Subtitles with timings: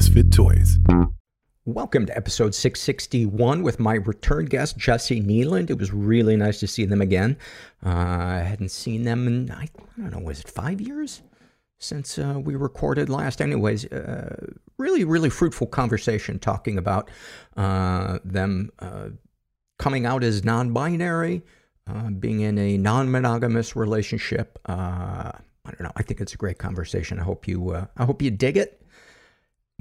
[0.00, 0.78] Misfit Toys.
[1.66, 5.68] Welcome to episode 661 with my return guest, Jessi Kneeland.
[5.68, 7.36] It was really nice to see them again.
[7.84, 9.68] Uh, I hadn't seen them in, I, I
[9.98, 11.20] don't know, was it five years
[11.76, 13.42] since uh, we recorded last?
[13.42, 14.46] Anyways, uh,
[14.78, 17.10] really, really fruitful conversation talking about
[17.58, 19.10] uh, them uh,
[19.78, 21.42] coming out as non binary,
[21.86, 24.58] uh, being in a non monogamous relationship.
[24.64, 25.34] I
[25.66, 25.92] don't know.
[25.94, 27.20] I think it's a great conversation.
[27.20, 28.79] I hope you, I hope you dig it.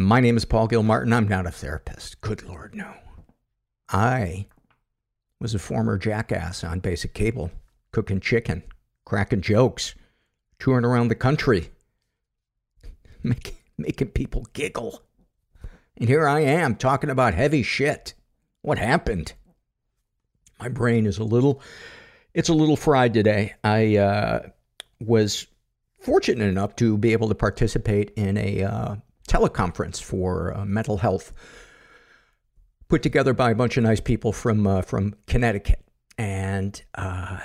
[0.02, 1.12] My name is Paul Gilmartin.
[1.12, 2.22] I'm not a therapist.
[2.22, 2.94] Good Lord, no.
[3.90, 4.46] I
[5.42, 7.52] was a former jackass on basic cable,
[7.92, 8.64] cooking chicken,
[9.04, 9.96] cracking jokes,
[10.58, 11.72] touring around the country,
[13.24, 15.02] making, making people giggle.
[15.98, 18.14] And here I am talking about heavy shit.
[18.62, 19.34] What happened?
[20.62, 21.62] My brain is a little,
[22.34, 23.56] it's a little fried today.
[23.66, 24.48] I uh,
[25.02, 25.46] was
[26.00, 28.96] fortunate enough to be able to participate in a uh,
[29.30, 31.32] teleconference for uh, mental health
[32.90, 35.80] put together by a bunch of nice people from uh, from Connecticut,
[36.18, 37.40] and uh,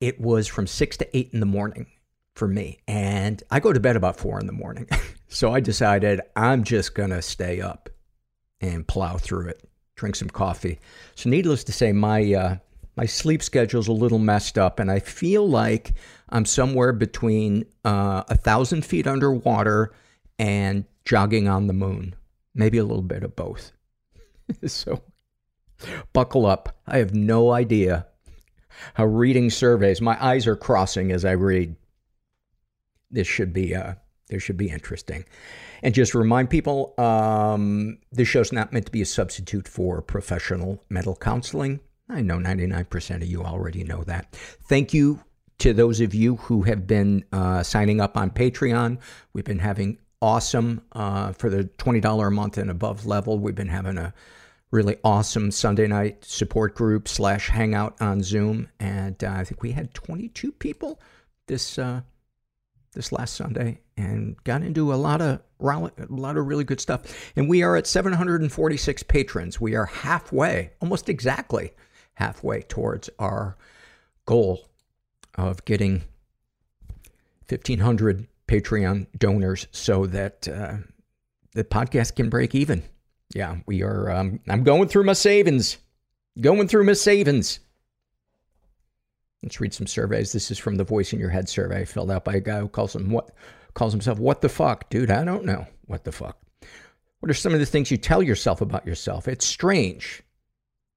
[0.00, 1.86] it was from six to eight in the morning
[2.34, 4.88] for me, and I go to bed about four in the morning,
[5.28, 7.88] so I decided I'm just gonna stay up
[8.60, 10.78] and plow through it, drink some coffee.
[11.14, 12.56] So, needless to say, my uh,
[12.96, 15.94] my sleep schedule's a little messed up, and I feel like
[16.28, 19.92] I'm somewhere between uh, a thousand feet underwater
[20.38, 22.14] and jogging on the moon.
[22.54, 23.72] Maybe a little bit of both.
[24.66, 25.02] so,
[26.12, 26.76] buckle up.
[26.86, 28.06] I have no idea
[28.94, 31.76] how reading surveys, my eyes are crossing as I read.
[33.10, 33.94] This should be, uh,
[34.28, 35.24] this should be interesting.
[35.82, 40.82] And just remind people, um, this show's not meant to be a substitute for professional
[40.90, 41.80] mental counseling.
[42.08, 44.34] I know 99% of you already know that.
[44.68, 45.20] Thank you
[45.58, 48.98] to those of you who have been uh, signing up on Patreon.
[49.32, 53.38] We've been having awesome uh, for the $20 a month and above level.
[53.38, 54.14] We've been having a
[54.70, 58.68] really awesome Sunday night support group slash hangout on Zoom.
[58.80, 61.00] And uh, I think we had 22 people
[61.46, 62.00] this, uh,
[62.92, 67.32] this last Sunday and got into a lot of a lot of really good stuff.
[67.34, 69.60] And we are at 746 patrons.
[69.60, 71.72] We are halfway, almost exactly
[72.14, 73.56] halfway towards our
[74.26, 74.68] goal
[75.36, 76.02] of getting
[77.48, 80.76] 1500 Patreon donors so that uh,
[81.52, 82.82] the podcast can break even.
[83.34, 84.10] Yeah, we are.
[84.10, 85.78] Um, I'm going through my savings.
[86.40, 87.60] Going through my savings.
[89.42, 90.32] Let's read some surveys.
[90.32, 92.68] This is from the Voice in Your Head survey filled out by a guy who
[92.68, 93.30] calls him what
[93.74, 95.10] calls himself what the fuck, dude.
[95.10, 96.38] I don't know what the fuck.
[97.20, 99.28] What are some of the things you tell yourself about yourself?
[99.28, 100.22] It's strange.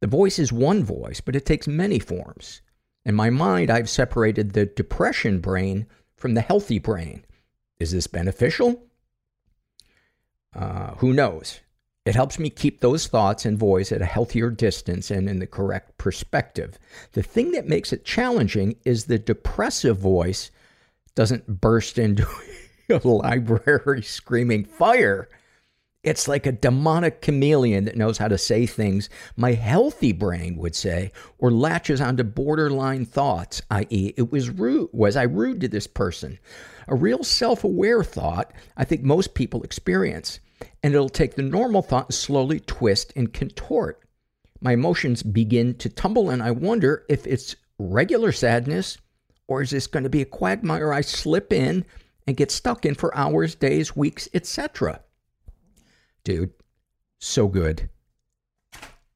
[0.02, 2.62] The voice is one voice, but it takes many forms.
[3.06, 7.26] In my mind, I've separated the depression brain from the healthy brain.
[7.80, 8.84] Is this beneficial?
[10.54, 11.62] Uh, who knows?
[12.06, 15.48] It helps me keep those thoughts and voice at a healthier distance and in the
[15.48, 16.80] correct perspective.
[17.12, 20.50] The thing that makes it challenging is the depressive voice
[21.16, 22.28] doesn't burst into
[22.90, 25.30] a library screaming fire.
[26.02, 30.74] It's like a demonic chameleon that knows how to say things my healthy brain would
[30.74, 34.90] say, or latches onto borderline thoughts, i.e., it was rude.
[34.94, 36.40] Was I rude to this person?
[36.88, 40.40] A real self aware thought, I think most people experience.
[40.82, 44.02] And it'll take the normal thought and slowly twist and contort.
[44.62, 48.98] My emotions begin to tumble, and I wonder if it's regular sadness
[49.50, 51.86] or is this going to be a quagmire I slip in
[52.26, 55.02] and get stuck in for hours, days, weeks, etc.?
[56.24, 56.52] Dude,
[57.20, 57.90] so good.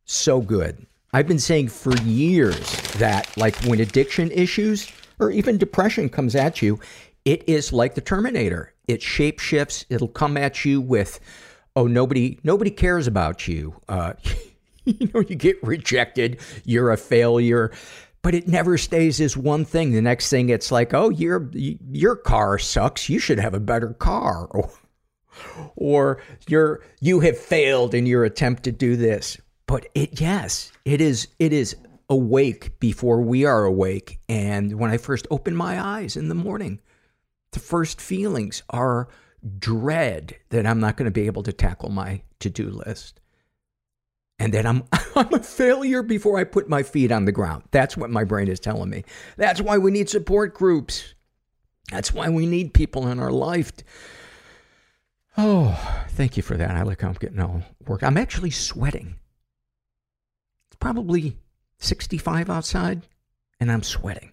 [0.06, 0.86] So good.
[1.14, 6.62] I've been saying for years that, like, when addiction issues or even depression comes at
[6.62, 6.80] you,
[7.24, 8.74] it is like the Terminator.
[8.88, 9.86] It shapeshifts.
[9.90, 11.20] It'll come at you with,
[11.76, 13.76] oh, nobody, nobody cares about you.
[13.88, 14.14] Uh,
[14.86, 16.40] you know, you get rejected.
[16.66, 17.72] You're a failure.
[18.24, 19.92] But it never stays as one thing.
[19.92, 23.10] The next thing, it's like, oh, your your car sucks.
[23.10, 24.50] You should have a better car.
[25.76, 29.38] Or, you're you have failed in your attempt to do this.
[29.66, 31.28] But it, yes, it is.
[31.40, 31.76] It is
[32.10, 34.20] awake before we are awake.
[34.30, 36.80] And when I first open my eyes in the morning,
[37.52, 39.08] the first feelings are
[39.60, 43.20] dread that I'm not going to be able to tackle my to do list.
[44.40, 44.84] And that I'm,
[45.16, 47.64] I'm a failure before I put my feet on the ground.
[47.72, 49.04] That's what my brain is telling me.
[49.38, 51.14] That's why we need support groups.
[51.92, 53.72] That's why we need people in our life.
[55.38, 56.72] Oh, thank you for that.
[56.72, 58.04] I look like I'm getting all work.
[58.04, 59.16] I'm actually sweating.
[60.68, 61.38] It's probably
[61.80, 63.08] 65 outside,
[63.60, 64.32] and I'm sweating.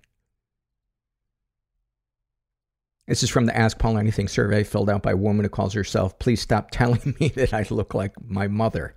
[3.06, 5.72] This is from the Ask Paul Anything survey filled out by a woman who calls
[5.72, 8.94] herself, Please stop telling me that I look like my mother.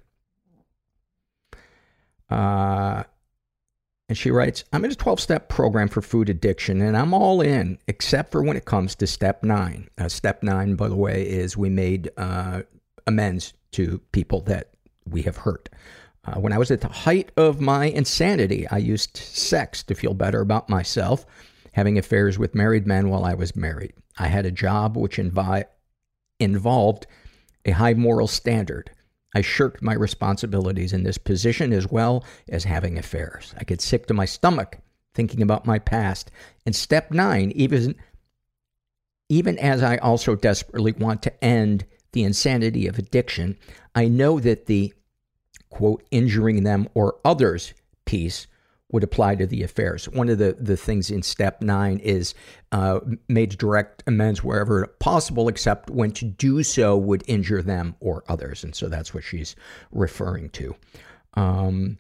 [2.30, 3.04] Uh,
[4.14, 7.42] and she writes, I'm in a 12 step program for food addiction and I'm all
[7.42, 9.90] in, except for when it comes to step nine.
[9.98, 12.62] Uh, step nine, by the way, is we made uh,
[13.08, 14.70] amends to people that
[15.10, 15.68] we have hurt.
[16.26, 20.14] Uh, when I was at the height of my insanity, I used sex to feel
[20.14, 21.26] better about myself,
[21.72, 23.94] having affairs with married men while I was married.
[24.20, 25.66] I had a job which invi-
[26.40, 27.08] involved
[27.66, 28.92] a high moral standard.
[29.34, 33.54] I shirked my responsibilities in this position as well as having affairs.
[33.58, 34.80] I get sick to my stomach
[35.14, 36.32] thinking about my past.
[36.66, 37.96] And step nine, even,
[39.30, 43.58] even as I also desperately want to end the insanity of addiction,
[43.96, 44.94] I know that the
[45.74, 47.74] quote, injuring them or others
[48.06, 48.48] piece
[48.94, 50.08] would apply to the affairs.
[50.08, 52.36] One of the, the things in step nine is
[52.72, 58.24] uh, made direct amends wherever possible, except when to do so would injure them or
[58.30, 58.64] others.
[58.64, 59.56] And so that's what she's
[59.92, 60.76] referring to.
[61.34, 61.98] Um,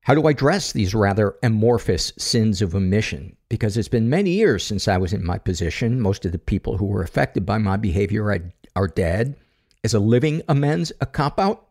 [0.00, 3.36] how do I address these rather amorphous sins of omission?
[3.48, 6.00] Because it's been many years since I was in my position.
[6.00, 9.36] Most of the people who were affected by my behavior are, are dead.
[9.84, 11.68] Is a living amends a cop out?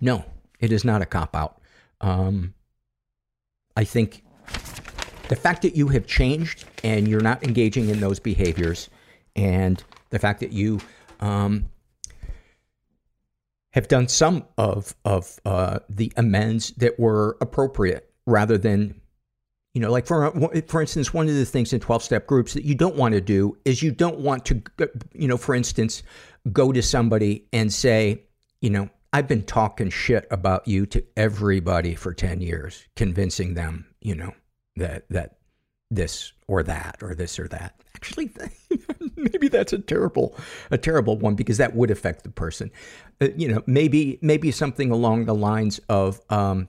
[0.00, 0.24] No,
[0.58, 1.60] it is not a cop out.
[2.00, 2.54] Um,
[3.76, 4.22] I think
[5.28, 8.88] the fact that you have changed and you're not engaging in those behaviors,
[9.34, 10.80] and the fact that you
[11.20, 11.64] um,
[13.72, 19.00] have done some of of uh, the amends that were appropriate, rather than,
[19.72, 20.30] you know, like for
[20.68, 23.20] for instance, one of the things in twelve step groups that you don't want to
[23.20, 24.62] do is you don't want to,
[25.12, 26.02] you know, for instance,
[26.52, 28.22] go to somebody and say,
[28.60, 33.86] you know, I've been talking shit about you to everybody for 10 years, convincing them,
[34.00, 34.34] you know,
[34.74, 35.36] that, that
[35.88, 37.80] this or that or this or that.
[37.94, 38.32] Actually,
[39.16, 40.36] maybe that's a terrible,
[40.72, 42.72] a terrible one because that would affect the person.
[43.20, 46.66] Uh, you know, maybe, maybe something along the lines of, um,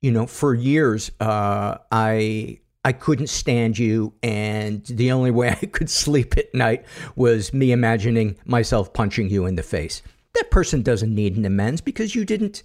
[0.00, 5.66] you know, for years, uh, I, I couldn't stand you, and the only way I
[5.66, 6.84] could sleep at night
[7.14, 10.02] was me imagining myself punching you in the face
[10.34, 12.62] that person doesn't need an amends because you didn't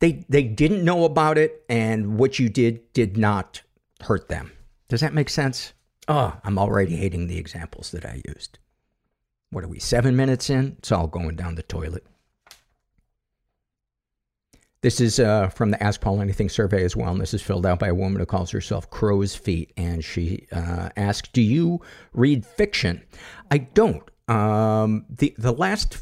[0.00, 3.62] they they didn't know about it and what you did did not
[4.02, 4.52] hurt them.
[4.88, 5.72] Does that make sense?
[6.06, 8.58] Oh i'm already hating the examples that i used.
[9.50, 10.76] What are we seven minutes in?
[10.78, 12.04] It's all going down the toilet.
[14.80, 17.66] This is uh, from the Ask Paul Anything survey as well, and this is filled
[17.66, 21.80] out by a woman who calls herself Crow's Feet, and she uh, asks, "Do you
[22.12, 23.02] read fiction?"
[23.50, 24.08] I don't.
[24.28, 25.94] Um, the the last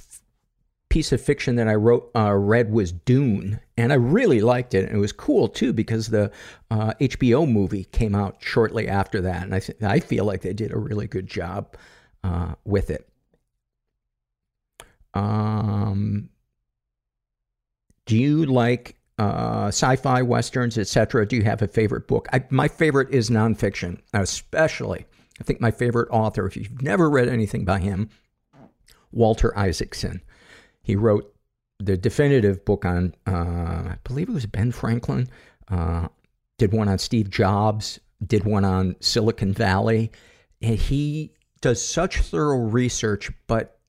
[0.96, 4.86] piece of fiction that I wrote uh, read was Dune, and I really liked it.
[4.86, 6.30] And it was cool too because the
[6.70, 10.54] uh, HBO movie came out shortly after that, and I th- I feel like they
[10.54, 11.76] did a really good job
[12.24, 13.06] uh, with it.
[15.12, 16.30] Um,
[18.06, 21.26] do you like uh, sci-fi westerns, etc.?
[21.26, 22.26] Do you have a favorite book?
[22.32, 25.04] I, my favorite is nonfiction, especially.
[25.38, 28.08] I think my favorite author, if you've never read anything by him,
[29.12, 30.22] Walter Isaacson.
[30.86, 31.34] He wrote
[31.80, 35.28] the definitive book on, uh, I believe it was Ben Franklin,
[35.68, 36.06] uh,
[36.58, 40.12] did one on Steve Jobs, did one on Silicon Valley.
[40.62, 43.80] And he does such thorough research, but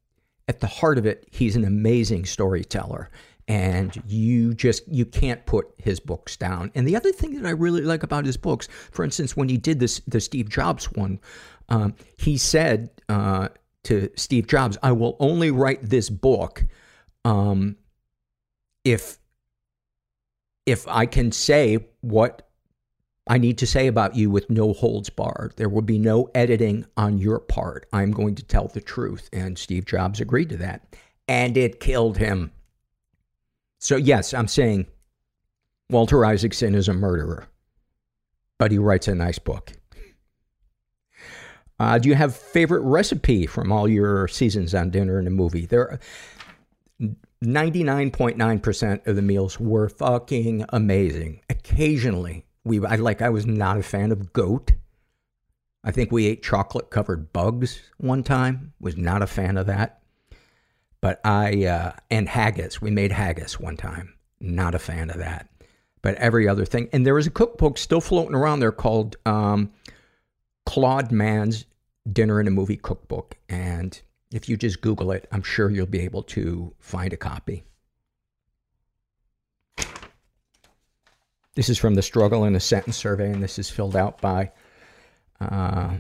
[0.48, 3.12] at the heart of it, he's an amazing storyteller.
[3.48, 6.72] And you just, you can't put his books down.
[6.74, 9.58] And the other thing that I really like about his books, for instance, when he
[9.58, 11.20] did this, the Steve Jobs one,
[11.70, 13.50] um, he said uh,
[13.84, 16.66] to Steve Jobs, I will only write this book
[17.28, 17.76] um,
[18.86, 19.18] if
[20.66, 22.50] if I can say what
[23.28, 26.86] I need to say about you with no holds barred, there will be no editing
[26.96, 27.86] on your part.
[27.92, 29.30] I'm going to tell the truth.
[29.34, 30.96] And Steve Jobs agreed to that.
[31.28, 32.52] And it killed him.
[33.80, 34.88] So, yes, I'm saying
[35.90, 37.48] Walter Isaacson is a murderer,
[38.58, 39.74] but he writes a nice book.
[41.80, 45.66] Uh, do you have favorite recipe from all your seasons on Dinner and a Movie?
[45.66, 46.00] There,
[47.44, 51.42] 99.9% of the meals were fucking amazing.
[51.50, 54.72] Occasionally, we I like I was not a fan of goat.
[55.84, 58.74] I think we ate chocolate covered bugs one time.
[58.80, 60.02] Was not a fan of that.
[61.00, 62.82] But I uh, and haggis.
[62.82, 64.16] We made haggis one time.
[64.40, 65.50] Not a fan of that.
[66.02, 66.90] But every other thing.
[66.92, 69.72] And there is a cookbook still floating around there called um,
[70.66, 71.66] Claud Mann's
[72.12, 73.36] Dinner and a Movie Cookbook.
[73.50, 74.00] And
[74.32, 77.64] if you just Google it, I'm sure you'll be able to find a copy.
[81.56, 84.52] This is from the Struggle in a Sentence survey, and this is filled out by
[85.42, 85.96] uh,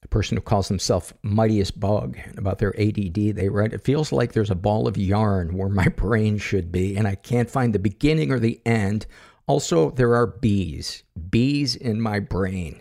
[0.00, 4.32] The person who calls themselves Mightiest Bug about their ADD, they write, It feels like
[4.32, 7.78] there's a ball of yarn where my brain should be, and I can't find the
[7.78, 9.06] beginning or the end.
[9.46, 12.80] Also, there are bees, bees in my brain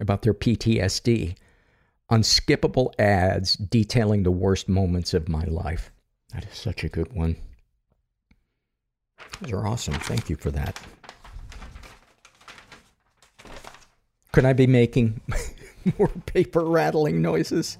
[0.00, 1.36] about their PTSD.
[2.10, 5.90] Unskippable ads detailing the worst moments of my life.
[6.32, 7.36] That is such a good one.
[9.40, 9.94] Those are awesome.
[9.94, 10.78] Thank you for that.
[14.32, 15.20] Could I be making
[15.98, 17.78] more paper rattling noises?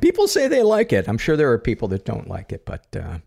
[0.00, 1.08] People say they like it.
[1.08, 3.18] I'm sure there are people that don't like it, but uh,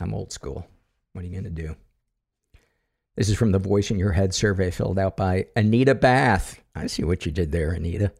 [0.00, 0.66] I'm old school.
[1.12, 1.76] What are you going to do?
[3.16, 6.60] This is from the Voice in Your Head survey filled out by Anita Bath.
[6.74, 8.12] I see what you did there, Anita.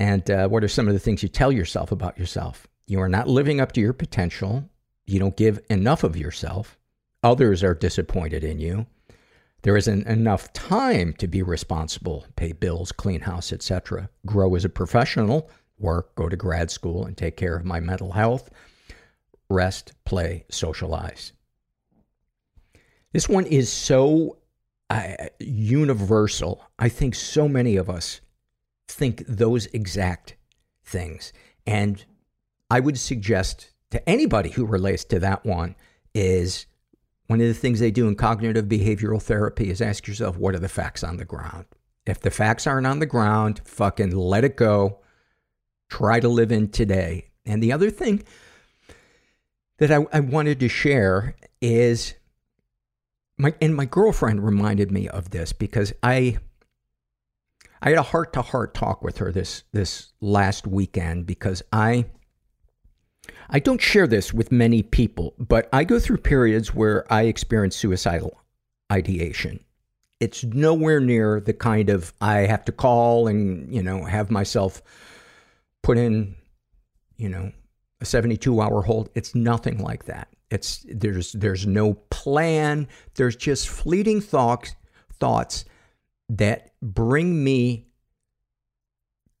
[0.00, 2.66] And uh, what are some of the things you tell yourself about yourself?
[2.86, 4.64] You are not living up to your potential.
[5.04, 6.78] You don't give enough of yourself.
[7.22, 8.86] Others are disappointed in you.
[9.60, 14.08] There isn't enough time to be responsible, pay bills, clean house, etc.
[14.24, 18.12] Grow as a professional, work, go to grad school, and take care of my mental
[18.12, 18.48] health.
[19.50, 21.34] Rest, play, socialize.
[23.12, 24.38] This one is so
[24.88, 26.64] uh, universal.
[26.78, 28.22] I think so many of us
[28.90, 30.36] think those exact
[30.84, 31.32] things.
[31.66, 32.04] And
[32.70, 35.76] I would suggest to anybody who relates to that one
[36.14, 36.66] is
[37.26, 40.60] one of the things they do in cognitive behavioral therapy is ask yourself, what are
[40.60, 41.66] the facts on the ground?
[42.06, 45.00] If the facts aren't on the ground, fucking let it go.
[45.88, 47.30] Try to live in today.
[47.46, 48.22] And the other thing
[49.78, 52.14] that I, I wanted to share is
[53.38, 56.38] my and my girlfriend reminded me of this because I
[57.82, 62.06] I had a heart to heart talk with her this this last weekend because I
[63.48, 67.76] I don't share this with many people, but I go through periods where I experience
[67.76, 68.38] suicidal
[68.92, 69.64] ideation.
[70.20, 74.82] It's nowhere near the kind of I have to call and, you know, have myself
[75.82, 76.36] put in,
[77.16, 77.52] you know,
[78.00, 79.08] a 72 hour hold.
[79.14, 80.28] It's nothing like that.
[80.50, 82.88] It's there's there's no plan.
[83.14, 84.74] There's just fleeting thoughts
[85.18, 85.64] thoughts
[86.30, 87.88] that bring me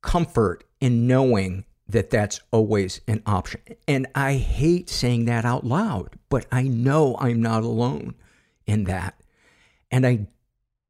[0.02, 3.60] comfort in knowing that that's always an option.
[3.86, 8.14] And I hate saying that out loud, but I know I'm not alone
[8.66, 9.20] in that.
[9.90, 10.28] And I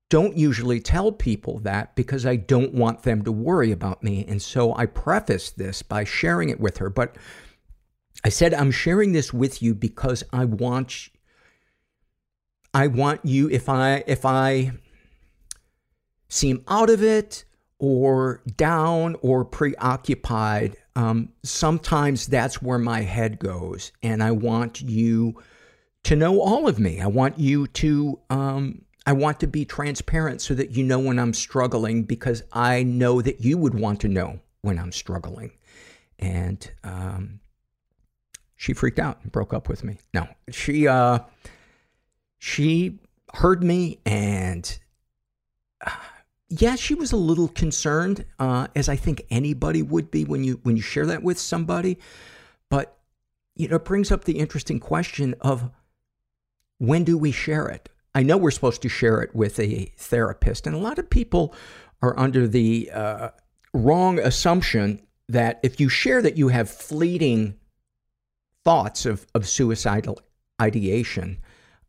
[0.08, 4.24] don't usually tell people that because I don't want them to worry about me.
[4.26, 6.90] And so I preface this by sharing it with her.
[6.90, 7.16] But
[8.24, 11.10] I said, I'm sharing this with you because I want,
[12.74, 14.72] I want you, if I, if I
[16.30, 17.44] seem out of it
[17.78, 23.92] or down or preoccupied, um, sometimes that's where my head goes.
[24.02, 25.42] And I want you
[26.04, 27.00] to know all of me.
[27.00, 31.18] I want you to, um, I want to be transparent so that you know when
[31.18, 35.52] I'm struggling because I know that you would want to know when I'm struggling.
[36.18, 37.40] And, um,
[38.56, 39.96] she freaked out and broke up with me.
[40.12, 41.20] No, she, uh,
[42.38, 42.98] she
[43.32, 44.78] heard me and,
[45.84, 45.90] uh,
[46.50, 50.58] yeah, she was a little concerned, uh, as I think anybody would be when you
[50.64, 51.98] when you share that with somebody.
[52.68, 52.98] But
[53.54, 55.70] you know, it brings up the interesting question of
[56.78, 57.88] when do we share it?
[58.16, 61.54] I know we're supposed to share it with a therapist, and a lot of people
[62.02, 63.28] are under the uh,
[63.72, 67.54] wrong assumption that if you share that you have fleeting
[68.64, 70.20] thoughts of, of suicidal
[70.60, 71.38] ideation,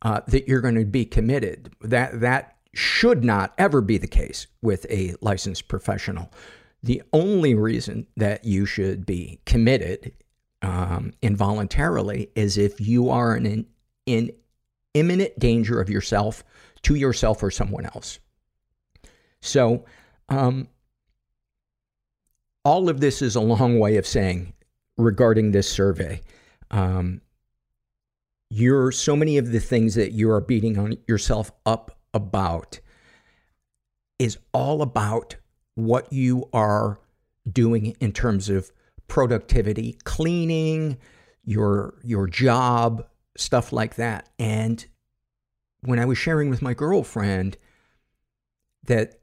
[0.02, 1.74] uh, that you're going to be committed.
[1.80, 6.30] That that should not ever be the case with a licensed professional.
[6.82, 10.12] The only reason that you should be committed
[10.62, 13.66] um, involuntarily is if you are in,
[14.06, 14.32] in
[14.94, 16.44] imminent danger of yourself,
[16.82, 18.18] to yourself, or someone else.
[19.40, 19.84] So,
[20.28, 20.68] um,
[22.64, 24.52] all of this is a long way of saying
[24.96, 26.20] regarding this survey.
[26.70, 27.20] Um,
[28.50, 32.80] you're so many of the things that you are beating on yourself up about
[34.18, 35.36] is all about
[35.74, 37.00] what you are
[37.50, 38.70] doing in terms of
[39.08, 40.98] productivity, cleaning,
[41.44, 44.28] your your job, stuff like that.
[44.38, 44.84] And
[45.80, 47.56] when I was sharing with my girlfriend
[48.84, 49.20] that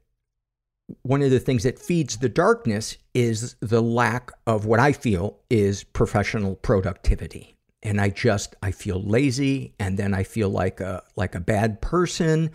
[1.02, 5.38] one of the things that feeds the darkness is the lack of what I feel
[5.48, 11.02] is professional productivity and I just I feel lazy, and then I feel like a
[11.16, 12.50] like a bad person,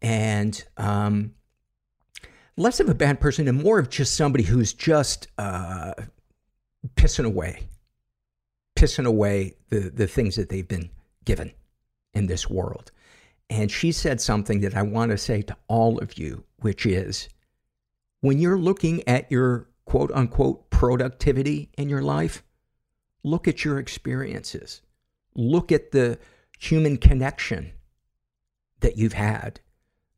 [0.00, 1.34] and um,
[2.56, 5.94] less of a bad person and more of just somebody who's just uh,
[6.96, 7.68] pissing away,
[8.76, 10.90] pissing away the the things that they've been
[11.24, 11.52] given
[12.14, 12.90] in this world.
[13.50, 17.28] And she said something that I want to say to all of you, which is
[18.20, 22.42] when you're looking at your quote unquote productivity in your life,
[23.24, 24.82] look at your experiences.
[25.34, 26.18] Look at the
[26.60, 27.72] human connection
[28.80, 29.60] that you've had,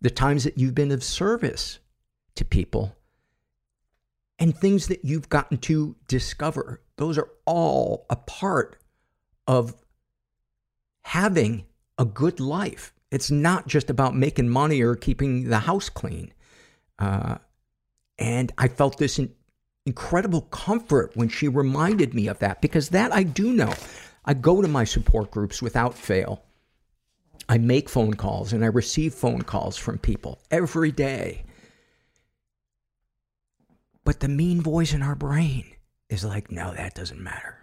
[0.00, 1.78] the times that you've been of service
[2.34, 2.94] to people,
[4.38, 6.82] and things that you've gotten to discover.
[6.96, 8.76] Those are all a part
[9.46, 9.75] of
[11.02, 11.64] having
[11.96, 12.92] a good life.
[13.10, 16.34] It's not just about making money or keeping the house clean.
[16.98, 17.36] Uh,
[18.18, 19.32] and I felt this in,
[19.87, 23.73] incredible comfort when she reminded me of that because that I do know.
[24.25, 26.43] I go to my support groups without fail.
[27.49, 31.45] I make phone calls and I receive phone calls from people every day.
[34.05, 35.64] But the mean voice in our brain
[36.09, 37.59] is like, no, that doesn't matter.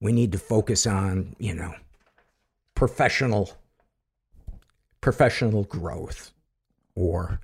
[0.00, 1.74] We need to focus on, you know,
[2.74, 3.50] professional
[5.00, 6.32] professional growth
[6.94, 7.40] or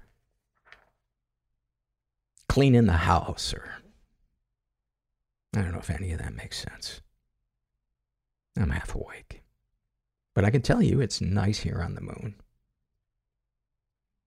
[2.50, 3.70] cleaning the house or
[5.54, 7.00] I don't know if any of that makes sense.
[8.56, 9.42] I'm half awake.
[10.34, 12.34] But I can tell you it's nice here on the moon.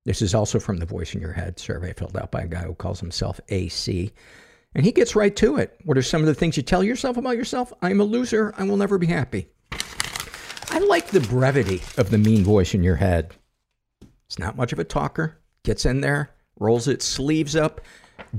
[0.05, 2.61] This is also from the Voice in Your Head survey filled out by a guy
[2.61, 4.13] who calls himself AC.
[4.73, 5.77] And he gets right to it.
[5.83, 7.73] What are some of the things you tell yourself about yourself?
[7.81, 8.53] I'm a loser.
[8.57, 9.47] I will never be happy.
[10.69, 13.35] I like the brevity of the mean voice in your head.
[14.27, 17.81] It's not much of a talker, gets in there, rolls its sleeves up,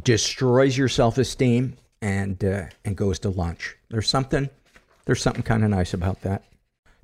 [0.03, 3.77] destroys your self-esteem and uh, and goes to lunch.
[3.91, 4.51] There's something
[5.05, 6.45] there's something kind of nice about that.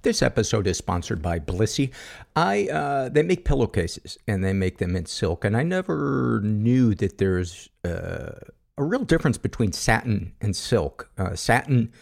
[0.03, 1.91] This episode is sponsored by Blissy.
[2.35, 6.95] I uh, they make pillowcases and they make them in silk, and I never knew
[6.97, 8.33] that there's uh,
[8.79, 11.11] a real difference between satin and silk.
[11.19, 11.93] Uh, satin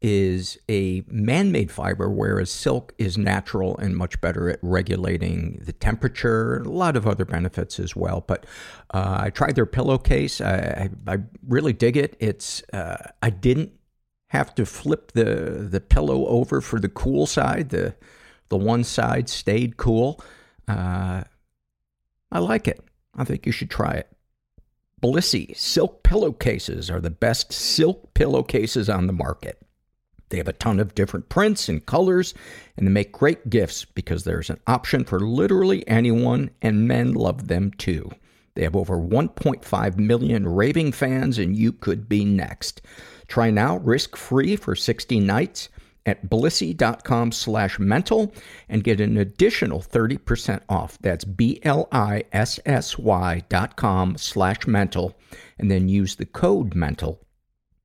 [0.00, 6.58] is a man-made fiber, whereas silk is natural and much better at regulating the temperature.
[6.58, 8.22] A lot of other benefits as well.
[8.26, 8.46] But
[8.94, 10.40] uh, I tried their pillowcase.
[10.40, 12.16] I, I, I really dig it.
[12.20, 13.72] It's uh, I didn't
[14.28, 17.70] have to flip the the pillow over for the cool side.
[17.70, 17.94] The
[18.50, 20.20] the one side stayed cool.
[20.68, 21.24] Uh,
[22.30, 22.80] I like it.
[23.16, 24.08] I think you should try it.
[25.02, 29.60] Blissy silk pillowcases are the best silk pillowcases on the market.
[30.28, 32.34] They have a ton of different prints and colors,
[32.76, 37.48] and they make great gifts because there's an option for literally anyone, and men love
[37.48, 38.10] them too.
[38.54, 42.82] They have over 1.5 million raving fans, and you could be next.
[43.28, 45.68] Try now, risk-free for 60 nights
[46.08, 48.32] at blissy.com slash mental
[48.68, 50.98] and get an additional 30% off.
[51.00, 51.72] That's B-L-I-S-S-Y
[53.48, 55.16] dot com slash mental
[55.58, 57.20] and then use the code mental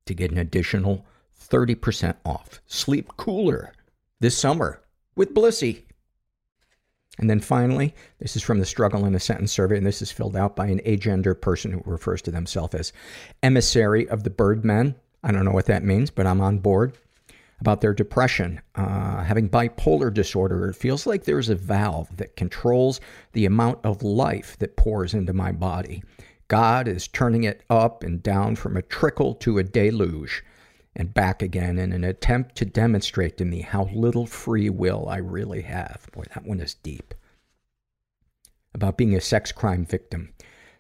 [0.06, 1.06] to get an additional
[1.53, 2.61] 30% off.
[2.65, 3.73] Sleep cooler
[4.19, 4.81] this summer
[5.15, 5.83] with Blissy.
[7.19, 10.11] And then finally, this is from the Struggle in a Sentence survey, and this is
[10.11, 12.91] filled out by an agender person who refers to themselves as
[13.43, 14.95] emissary of the Birdmen.
[15.23, 16.97] I don't know what that means, but I'm on board.
[17.61, 22.99] About their depression, uh, having bipolar disorder, it feels like there's a valve that controls
[23.33, 26.03] the amount of life that pours into my body.
[26.47, 30.43] God is turning it up and down from a trickle to a deluge
[30.95, 35.17] and back again in an attempt to demonstrate to me how little free will I
[35.17, 36.08] really have.
[36.12, 37.13] Boy, that one is deep.
[38.73, 40.34] About being a sex crime victim.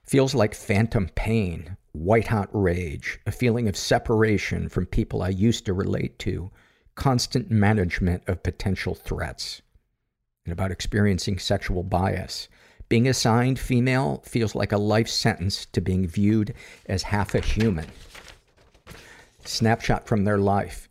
[0.03, 5.65] Feels like phantom pain, white hot rage, a feeling of separation from people I used
[5.65, 6.51] to relate to,
[6.95, 9.61] constant management of potential threats.
[10.45, 12.49] And about experiencing sexual bias.
[12.89, 16.53] Being assigned female feels like a life sentence to being viewed
[16.85, 17.87] as half a human
[19.47, 20.89] snapshot from their life.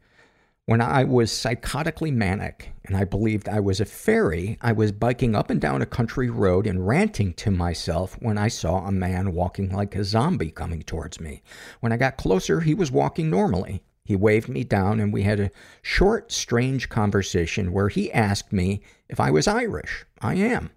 [0.64, 5.34] When I was psychotically manic and I believed I was a fairy, I was biking
[5.34, 9.32] up and down a country road and ranting to myself when I saw a man
[9.32, 11.42] walking like a zombie coming towards me.
[11.80, 13.82] When I got closer, he was walking normally.
[14.04, 15.50] He waved me down and we had a
[15.82, 20.04] short, strange conversation where he asked me if I was Irish.
[20.20, 20.70] I am.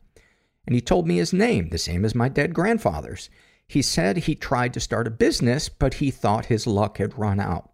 [0.65, 3.29] And he told me his name, the same as my dead grandfather's.
[3.67, 7.39] He said he tried to start a business, but he thought his luck had run
[7.39, 7.71] out.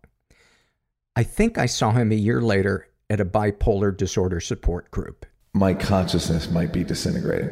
[1.15, 5.25] I think I saw him a year later at a bipolar disorder support group.
[5.53, 7.51] My consciousness might be disintegrating.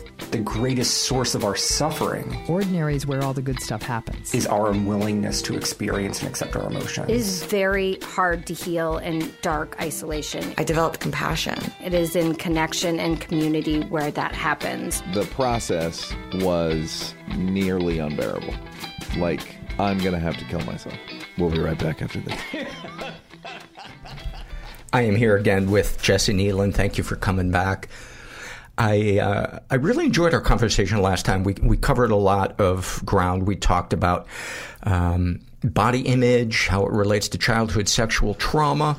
[0.29, 4.33] the greatest source of our suffering Ordinary is where all the good stuff happens.
[4.33, 7.09] is our unwillingness to experience and accept our emotions.
[7.09, 10.53] It is very hard to heal in dark isolation.
[10.57, 11.57] I developed compassion.
[11.83, 15.01] It is in connection and community where that happens.
[15.13, 18.53] The process was nearly unbearable.
[19.17, 20.95] Like, I'm going to have to kill myself.
[21.37, 22.39] We'll be right back after this.
[24.93, 26.73] I am here again with Jessi Kneeland.
[26.73, 27.87] Thank you for coming back.
[28.77, 31.43] I uh, I really enjoyed our conversation last time.
[31.43, 33.45] We we covered a lot of ground.
[33.47, 34.27] We talked about
[34.83, 38.97] um, body image, how it relates to childhood sexual trauma,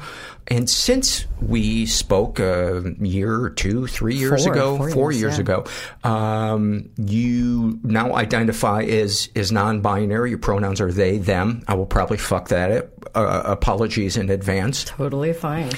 [0.49, 5.35] and since we spoke a year or two, three years Four, ago, four years, years
[5.37, 5.41] yeah.
[5.41, 5.65] ago,
[6.05, 10.31] um, you now identify as as non-binary.
[10.31, 11.63] Your pronouns are they, them.
[11.69, 12.89] I will probably fuck that up.
[13.15, 14.85] Uh, apologies in advance.
[14.85, 15.71] Totally fine.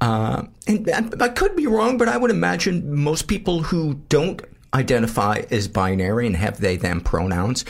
[0.00, 4.42] Uh, and I, I could be wrong, but I would imagine most people who don't
[4.74, 7.64] identify as binary and have they them pronouns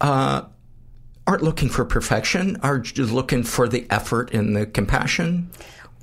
[0.00, 0.42] uh,
[1.26, 5.50] aren't looking for perfection, are looking for the effort and the compassion.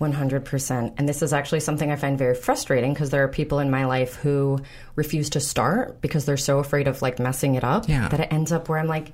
[0.01, 0.93] 100%.
[0.97, 3.85] And this is actually something I find very frustrating because there are people in my
[3.85, 4.59] life who
[4.95, 8.09] refuse to start because they're so afraid of like messing it up Yeah.
[8.09, 9.13] that it ends up where I'm like,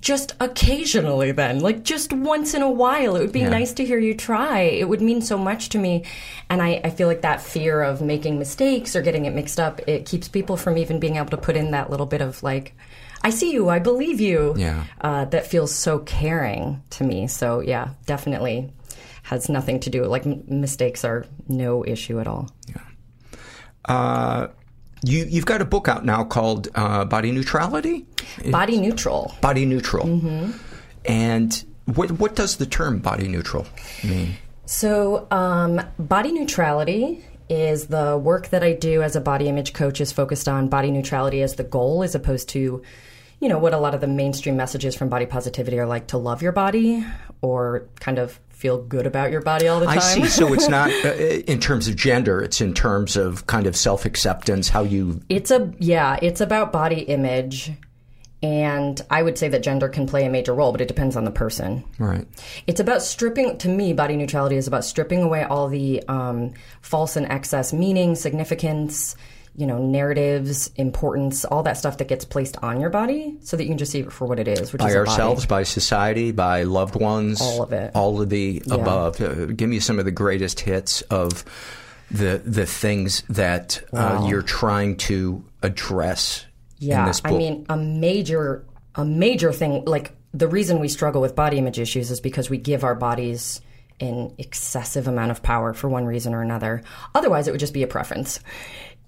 [0.00, 3.16] just occasionally then, like just once in a while.
[3.16, 3.48] It would be Yeah.
[3.48, 4.60] nice to hear you try.
[4.60, 6.04] It would mean so much to me.
[6.50, 9.80] And I, I feel like that fear of making mistakes or getting it mixed up,
[9.88, 12.74] it keeps people from even being able to put in that little bit of like,
[13.24, 14.54] I see you, I believe you.
[14.58, 14.84] Yeah.
[15.00, 17.26] Uh, that feels so caring to me.
[17.26, 18.70] So yeah, definitely
[19.28, 20.04] has nothing to do.
[20.04, 22.50] Like m- mistakes are no issue at all.
[22.66, 22.80] Yeah.
[23.84, 24.48] Uh,
[25.04, 28.06] you, you've got a book out now called uh, Body Neutrality?
[28.50, 29.34] Body neutral.
[29.40, 30.06] Body Neutral.
[30.06, 30.52] Mm-hmm.
[31.04, 33.66] And what, what does the term body neutral
[34.02, 34.34] mean?
[34.66, 40.00] So, um, body neutrality is the work that I do as a body image coach
[40.00, 42.82] is focused on body neutrality as the goal, as opposed to,
[43.40, 46.18] you know, what a lot of the mainstream messages from body positivity are like to
[46.18, 47.04] love your body
[47.40, 49.98] or kind of feel good about your body all the time.
[49.98, 50.26] I see.
[50.26, 54.04] So it's not uh, in terms of gender, it's in terms of kind of self
[54.04, 55.20] acceptance, how you.
[55.28, 57.72] It's a yeah, it's about body image
[58.42, 61.24] and I would say that gender can play a major role, but it depends on
[61.24, 61.82] the person.
[61.98, 62.26] Right.
[62.68, 67.16] It's about stripping, to me, body neutrality is about stripping away all the um, false
[67.16, 69.16] and excess meaning, significance,
[69.58, 73.64] you know, narratives, importance, all that stuff that gets placed on your body so that
[73.64, 76.30] you can just see it for what it is, which By is ourselves, by society,
[76.30, 77.40] by loved ones.
[77.40, 77.90] All of it.
[77.92, 78.74] All of the Yeah.
[78.76, 79.20] above.
[79.20, 81.44] Uh, give me some of the greatest hits of
[82.08, 86.46] the the things that uh, you're trying to address
[86.80, 87.32] in Yeah, this book.
[87.32, 89.84] I mean, a major, a major thing.
[89.86, 93.60] Like the reason we struggle with body image issues is because we give our bodies
[94.00, 96.82] an excessive amount of power for one reason or another.
[97.16, 98.38] Otherwise, it would just be a preference.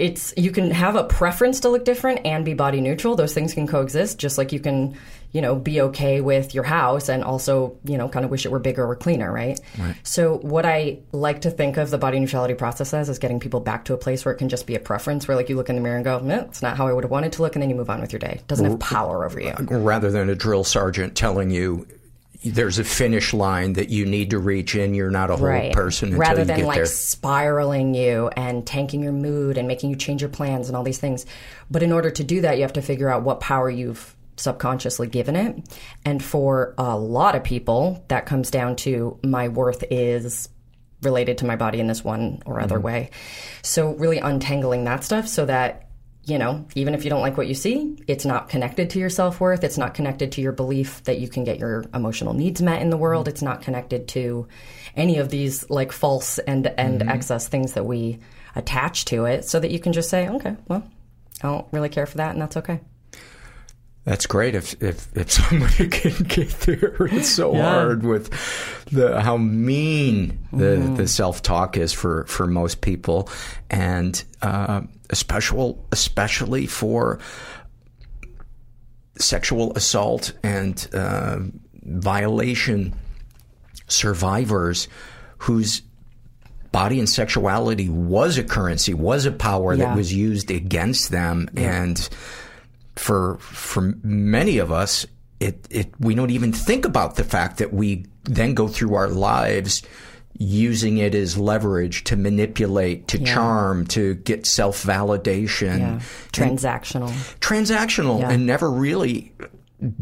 [0.00, 3.16] It's you can have a preference to look different and be body neutral.
[3.16, 4.96] Those things can coexist, just like you can,
[5.32, 8.50] you know, be okay with your house and also, you know, kind of wish it
[8.50, 9.60] were bigger or cleaner, right?
[9.78, 9.94] Right.
[10.02, 13.60] So what I like to think of the body neutrality process as is getting people
[13.60, 15.68] back to a place where it can just be a preference, where like you look
[15.68, 17.54] in the mirror and go, no, it's not how I would have wanted to look,
[17.54, 18.36] and then you move on with your day.
[18.38, 19.52] It doesn't have power over you.
[19.68, 21.86] rather than a drill sergeant telling you
[22.42, 25.72] there's a finish line that you need to reach and you're not a whole right.
[25.72, 26.86] person until Rather you than get like there.
[26.86, 30.98] spiraling you and tanking your mood and making you change your plans and all these
[30.98, 31.26] things.
[31.70, 35.06] But in order to do that, you have to figure out what power you've subconsciously
[35.06, 35.56] given it.
[36.06, 40.48] And for a lot of people, that comes down to my worth is
[41.02, 42.82] related to my body in this one or other Mhm.
[42.82, 43.10] way.
[43.62, 45.89] So really untangling that stuff so that
[46.24, 49.08] you know, even if you don't like what you see, it's not connected to your
[49.10, 49.64] self worth.
[49.64, 52.90] It's not connected to your belief that you can get your emotional needs met in
[52.90, 53.26] the world.
[53.26, 54.46] It's not connected to
[54.96, 57.10] any of these like false and and Mhm.
[57.10, 58.18] excess things that we
[58.54, 60.82] attach to it, so that you can just say, okay, well,
[61.42, 62.80] I don't really care for that, and that's okay.
[64.04, 66.96] That's great if if if somebody can get there.
[67.12, 67.62] It's so Yeah.
[67.70, 68.30] hard with
[68.90, 70.96] the how mean the Mhm.
[70.96, 73.28] the self talk is for for most people,
[73.68, 77.18] and uh, especially especially for
[79.18, 81.38] sexual assault and uh,
[81.82, 82.94] violation
[83.86, 84.88] survivors
[85.38, 85.82] whose
[86.72, 89.86] body and sexuality was a currency, was a power Yeah.
[89.86, 91.82] that was used against them, Yeah.
[91.82, 92.08] and
[92.96, 93.38] for
[93.70, 95.06] for many of us,
[95.38, 99.08] it it we don't even think about the fact that we then go through our
[99.08, 99.82] lives
[100.38, 103.34] using it as leverage to manipulate, to Yeah.
[103.34, 106.00] charm, to get self validation, Yeah,
[106.32, 107.10] transactional.
[107.40, 108.30] transactional, Yeah.
[108.30, 109.32] and never really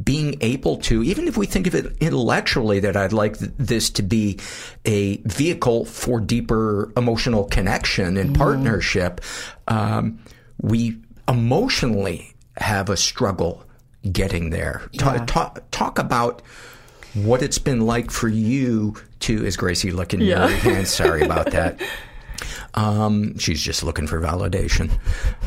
[0.02, 3.90] being able to, even if we think of it intellectually, that I'd like th- this
[3.90, 4.38] to be
[4.84, 8.38] a vehicle for deeper emotional connection and Mhm.
[8.38, 9.20] partnership,
[9.68, 10.18] um,
[10.60, 10.96] we
[11.28, 13.64] emotionally have a struggle
[14.10, 14.82] getting there.
[14.98, 15.24] Ta- Yeah.
[15.26, 16.42] ta- talk about
[17.14, 20.48] what it's been like for you to, is Gracie looking Yeah.
[20.48, 20.86] your hand?
[20.88, 21.80] Sorry about that.
[22.74, 24.90] Um, she's just looking for validation.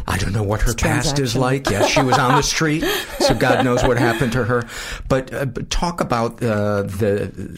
[0.08, 1.70] I don't know what her past is like.
[1.70, 2.84] Yes, she was on the street,
[3.20, 4.68] so God knows what happened to her.
[5.08, 7.58] But, uh, but talk about uh, the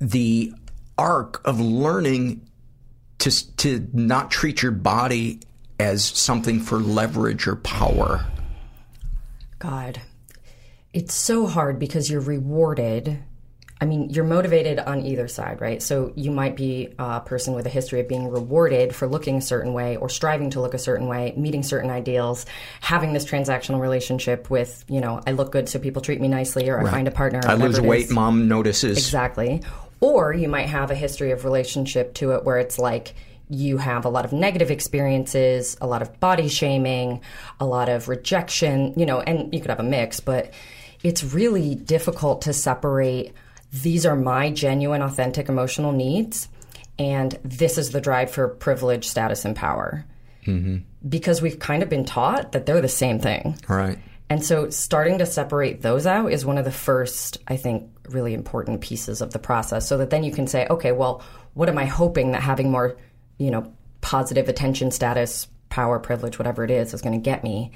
[0.00, 0.52] the
[0.98, 2.46] arc of learning
[3.18, 5.40] to to not treat your body
[5.78, 8.24] as something for leverage or power.
[9.58, 10.00] God,
[10.92, 13.22] it's so hard because you're rewarded.
[13.78, 15.82] I mean, you're motivated on either side, right?
[15.82, 19.42] So you might be a person with a history of being rewarded for looking a
[19.42, 22.46] certain way or striving to look a certain way, meeting certain ideals,
[22.80, 26.70] having this transactional relationship with, you know, I look good so people treat me nicely
[26.70, 27.42] or I find a partner.
[27.44, 28.96] I lose weight, mom notices.
[28.96, 29.62] Exactly.
[30.00, 33.14] Or you might have a history of relationship to it where it's like
[33.48, 37.20] you have a lot of negative experiences, a lot of body shaming,
[37.60, 40.52] a lot of rejection, you know, and you could have a mix, but
[41.02, 43.32] it's really difficult to separate
[43.72, 46.48] these are my genuine, authentic emotional needs,
[46.98, 50.04] and this is the drive for privilege, status, and power.
[50.44, 50.78] Mm-hmm.
[51.08, 53.58] Because we've kind of been taught that they're the same thing.
[53.68, 53.98] Right.
[54.28, 58.34] And so starting to separate those out is one of the first, I think, really
[58.34, 61.22] important pieces of the process so that then you can say, okay, well,
[61.54, 62.96] what am I hoping that having more,
[63.38, 67.72] you know, positive attention status, power, privilege, whatever it is, is going to get me?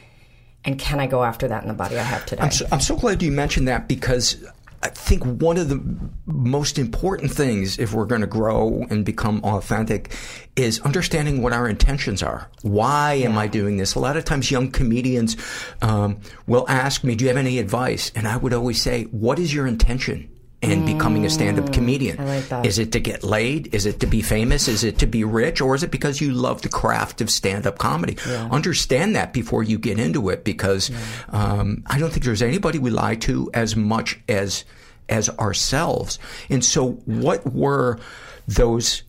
[0.64, 2.42] And can I go after that in the body I have today?
[2.42, 4.44] I'm so, I'm so glad you mentioned that because
[4.82, 5.82] I think one of the
[6.26, 10.14] most important things if we're going to grow and become authentic
[10.56, 12.50] is understanding what our intentions are.
[12.62, 13.94] Why am I doing this?
[13.94, 15.36] A lot of times, young comedians
[15.82, 19.38] um, will ask me, "Do you have any advice?" And I would always say, "What
[19.38, 20.29] is your intention?"
[20.62, 22.24] In becoming a stand-up comedian, Mm, I
[22.58, 23.74] like is it to get laid?
[23.74, 24.68] Is it to be famous?
[24.68, 25.62] Is it to be rich?
[25.62, 28.18] Or is it because you love the craft of stand-up comedy?
[28.50, 30.90] Understand that before you get into it, because
[31.30, 34.64] um, I don't think there's anybody we lie to as much as
[35.08, 36.18] as ourselves.
[36.50, 37.98] And so, what were
[38.46, 39.02] those?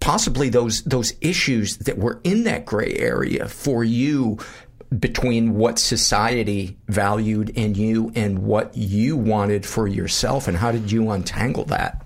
[0.00, 4.38] Possibly those those issues that were in that gray area for you
[4.98, 10.90] between what society valued in you and what you wanted for yourself, and how did
[10.92, 12.02] you untangle that?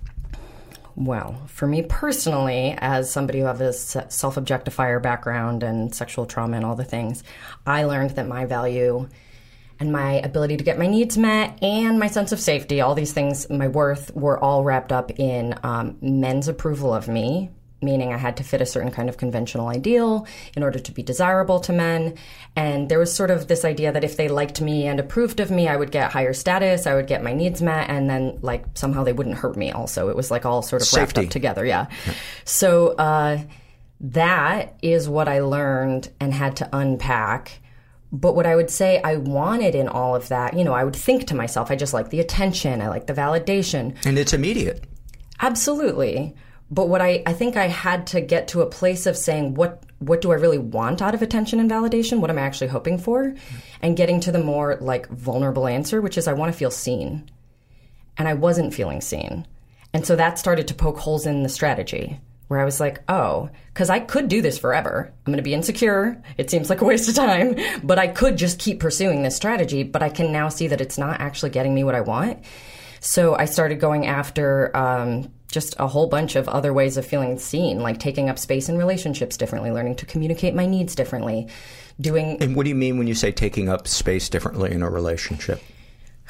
[0.95, 6.57] Well, for me personally, as somebody who has a self objectifier background and sexual trauma
[6.57, 7.23] and all the things,
[7.65, 9.07] I learned that my value
[9.79, 13.13] and my ability to get my needs met and my sense of safety, all these
[13.13, 17.49] things, my worth, were all wrapped up in um, men's approval of me.
[17.81, 21.01] Meaning, I had to fit a certain kind of conventional ideal in order to be
[21.01, 22.15] desirable to men.
[22.55, 25.49] And there was sort of this idea that if they liked me and approved of
[25.49, 28.65] me, I would get higher status, I would get my needs met, and then, like,
[28.75, 30.09] somehow they wouldn't hurt me also.
[30.09, 31.87] It was like all sort of wrapped up together, yeah.
[32.45, 33.39] So, uh,
[34.01, 37.59] that is what I learned and had to unpack.
[38.11, 40.95] But what I would say I wanted in all of that, you know, I would
[40.95, 43.95] think to myself, I just like the attention, I like the validation.
[44.05, 44.83] And it's immediate.
[45.39, 46.35] Absolutely.
[46.71, 49.83] But what I, I think I had to get to a place of saying, what
[49.99, 52.21] what do I really want out of attention and validation?
[52.21, 53.35] What am I actually hoping for?
[53.83, 57.29] And getting to the more like vulnerable answer, which is I want to feel seen.
[58.17, 59.45] And I wasn't feeling seen.
[59.93, 63.49] And so that started to poke holes in the strategy where I was like, oh,
[63.73, 65.13] because I could do this forever.
[65.25, 66.21] I'm going to be insecure.
[66.37, 69.83] It seems like a waste of time, but I could just keep pursuing this strategy.
[69.83, 72.43] But I can now see that it's not actually getting me what I want.
[73.01, 77.37] So I started going after um, just a whole bunch of other ways of feeling
[77.37, 81.47] seen, like taking up space in relationships differently, learning to communicate my needs differently,
[81.99, 84.89] doing And what do you mean when you say taking up space differently in a
[84.89, 85.61] relationship?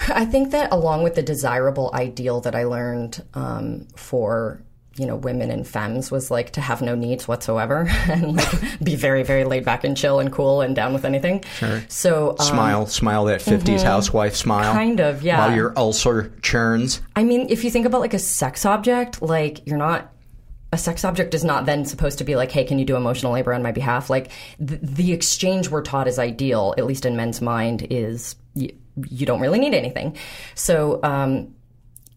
[0.07, 4.61] I think that along with the desirable ideal that I learned um, for
[4.97, 8.95] you know women and femmes was like to have no needs whatsoever and like be
[8.95, 11.43] very very laid back and chill and cool and down with anything.
[11.57, 11.81] Sure.
[11.87, 14.73] So um, Smile, smile that 50s housewife smile.
[14.73, 15.39] Kind of, yeah.
[15.47, 17.01] While your ulcer churns.
[17.15, 20.11] I mean, if you think about like a sex object, like you're not
[20.73, 23.33] a sex object is not then supposed to be like, hey, can you do emotional
[23.33, 24.09] labor on my behalf?
[24.09, 24.31] Like
[24.65, 28.71] th- the exchange we're taught is ideal, at least in men's mind, is y-
[29.09, 30.15] you don't really need anything.
[30.55, 31.53] So, um,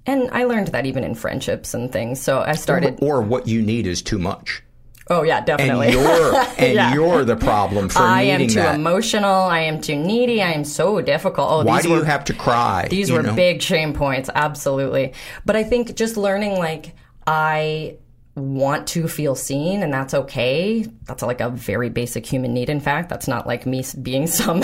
[0.07, 2.21] and I learned that even in friendships and things.
[2.21, 2.99] So I started.
[3.01, 4.63] Or what you need is too much.
[5.11, 5.93] Oh yeah, And definitely.
[5.93, 6.95] you're and Yeah.
[6.95, 8.75] you're the problem for I am too that.
[8.77, 9.31] emotional.
[9.35, 10.41] I am too needy.
[10.43, 11.49] I am so difficult.
[11.51, 12.87] Oh, Why these do you have to cry?
[12.89, 13.35] These were know?
[13.35, 15.13] big shame points, absolutely.
[15.45, 16.95] But I think just learning like
[17.27, 17.97] I
[18.37, 20.87] want to feel seen and that's okay.
[21.05, 23.09] That's like a very basic human need in fact.
[23.11, 24.63] That's not like me being some,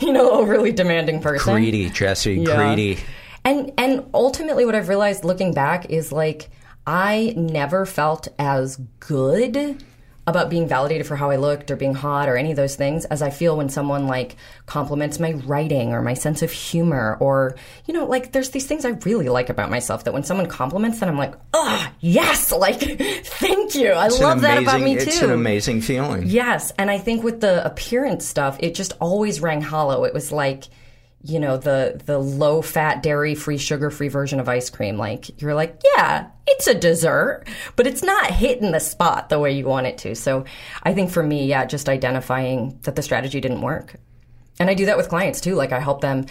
[0.00, 1.54] you know, overly demanding person.
[1.54, 2.56] Greedy, Jessi, Yeah.
[2.74, 2.98] greedy.
[3.44, 6.50] And and ultimately what I've realized looking back is like
[6.86, 9.82] I never felt as good
[10.26, 13.04] about being validated for how I looked or being hot or any of those things
[13.06, 17.56] as I feel when someone like compliments my writing or my sense of humor or
[17.86, 21.00] you know like there's these things I really like about myself that when someone compliments
[21.00, 22.78] that I'm like oh yes like
[23.24, 26.22] thank you I It's love that about me amazing- too It's an amazing feeling.
[26.26, 30.04] Yes, and I think with the appearance stuff, it just always rang hollow.
[30.04, 30.64] It was like,
[31.22, 34.96] you know, the the low fat, dairy free, sugar free version of ice cream.
[34.96, 37.44] Like you're like, yeah, it's a dessert,
[37.76, 40.14] but it's not hitting the spot the way you want it to.
[40.14, 40.44] So
[40.82, 43.96] I think for me, yeah, just identifying that the strategy didn't work.
[44.58, 45.54] And I do that with clients too.
[45.54, 46.26] Like I help them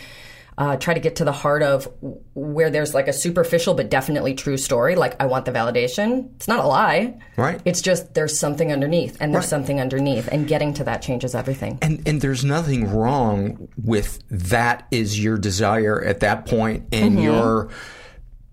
[0.60, 1.88] uh, try to get to the heart of
[2.36, 4.96] where there's like a superficial but definitely true story.
[4.96, 6.36] Like I want the validation.
[6.36, 7.18] It's not a lie.
[7.38, 7.62] Right.
[7.64, 9.50] It's just there's something underneath, and there's Right.
[9.50, 11.80] something underneath, and getting to that changes everything.
[11.82, 17.24] And and there's nothing wrong with that is your desire at that point in Mm-hmm.
[17.24, 17.70] your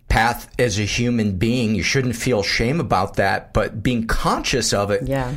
[0.08, 1.74] path as a human being.
[1.74, 5.32] You shouldn't feel shame about that, but being conscious of it Yeah.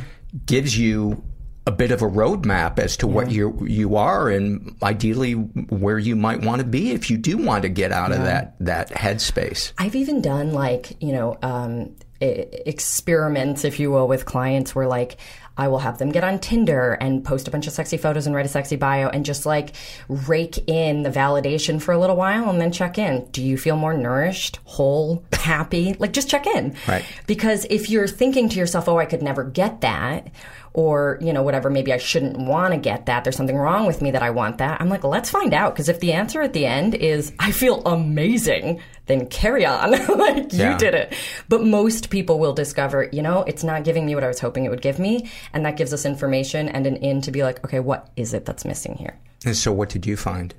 [0.46, 1.22] gives you
[1.66, 6.16] a bit of a roadmap as to what you you are and ideally where you
[6.16, 9.72] might want to be if you do want to get out of that that headspace.
[9.78, 15.18] I've even done like, you know, um, experiments, if you will, with clients where like
[15.56, 18.34] I will have them get on Tinder and post a bunch of sexy photos and
[18.34, 19.74] write a sexy bio and just like
[20.08, 23.26] rake in the validation for a little while and then check in.
[23.30, 25.94] Do you feel more nourished, whole, happy?
[25.98, 26.74] like just check in.
[26.88, 27.04] Right.
[27.26, 30.28] Because if you're thinking to yourself, oh, I could never get that,
[30.72, 34.00] or, you know, whatever, maybe I shouldn't want to get that, there's something wrong with
[34.02, 35.74] me that I want that, I'm like, let's find out.
[35.74, 39.90] Because if the answer at the end is, I feel amazing, then carry on.
[40.18, 40.72] like, Yeah.
[40.72, 41.12] you did it.
[41.48, 44.64] But most people will discover, you know, it's not giving me what I was hoping
[44.64, 45.28] it would give me.
[45.52, 48.44] And that gives us information and an in to be like, okay, what is it
[48.44, 49.18] that's missing here?
[49.44, 50.54] And so what did you find?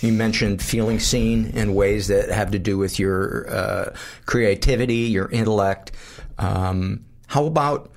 [0.00, 3.94] You mentioned feeling seen in ways that have to do with your uh,
[4.26, 5.92] creativity, your intellect.
[6.38, 7.90] Um, how about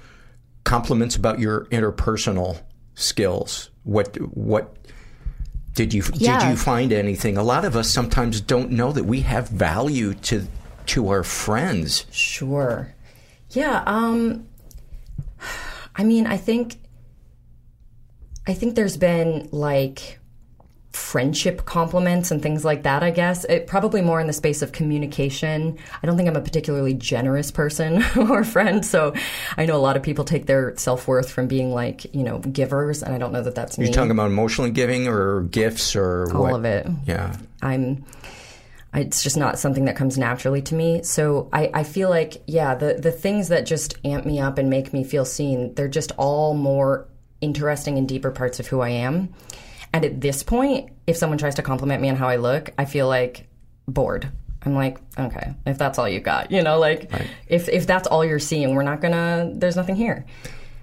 [0.68, 2.62] compliments about your interpersonal
[2.94, 3.70] skills?
[3.84, 4.76] What what
[5.74, 7.38] did you did you find anything?
[7.38, 10.46] A lot of us sometimes don't know that we have value to
[10.88, 12.06] to our friends.
[12.12, 12.94] Sure.
[13.52, 14.48] Yeah, um
[15.96, 16.76] I mean, I think
[18.46, 20.17] I think there's been like
[20.94, 23.46] friendship compliments and things like that, I guess.
[23.46, 25.78] It probably more in the space of communication.
[26.02, 29.14] I don't think I'm a particularly generous person or friend, so
[29.58, 33.04] I know a lot of people take their self-worth from being like, you know, givers,
[33.04, 33.86] and I don't know that that's me.
[33.86, 36.54] You're talking about emotionally giving or gifts or All what?
[36.56, 36.88] of it.
[37.06, 37.38] Yeah.
[37.62, 38.06] I'm
[38.94, 41.04] it's just not something that comes naturally to me.
[41.04, 44.70] So I, I feel like, yeah, the, the things that just amp me up and
[44.70, 47.08] make me feel seen, they're just all more
[47.42, 49.34] interesting and deeper parts of who I am.
[49.94, 52.86] And at this point, if someone tries to compliment me on how I look, I
[52.86, 53.48] feel like
[53.88, 54.30] bored.
[54.64, 57.12] I'm like, okay, if that's all you got, you know, like
[57.48, 59.52] if if that's all you're seeing, we're not gonna.
[59.54, 60.26] There's nothing here.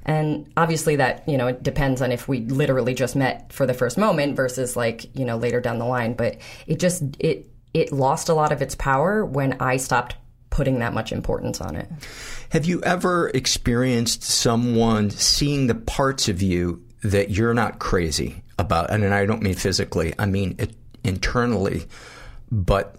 [0.07, 3.75] And obviously, that you know, it depends on if we literally just met for the
[3.75, 6.15] first moment versus like you know later down the line.
[6.15, 10.17] But it just it it lost a lot of its power when I stopped
[10.51, 11.91] putting that much importance on it.
[12.51, 18.91] Have you ever experienced someone seeing the parts of you that you're not crazy about?
[18.91, 21.87] And I don't mean physically, I mean it, internally,
[22.51, 22.97] but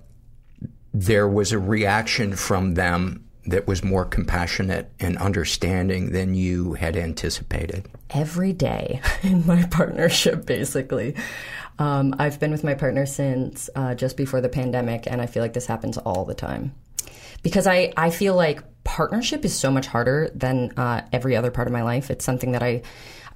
[0.94, 6.98] there was a reaction from them that was more compassionate and understanding than you had
[6.98, 7.88] anticipated.
[8.12, 11.16] every day in my partnership, basically.
[11.78, 15.44] Um, I've been with my partner since uh, just before the pandemic, and I feel
[15.44, 16.74] like this happens all the time.
[17.44, 21.68] Because I, I feel like partnership is so much harder than uh, every other part
[21.68, 22.10] of my life.
[22.10, 22.82] It's something that I,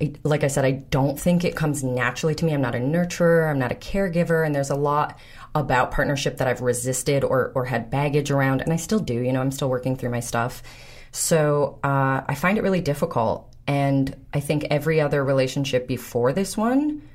[0.01, 2.53] I, like I said, I don't think it comes naturally to me.
[2.53, 5.19] I'm not a nurturer, I'm not a caregiver, and there's a lot
[5.55, 9.15] about partnership that I've resisted or, or had baggage around, and I still do.
[9.15, 10.63] You know, I'm still working through my stuff.
[11.12, 13.53] So uh, I find it really difficult.
[13.67, 17.07] And I think every other relationship before this one,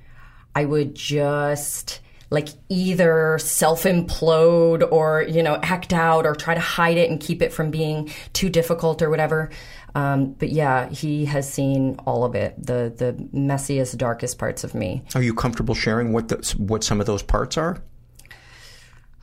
[0.54, 6.60] I would just like either self implode or, you know, act out or try to
[6.60, 9.50] hide it and keep it from being too difficult or whatever.
[9.94, 14.74] Um, but yeah, he has seen all of it the, the messiest, darkest parts of
[14.74, 15.04] me.
[15.14, 17.80] Are you comfortable sharing what the, what some of those parts are?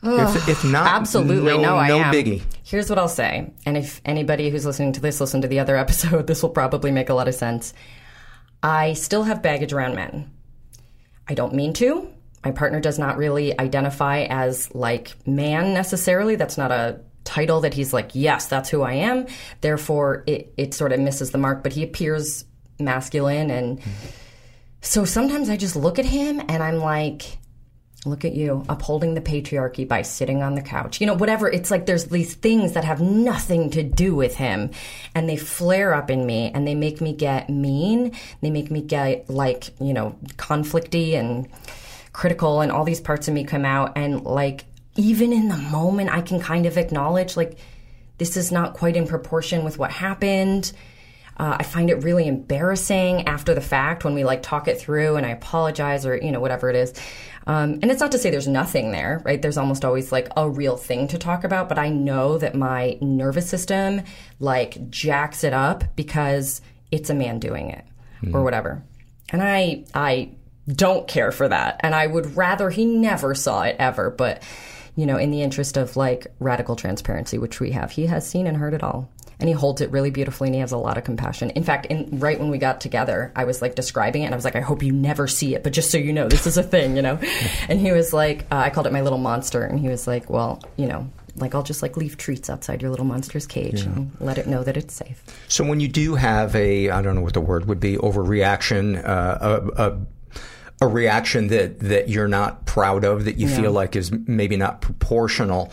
[0.03, 2.13] if, if not, Absolutely, no, no, I no am.
[2.13, 2.41] biggie.
[2.63, 5.75] Here's what I'll say, and if anybody who's listening to this listen to the other
[5.85, 7.73] episode, this will probably make a lot of sense.
[8.63, 10.31] I still have baggage around men.
[11.27, 12.09] I don't mean to.
[12.43, 16.35] My partner does not really identify as like man necessarily.
[16.35, 17.01] That's not a
[17.31, 19.25] title that he's like, yes, that's who I am.
[19.61, 22.43] Therefore, it, it sort of misses the mark, but he appears
[22.77, 23.49] masculine.
[23.49, 23.79] And
[24.81, 27.37] so sometimes I just look at him and I'm like,
[28.03, 30.99] look at you upholding the patriarchy by sitting on the couch.
[30.99, 31.49] You know, whatever.
[31.49, 34.71] It's like there's these things that have nothing to do with him
[35.15, 38.11] and they flare up in me and they make me get mean.
[38.41, 41.47] They make me get like, you know, conflicty and
[42.11, 44.65] critical and all these parts of me come out and like
[44.95, 47.57] even in the moment I can kind of acknowledge like
[48.17, 50.71] this is not quite in proportion with what happened.
[51.37, 55.15] Uh, I find it really embarrassing after the fact when we like talk it through
[55.15, 56.93] and I apologize or you know whatever it is.
[57.47, 59.41] Um, and it's not to say there's nothing there, right?
[59.41, 62.97] There's almost always like a real thing to talk about, but I know that my
[63.01, 64.03] nervous system
[64.39, 66.61] like jacks it up because
[66.91, 67.83] it's a man doing it
[68.35, 68.83] or whatever.
[69.29, 70.31] And I I
[70.67, 74.11] don't care for that, and I would rather he never saw it ever.
[74.11, 74.43] But
[74.95, 78.47] you know, in the interest of like radical transparency, which we have, he has seen
[78.47, 79.09] and heard it all
[79.41, 81.49] and he holds it really beautifully and he has a lot of compassion.
[81.49, 84.37] In fact, in, right when we got together, I was like describing it and I
[84.37, 86.57] was like, I hope you never see it, but just so you know, this is
[86.57, 87.19] a thing, you know?
[87.67, 89.63] And he was like, uh, I called it my little monster.
[89.63, 92.91] And he was like, well, you know, like I'll just like leave treats outside your
[92.91, 95.23] little monster's cage and let it know that it's safe.
[95.47, 99.03] So when you do have a, I don't know what the word would be, overreaction,
[99.03, 99.97] uh, a, a
[100.81, 103.55] a reaction that that you're not proud of, that you Yeah.
[103.61, 105.71] feel like is maybe not proportional.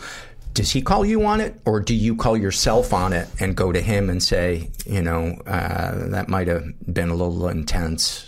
[0.53, 3.71] Does he call you on it, or do you call yourself on it and go
[3.71, 8.25] to him and say, you know, uh, that might have been a little intense?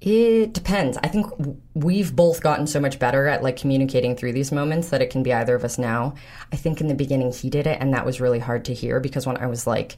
[0.00, 0.98] It depends.
[1.02, 1.26] I think
[1.72, 5.22] we've both gotten so much better at like communicating through these moments that it can
[5.22, 6.14] be either of us now.
[6.52, 9.00] I think in the beginning he did it and that was really hard to hear
[9.00, 9.96] because when I was like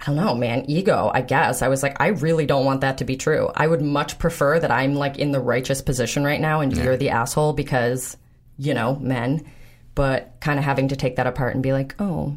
[0.00, 1.60] I don't know, man, ego, I guess.
[1.60, 3.50] I was like I really don't want that to be true.
[3.54, 6.96] I would much prefer that I'm like in the righteous position right now and you're
[6.96, 8.16] the asshole because,
[8.58, 9.44] you know, men.
[9.96, 12.36] But kind of having to take that apart and be like, "Oh,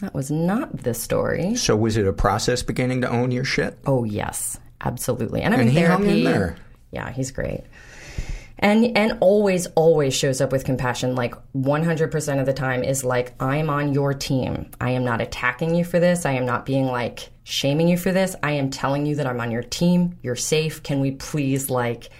[0.00, 3.76] that was not the story." So was it a process beginning to own your shit?
[3.84, 5.42] Oh yes, absolutely.
[5.42, 6.18] And I'm And in therapy.
[6.18, 6.56] in there.
[6.92, 7.64] Yeah, he's great.
[8.60, 13.34] And and always always shows up with compassion like 100% of the time is like
[13.40, 14.70] I'm on your team.
[14.80, 16.26] I am not attacking you for this.
[16.26, 18.34] I am not being like shaming you for this.
[18.42, 20.18] I am telling you that I'm on your team.
[20.22, 20.82] You're safe.
[20.82, 22.10] Can we please like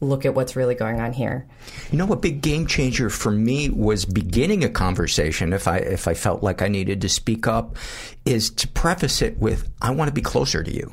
[0.00, 1.48] look at what's really going on here?
[1.90, 5.52] You know, a big game changer for me was beginning a conversation.
[5.52, 7.76] If I if I felt like I needed to speak up,
[8.24, 10.92] is to preface it with, "I want to be closer to you."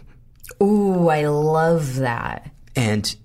[0.64, 2.50] Ooh, I love that.
[2.76, 3.16] and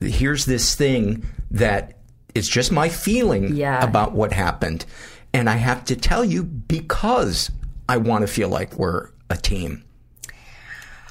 [0.00, 1.98] here's this thing that
[2.34, 3.82] it's just my feeling Yeah.
[3.82, 4.84] about what happened
[5.32, 7.50] and i have to tell you because
[7.88, 9.84] i want to feel like we're a team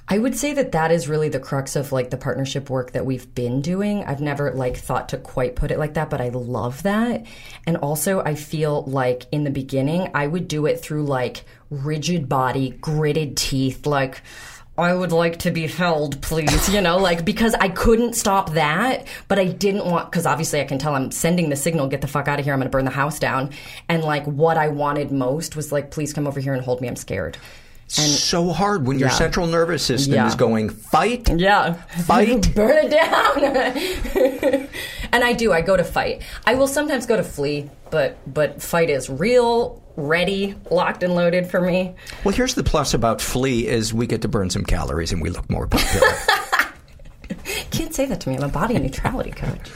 [0.10, 3.06] I would say that that is really the crux of like the partnership work that
[3.06, 4.06] we've been doing.
[4.06, 7.26] I've never like thought to quite put it like that, but I love that.
[7.66, 12.30] And also I feel like in the beginning I would do it through like rigid
[12.30, 14.22] body, gritted teeth, like
[14.78, 19.08] I would like to be held, please, you know, like because I couldn't stop that,
[19.28, 22.08] but I didn't want because obviously I can tell I'm sending the signal, get the
[22.08, 23.50] fuck out of here, I'm to burn the house down.
[23.90, 26.88] And like what I wanted most was like please come over here and hold me,
[26.88, 27.38] I'm scared.
[27.98, 29.14] And, so hard when your Yeah.
[29.16, 30.28] central nervous system Yeah.
[30.28, 31.74] is going fight Yeah.
[32.06, 32.52] Fight.
[32.56, 34.68] Burn it down.
[35.12, 35.54] and I do.
[35.54, 36.22] I go to fight.
[36.46, 41.50] I will sometimes go to flee, but but fight is real, ready, locked and loaded
[41.50, 41.94] for me.
[42.24, 45.30] well here's the plus about flee is we get to burn some calories and we
[45.30, 46.08] look more popular
[47.72, 48.38] Can't say that to me.
[48.38, 49.70] I'm a body neutrality coach.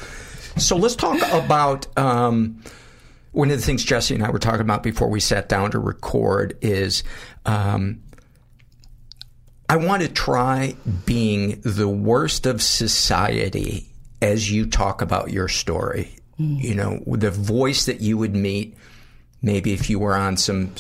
[0.58, 2.62] So let's talk about um,
[3.32, 5.80] one of the things Jessi and I were talking about before we sat down to
[5.80, 7.04] record is
[7.46, 8.02] um,
[9.70, 13.88] I want to try being the worst of society
[14.22, 16.16] as you talk about your story.
[16.38, 18.76] You know, the voice that you would meet,
[19.42, 20.74] maybe if you were on some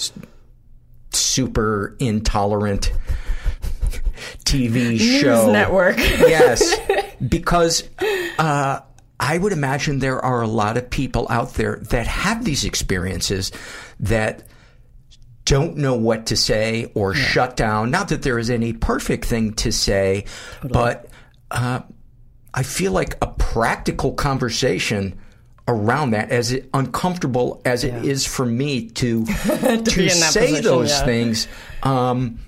[1.11, 2.91] super intolerant
[4.45, 5.97] TV show network.
[5.99, 6.75] yes,
[7.27, 7.83] because
[8.37, 8.79] uh,
[9.19, 13.51] I would imagine there are a lot of people out there that have these experiences
[13.99, 14.43] that
[15.45, 17.91] don't know what to say or shut down.
[17.91, 20.25] Not that there is any perfect thing to say,
[20.63, 21.07] but
[21.49, 21.81] uh,
[22.53, 25.19] I feel like a practical conversation
[25.67, 30.63] around that, as it, uncomfortable as it is for me to to, that say position,
[30.63, 31.05] those yeah.
[31.05, 31.47] things.
[31.83, 32.39] Um,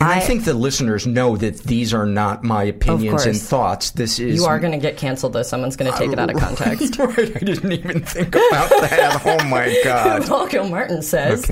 [0.00, 3.90] I, I- think the listeners know that these are not my opinions and thoughts.
[3.90, 5.42] This is You are going to get canceled though.
[5.42, 6.98] Someone's going to take it out of context.
[6.98, 7.18] right.
[7.18, 9.22] I didn't even think about that.
[9.24, 10.26] Oh my god.
[10.26, 11.50] Paul Gilmartin says.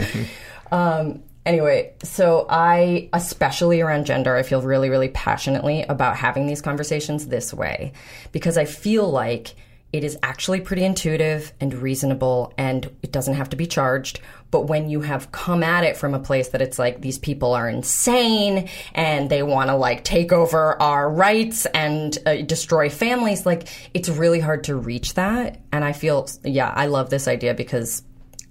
[0.72, 6.62] Um, anyway, so I, especially around gender, I feel really, really passionately about having these
[6.62, 7.92] conversations this way
[8.32, 9.54] because I feel like
[9.92, 14.20] it is actually pretty intuitive and reasonable and it doesn't have to be charged.
[14.50, 17.54] But when you have come at it from a place that it's like these people
[17.54, 23.46] are insane and they want to like take over our rights and uh, destroy families,
[23.46, 25.60] like it's really hard to reach that.
[25.72, 28.02] And I feel, yeah, I love this idea because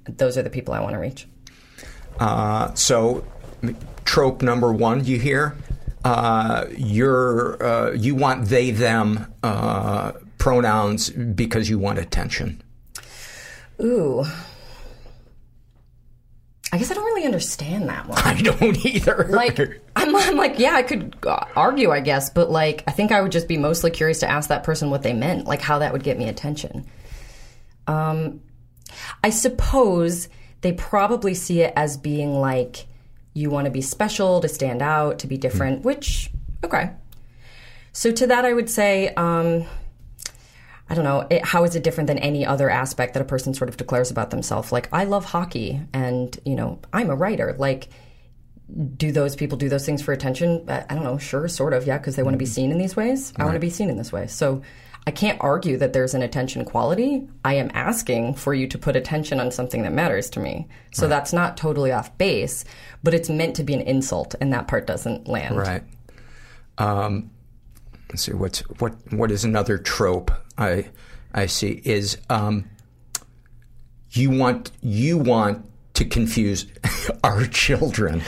[0.08, 1.28] those are the people I want to reach.
[2.20, 3.24] Uh, so,
[4.06, 5.56] trope number one, you hear?
[6.04, 12.62] Uh, you're, uh, you want they, them uh, pronouns because you want attention.
[13.82, 14.26] Ooh.
[16.72, 18.18] I guess I don't really understand that one.
[18.18, 19.28] I don't either.
[19.30, 19.58] Like,
[19.96, 21.16] I'm, I'm like, yeah, I could
[21.56, 24.50] argue, I guess, but like, I think I would just be mostly curious to ask
[24.50, 26.86] that person what they meant, like how that would get me attention.
[27.88, 28.42] Um,
[29.24, 30.28] I suppose
[30.62, 32.86] they probably see it as being like
[33.34, 35.86] you want to be special, to stand out, to be different, mm.
[35.86, 36.32] which,
[36.66, 36.92] okay.
[37.94, 39.66] So to that, I would say, um,
[40.90, 43.54] I don't know, it, how is it different than any other aspect that a person
[43.54, 44.72] sort of declares about themselves?
[44.72, 47.56] Like, I love hockey and, you know, I'm a writer.
[47.58, 47.90] Like,
[48.96, 50.66] do those people do those things for attention?
[50.70, 52.54] I don't know, sure, sort of, yeah, because they want to be mm-hmm.
[52.54, 53.34] seen in these ways.
[53.38, 53.44] Right.
[53.44, 54.28] I want to be seen in this way.
[54.28, 54.62] So
[55.06, 57.28] I can't argue that there's an attention quality.
[57.46, 60.68] I am asking for you to put attention on something that matters to me.
[60.92, 61.10] So right.
[61.10, 62.66] that's not totally off base,
[63.04, 65.56] but it's meant to be an insult, and that part doesn't land.
[65.56, 65.84] Right.
[66.78, 67.32] Um,
[68.10, 70.90] let's see what's what what is another trope I
[71.34, 72.70] I see is um,
[74.12, 76.68] you want you want to confuse
[77.24, 78.22] our children.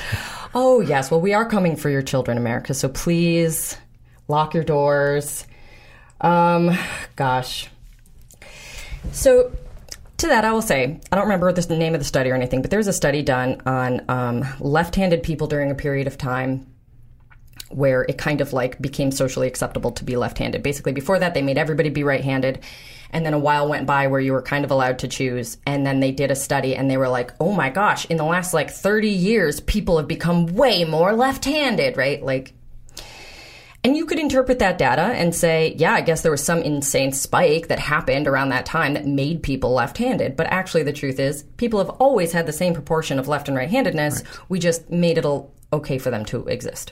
[0.53, 2.73] Oh yes, well we are coming for your children, America.
[2.73, 3.77] So please
[4.27, 5.45] lock your doors.
[6.21, 6.77] Um,
[7.15, 7.69] gosh.
[9.11, 9.51] So
[10.17, 12.61] to that, I will say I don't remember the name of the study or anything,
[12.61, 16.67] but there was a study done on um, left-handed people during a period of time
[17.69, 20.63] where it kind of like became socially acceptable to be left-handed.
[20.63, 22.59] Basically, before that, they made everybody be right-handed,
[23.11, 25.57] and then a while went by where you were kind of allowed to choose.
[25.65, 28.05] And then they did a study, and they were like, "Oh my gosh!
[28.05, 32.23] In the last like 30 years, people have become way more left-handed." Right?
[32.23, 32.53] Like,
[33.83, 37.13] and you could interpret that data and say, yeah, I guess there was some insane
[37.13, 40.35] spike that happened around that time that made people left handed.
[40.35, 43.55] But actually, the truth is, people have always had the same proportion of left and
[43.55, 44.23] right handedness.
[44.23, 44.49] Right.
[44.49, 45.25] We just made it
[45.71, 46.91] okay for them to exist.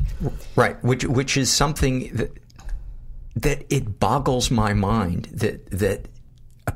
[0.56, 2.32] Right, which which is something that
[3.36, 6.08] that it boggles my mind that that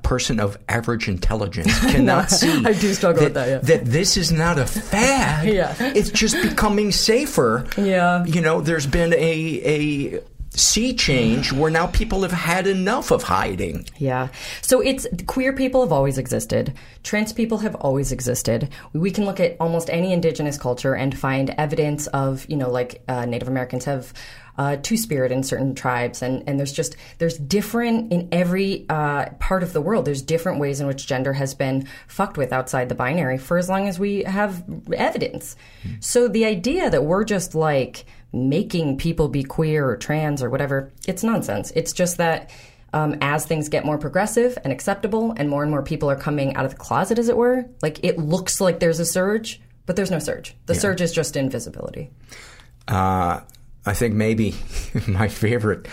[0.04, 2.66] person of average intelligence cannot no, see.
[2.66, 3.49] I do struggle that, with that.
[3.49, 3.78] Yeah.
[3.78, 5.47] That this is not a fad.
[5.54, 5.76] yeah.
[5.80, 7.68] It's just becoming safer.
[7.78, 8.26] Yeah.
[8.26, 10.22] You know, there's been a a
[10.54, 13.88] sea change where now people have had enough of hiding.
[13.97, 14.28] Yeah.
[14.62, 16.74] So it's queer people have always existed.
[17.04, 18.70] Trans people have always existed.
[18.93, 23.02] We can look at almost any indigenous culture and find evidence of, you know, like
[23.08, 24.14] uh, Native Americans have
[24.58, 29.30] uh, two spirit in certain tribes, and and there's just there's different in every uh,
[29.39, 30.06] part of the world.
[30.06, 33.70] There's different ways in which gender has been fucked with outside the binary for as
[33.70, 35.56] long as we have evidence.
[35.84, 36.04] Mm.
[36.04, 40.91] So the idea that we're just like making people be queer or trans or whatever,
[41.08, 41.72] it's nonsense.
[41.76, 42.49] It's just that
[42.93, 46.56] um, as things get more progressive and acceptable and more and more people are coming
[46.56, 49.95] out of the closet, as it were, like it looks like there's a surge, but
[49.95, 50.56] there's no surge.
[50.66, 50.80] The yeah.
[50.80, 52.10] surge is just invisibility.
[52.88, 53.41] Uh,
[53.86, 54.55] I think maybe
[55.07, 55.88] my favorite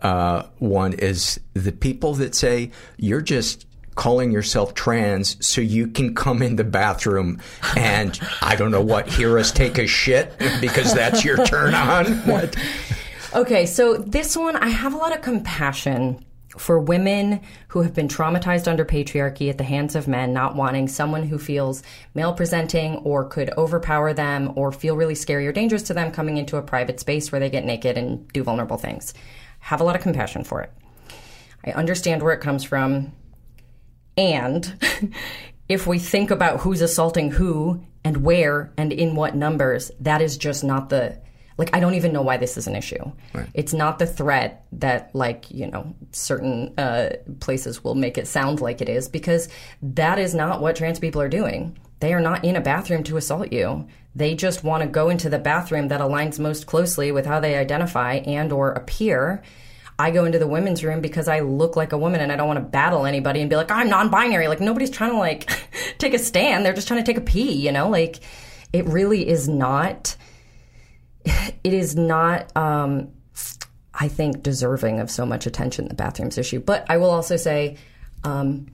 [0.00, 6.14] uh, one is the people that say you're just calling yourself trans so you can
[6.14, 7.40] come in the bathroom
[7.76, 12.06] and I don't know what hear us take a shit because that's your turn on.
[12.24, 12.56] What?
[13.34, 16.24] Okay, so this one I have a lot of compassion
[16.56, 20.88] for women who have been traumatized under patriarchy at the hands of men, not wanting
[20.88, 21.82] someone who feels
[22.14, 26.36] male presenting or could overpower them or feel really scary or dangerous to them coming
[26.36, 29.14] into a private space where they get naked and do vulnerable things.
[29.60, 30.72] Have a lot of compassion for it.
[31.64, 33.12] I understand where it comes from.
[34.16, 34.84] And
[35.68, 40.36] if we think about who's assaulting who and where and in what numbers, that is
[40.36, 41.18] just not the
[41.56, 43.12] like I don't even know why this is an issue.
[43.32, 43.48] Right.
[43.54, 48.60] It's not the threat that like you know certain uh, places will make it sound
[48.60, 49.48] like it is because
[49.82, 51.78] that is not what trans people are doing.
[52.00, 53.86] They are not in a bathroom to assault you.
[54.14, 57.56] They just want to go into the bathroom that aligns most closely with how they
[57.56, 59.42] identify and or appear
[59.98, 62.48] I go into the women's room because I look like a woman and I don't
[62.48, 64.48] want to battle anybody and be like, I'm non binary.
[64.48, 65.48] Like, nobody's trying to, like,
[65.98, 66.64] take a stand.
[66.64, 67.88] They're just trying to take a pee, you know?
[67.88, 68.20] Like,
[68.72, 70.16] it really is not,
[71.24, 73.08] it is not, um,
[73.94, 76.60] I think, deserving of so much attention, the bathrooms issue.
[76.60, 77.76] But I will also say,
[78.24, 78.66] um,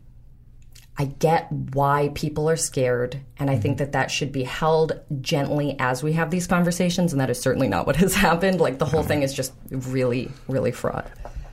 [0.99, 5.77] I get why people are scared, and I think that that should be held gently
[5.79, 8.61] as we have these conversations, and that is certainly not what has happened.
[8.61, 11.07] Like the whole thing is just really, really fraught.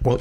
[0.03, 0.19] Well,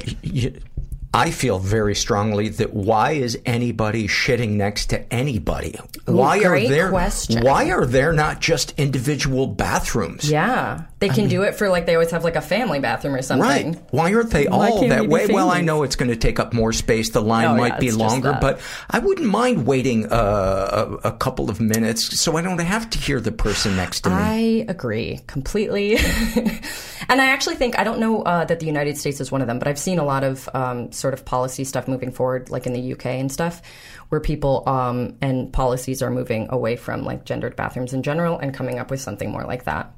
[1.17, 5.75] I feel very strongly that why is anybody shitting next to anybody?
[6.05, 7.43] why are there question.
[7.43, 10.29] why are there not just individual bathrooms?
[10.29, 13.23] Yeah, they can do it for like they always have like a family bathroom or
[13.23, 13.71] something.
[13.71, 13.81] Right.
[13.89, 15.27] Why aren't they Why all that we way?
[15.27, 17.09] Well, I know it's going to take up more space.
[17.09, 18.59] The line Oh, yeah, might be longer, but
[18.89, 22.99] I wouldn't mind waiting uh, a, a couple of minutes so I don't have to
[22.99, 24.15] hear the person next to me.
[24.15, 25.97] I agree completely.
[27.09, 29.47] and I actually think, I don't know uh, that the United States is one of
[29.47, 32.65] them, but I've seen a lot of um, sort of policy stuff moving forward, like
[32.65, 33.61] in the UK and stuff,
[34.09, 38.53] where people um, and policies are moving away from like gendered bathrooms in general and
[38.53, 39.93] coming up with something more like that.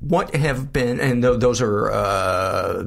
[0.00, 2.84] what have been, and th- those are uh,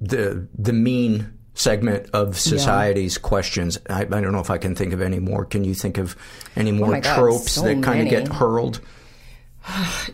[0.00, 3.78] the the mean segment of society's questions.
[3.88, 5.44] I, I don't know if I can think of any more.
[5.44, 6.16] Can you think of
[6.56, 8.80] any more Oh God, tropes so that kind of get hurled?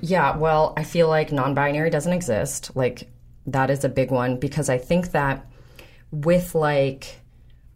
[0.00, 2.70] Yeah, well, I feel like non binary doesn't exist.
[2.76, 3.10] Like,
[3.46, 5.44] that is a big one because I think that
[6.12, 7.20] with like,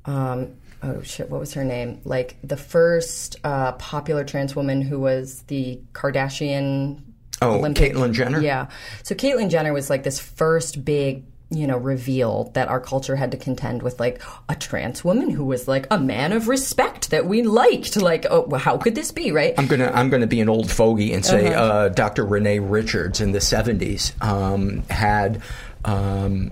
[0.04, 2.00] um, oh shit, what was her name?
[2.04, 7.00] Like, the first uh, popular trans woman who was the Kardashian.
[7.42, 8.40] Oh, Olympic- Caitlyn Jenner.
[8.40, 8.68] Yeah.
[9.02, 13.32] So Caitlyn Jenner was like this first big, you know, reveal that our culture had
[13.32, 17.26] to contend with, like a trans woman who was like a man of respect that
[17.26, 17.96] we liked.
[17.96, 19.52] Like, oh, well, how could this be, right?
[19.58, 21.62] I'm gonna I'm gonna be an old fogey and say Uh-huh.
[21.62, 22.24] uh, Dr.
[22.24, 25.42] Renee Richards in the 70s um, had
[25.84, 26.50] um,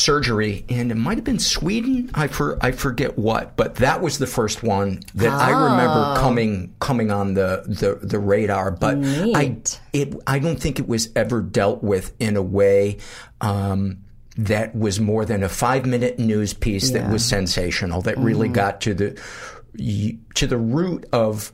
[0.00, 2.10] surgery, and it might have been Sweden.
[2.14, 6.16] I for I forget what, but that was the first one that I remember Oh.
[6.18, 8.70] coming coming on the the, the radar.
[8.70, 9.58] But I
[9.92, 12.98] it I don't think it was ever dealt with in a way.
[13.40, 13.98] Um,
[14.36, 18.54] that was more than a five minute news piece that was sensational, that really Mm-hmm.
[18.54, 21.52] got to the to the root of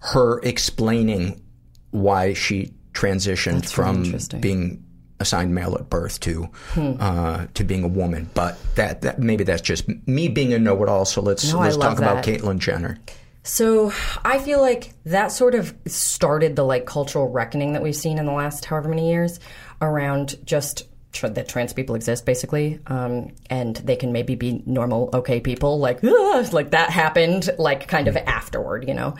[0.00, 1.42] her explaining
[1.90, 4.82] why she transitioned from being
[5.22, 6.92] assigned male at birth to Hmm.
[7.00, 8.28] uh, to being a woman.
[8.34, 11.06] But that, that maybe that's just me being a know-it-all.
[11.06, 12.40] So let's No, let's talk about that.
[12.40, 12.98] Caitlyn Jenner.
[13.44, 13.92] So
[14.24, 18.26] I feel like that sort of started the like cultural reckoning that we've seen in
[18.26, 19.40] the last however many years
[19.80, 25.10] around just tr- that trans people exist basically, um, and they can maybe be normal,
[25.12, 25.80] okay people.
[25.80, 29.14] Like, "Ah," like that happened, like kind of afterward, you know.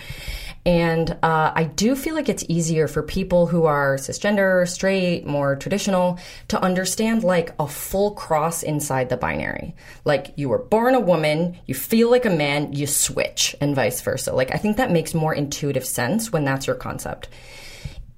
[0.64, 5.56] And uh, I do feel like it's easier for people who are cisgender, straight, more
[5.56, 9.74] traditional to understand like a full cross inside the binary.
[10.04, 14.00] Like you were born a woman, you feel like a man, you switch, and vice
[14.02, 14.32] versa.
[14.32, 17.28] Like I think that makes more intuitive sense when that's your concept.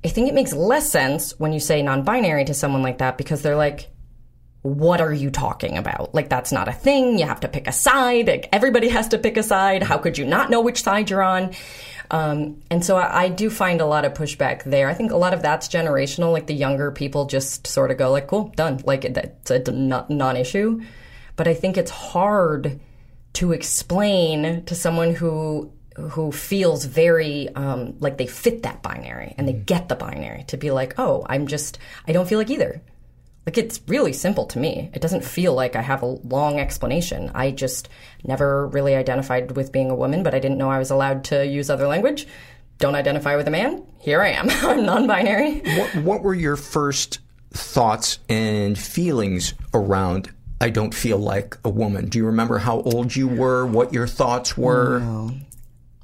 [0.05, 3.17] I think it makes less sense when you say non binary to someone like that
[3.17, 3.89] because they're like,
[4.61, 6.15] what are you talking about?
[6.15, 7.19] Like, that's not a thing.
[7.19, 8.29] You have to pick a side.
[8.29, 9.83] Like, everybody has to pick a side.
[9.83, 11.53] How could you not know which side you're on?
[12.11, 14.89] Um, and so I, I do find a lot of pushback there.
[14.89, 16.33] I think a lot of that's generational.
[16.33, 18.81] Like, the younger people just sort of go, like, cool, done.
[18.85, 20.83] Like, that's a non issue.
[21.37, 22.81] But I think it's hard
[23.35, 29.47] to explain to someone who who feels very um, like they fit that binary and
[29.47, 32.83] they get the binary to be like, oh, I'm just I don't feel like either.
[33.47, 34.91] Like it's really simple to me.
[34.95, 37.31] It doesn't feel like I have a long explanation.
[37.35, 37.89] I just
[38.25, 41.47] never really identified with being a woman, but I didn't know I was allowed to
[41.47, 42.27] use other language.
[42.79, 43.85] Don't identify with a man.
[43.99, 44.49] Here I am.
[44.63, 45.61] I'm non-binary.
[45.61, 47.19] What, what were your first
[47.53, 52.09] thoughts and feelings around I don't feel like a woman?
[52.09, 55.01] Do you remember how old you were, what your thoughts were?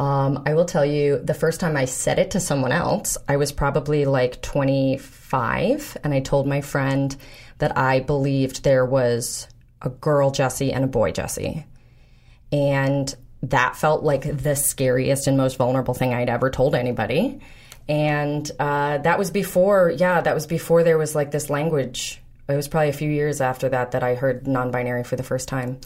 [0.01, 3.37] Um, I will tell you, the first time I said it to someone else, I
[3.37, 7.15] was probably like 25, and I told my friend
[7.59, 9.47] that I believed there was
[9.83, 11.65] a girl Jessi and a boy Jessi.
[12.51, 17.39] And that felt like the scariest and most vulnerable thing I'd ever told anybody.
[17.87, 22.23] And uh, that was before, yeah, that was before there was like this language.
[22.49, 25.23] It was probably a few years after that that I heard non binary for the
[25.23, 25.79] first time.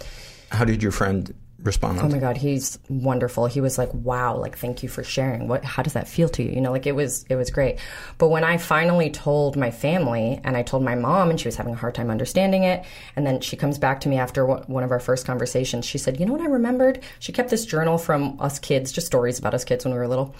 [0.50, 1.34] How did your friend
[1.64, 1.98] respond?
[2.00, 3.46] Oh my god, he's wonderful.
[3.46, 5.48] He was like, "Wow, like thank you for sharing.
[5.48, 7.78] What how does that feel to you?" You know, like it was it was great.
[8.18, 11.56] But when I finally told my family and I told my mom and she was
[11.56, 12.84] having a hard time understanding it,
[13.16, 15.84] and then she comes back to me after one one of our first conversations.
[15.84, 17.02] She said, "You know what I remembered?
[17.18, 20.08] She kept this journal from us kids, just stories about us kids when we were
[20.08, 20.34] little."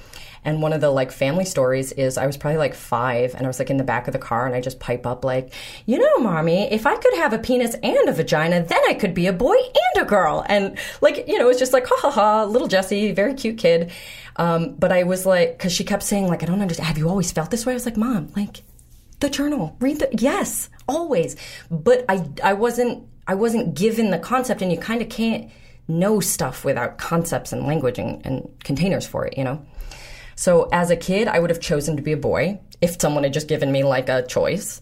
[0.45, 3.49] And one of the like family stories is I was probably like five and I
[3.49, 5.53] was like in the back of the car and I just pipe up like,
[5.87, 9.15] you know, mommy, if I could have a penis and a vagina, then I could
[9.15, 10.45] be a boy and a girl.
[10.47, 13.91] And like, you know, it's just like, ha ha ha, little Jessi, very cute kid.
[14.37, 16.89] Um, but I was like, cause she kept saying like, I don't understand.
[16.89, 17.73] Have you always felt this way?
[17.73, 18.63] I was like, mom, like
[19.21, 21.37] the journal, read the, yes, always.
[21.71, 25.51] But I, I wasn't, I wasn't given the concept and you kind of can't
[25.89, 29.65] know stuff without concepts and language and, and containers for it, you know?
[30.37, 33.33] So as a kid, I would have chosen to be a boy if someone had
[33.33, 34.81] just given me like a choice.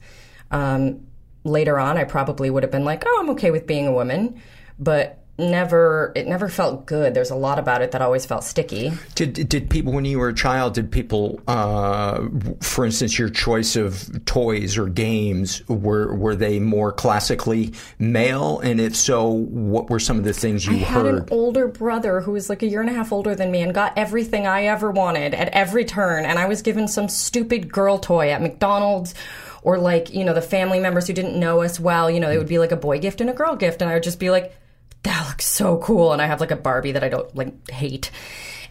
[0.51, 1.07] Um,
[1.45, 4.41] later on, I probably would have been like, oh, I'm okay with being a woman,
[4.79, 8.93] but never it never felt good there's a lot about it that always felt sticky
[9.15, 10.75] Did did people when you were a child?
[10.75, 12.27] Did people, uh,
[12.61, 18.61] for instance, your choice of toys or games were were they more classically male?
[18.61, 20.83] And if so, what were some of the things you heard?
[20.83, 21.23] I had heard?
[21.23, 23.75] an older brother who was like a year and a half older than me and
[23.75, 26.25] got everything I ever wanted at every turn.
[26.25, 29.15] And I was given some stupid girl toy at McDonald's
[29.63, 32.39] or like, you know, the family members who didn't know us well, you know, it
[32.39, 33.81] would be like a boy gift and a girl gift.
[33.81, 34.57] And I would just be like,
[35.03, 36.13] that looks so cool.
[36.13, 38.11] And I have like a Barbie that I don't like hate.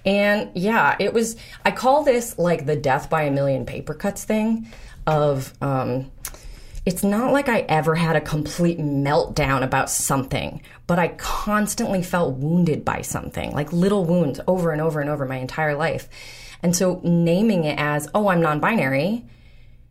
[0.06, 4.24] And yeah, it was, I call this like the death by a million paper cuts
[4.24, 4.68] thing
[5.06, 6.12] of, um,
[6.84, 12.38] it's not like I ever had a complete meltdown about something, but I constantly felt
[12.38, 16.10] wounded by something, like little wounds over and over and over my entire life.
[16.64, 19.26] And so naming it as, oh, I'm non binary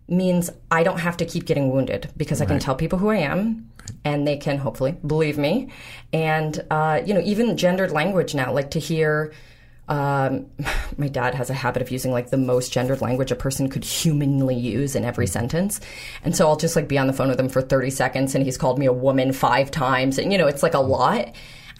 [0.08, 3.18] means I don't have to keep getting wounded because I can tell people who I
[3.18, 3.69] am
[4.04, 5.70] and they can hopefully believe me.
[6.12, 9.32] And, uh, you know, even gendered language now, like to hear.
[9.88, 10.46] Um,
[10.96, 13.84] my dad has a habit of using like the most gendered language a person could
[13.84, 15.80] humanly use in every sentence.
[16.22, 18.44] And so I'll just like be on the phone with him for 30 seconds and
[18.44, 20.18] he's called me a woman five times.
[20.18, 21.24] And, you know, it's like a lot.
[21.24, 21.34] And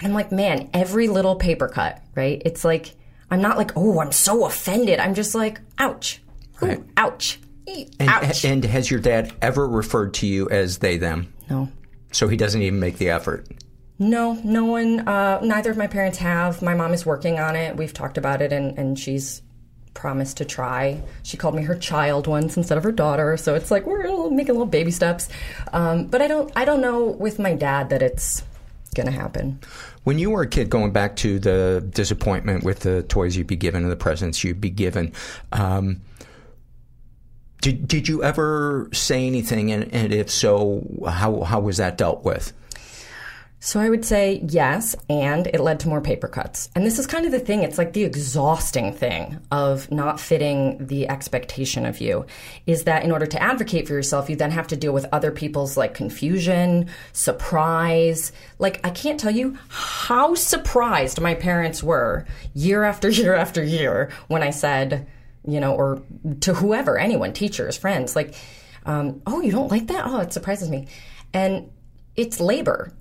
[0.09, 2.43] I'm like, man, every little paper cut, right?
[2.45, 2.97] It's like,
[3.31, 4.99] I'm not like, oh, I'm so offended.
[4.99, 6.21] I'm just like, ouch.
[6.63, 6.83] Ooh, Right.
[6.97, 7.39] ouch.
[7.69, 8.45] And, ouch.
[8.45, 11.33] and has your dad ever referred to you as they them?
[11.49, 11.69] no.
[12.13, 13.47] So he doesn't even make the effort.
[13.99, 16.63] No, no one, uh, neither of my parents have.
[16.63, 17.77] My mom is working on it.
[17.77, 19.43] We've talked about it, and, and she's
[19.93, 21.03] promised to try.
[21.23, 24.55] She called me her child once instead of her daughter, so it's like we're making
[24.55, 25.29] little baby steps.
[25.73, 28.43] Um, but I don't, I don't know with my dad that it's
[28.95, 29.61] gonna happen.
[30.05, 33.57] When you were a kid, going back to the disappointment with the toys you'd be
[33.57, 35.13] given and the presents you'd be given,
[35.53, 36.01] um,
[37.61, 39.71] did did you ever say anything?
[39.73, 42.53] And, and if so, how how was that dealt with?
[43.63, 46.71] So I would say yes, and it led to more paper cuts.
[46.75, 50.87] And this is kind of the thing, it's like the exhausting thing of not fitting
[50.87, 52.25] the expectation of you
[52.67, 55.31] is that in order to advocate for yourself, you then have to deal with other
[55.31, 58.33] people's like confusion, surprise.
[58.59, 64.09] Like I can't tell you how surprised my parents were year after year after year
[64.29, 65.07] when I said,
[65.47, 66.03] you know, or
[66.41, 68.35] to whoever, anyone, teachers, friends, like,
[68.87, 70.05] um, oh, you don't like that?
[70.07, 70.89] Oh, it surprises me.
[71.33, 71.71] And
[72.17, 72.93] it's labor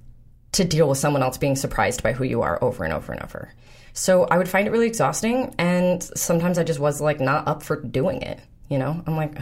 [0.53, 3.21] to deal with someone else being surprised by who you are over and over and
[3.23, 3.53] over.
[3.93, 7.63] So I would find it really exhausting, and sometimes I just was like not up
[7.63, 8.39] for doing it.
[8.69, 9.35] You know, I'm like,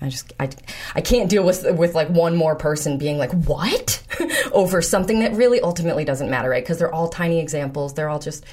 [0.00, 0.50] I just I,
[0.94, 4.02] I can't deal with with like one more person being like what
[4.52, 6.62] over something that really ultimately doesn't matter, right?
[6.62, 7.94] Because they're all tiny examples.
[7.94, 8.44] They're all just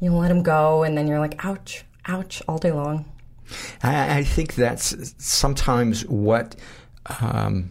[0.00, 3.04] you know, let them go, and then you're like, ouch, ouch, all day long.
[3.82, 6.56] I, I think that's sometimes what
[7.20, 7.70] um,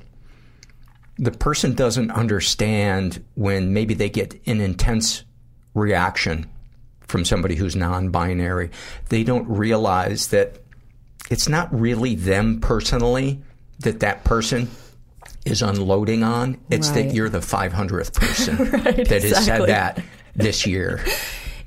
[1.17, 5.23] the person doesn't understand when maybe they get an intense
[5.73, 6.49] reaction
[7.01, 8.71] from somebody who's non-binary.
[9.09, 10.59] They don't realize that
[11.29, 13.41] it's not really them personally
[13.79, 14.69] that that person
[15.45, 16.57] is unloading on.
[16.69, 17.07] It's Right.
[17.07, 20.01] that you're the 500th person Right, that has said that
[20.35, 21.03] this year.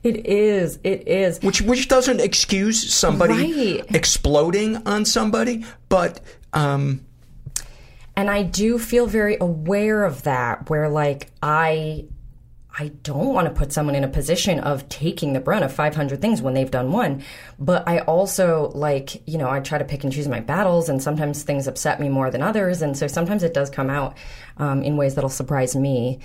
[0.02, 1.40] It is, it is.
[1.42, 3.94] which which doesn't excuse somebody Right.
[3.94, 6.20] exploding on somebody, but
[6.52, 7.00] um,
[8.16, 12.06] and I do feel very aware of that where like I
[12.80, 16.20] I don't want to put someone in a position of taking the brunt of 500
[16.20, 17.24] things when they've done one.
[17.58, 21.02] But I also like, you know, I try to pick and choose my battles and
[21.02, 22.80] sometimes things upset me more than others.
[22.80, 24.16] And so sometimes it does come out
[24.58, 26.20] um, in ways that'll surprise me.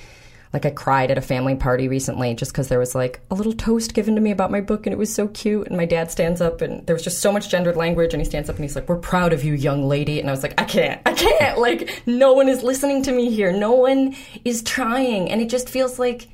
[0.53, 3.53] Like I cried at a family party recently just because there was like a little
[3.53, 5.67] toast given to me about my book and it was so cute.
[5.67, 8.25] And my dad stands up and there was just so much gendered language and he
[8.25, 10.59] stands up and he's like, "We're proud of you, young lady." And I was like,
[10.61, 11.57] "I can't, I can't!
[11.57, 13.51] Like no one is listening to me here.
[13.51, 16.29] No one is trying." And it just feels like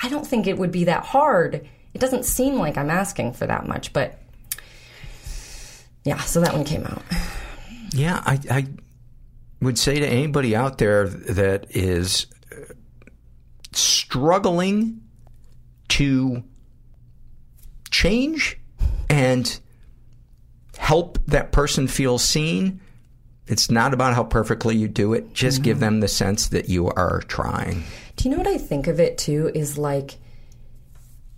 [0.00, 1.66] I don't think it would be that hard.
[1.92, 4.18] It doesn't seem like I'm asking for that much, but
[6.04, 6.20] yeah.
[6.20, 7.02] So that one came out.
[7.90, 8.66] yeah, I, I
[9.60, 12.26] would say to anybody out there that is
[13.80, 15.00] struggling
[15.88, 16.42] to
[17.90, 18.58] change
[19.08, 19.60] and
[20.76, 22.80] help that person feel seen.
[23.46, 25.34] It's not about how perfectly you do it.
[25.34, 25.84] Just give mm-hmm.
[25.84, 27.84] them the sense that you are trying.
[28.16, 29.50] Do you know what I think of it too?
[29.54, 30.18] Is like,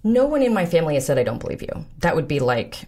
[0.04, 1.84] no one in my family has said I don't believe you.
[1.98, 2.84] That would be like,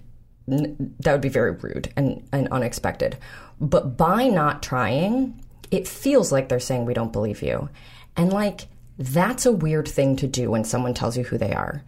[0.50, 3.18] n- that would be very rude and, and unexpected.
[3.60, 7.68] But by not trying, it feels like they're saying we don't believe you.
[8.16, 8.68] And like,
[8.98, 11.84] that's a weird thing to do when someone tells you who they are.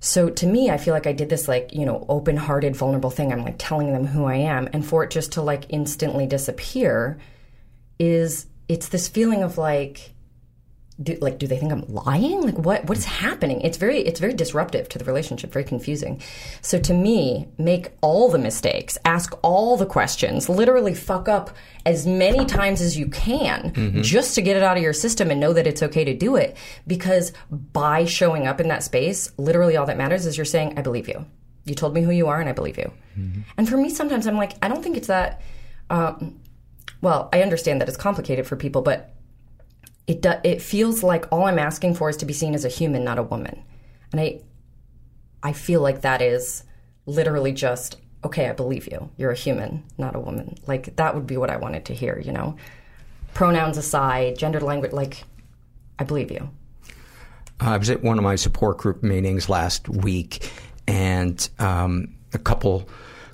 [0.00, 3.10] So to me, I feel like I did this like, you know, open hearted, vulnerable
[3.10, 3.32] thing.
[3.32, 4.68] I'm like telling them who I am.
[4.72, 7.18] And for it just to like instantly disappear
[7.98, 10.14] is it's this feeling of like
[11.02, 12.42] do, like do they think I'm lying?
[12.42, 13.60] Like what what's happening?
[13.62, 16.20] It's very it's very disruptive to the relationship, very confusing.
[16.60, 21.50] So to me, make all the mistakes, ask all the questions, literally fuck up
[21.86, 24.02] as many times as you can Mm-hmm.
[24.02, 26.36] just to get it out of your system and know that it's okay to do
[26.36, 30.78] it because by showing up in that space, literally all that matters is you're saying
[30.78, 31.24] I believe you.
[31.64, 32.92] You told me who you are and I believe you.
[33.56, 35.40] And for me sometimes I'm like I don't think it's that
[35.88, 36.40] um,
[37.00, 39.14] well, I understand that it's complicated for people, but
[40.10, 42.68] it do, it feels like all I'm asking for is to be seen as a
[42.68, 43.62] human, not a woman.
[44.10, 44.40] And I
[45.44, 46.64] I feel like that is
[47.06, 49.08] literally just okay, I believe you.
[49.16, 50.58] You're a human, not a woman.
[50.66, 52.56] Like that would be what I wanted to hear, you know.
[53.34, 55.22] Pronouns aside, gendered language like
[56.00, 56.50] I believe you.
[57.60, 60.50] I was at one of my support group meetings last week,
[60.88, 62.88] and um, a couple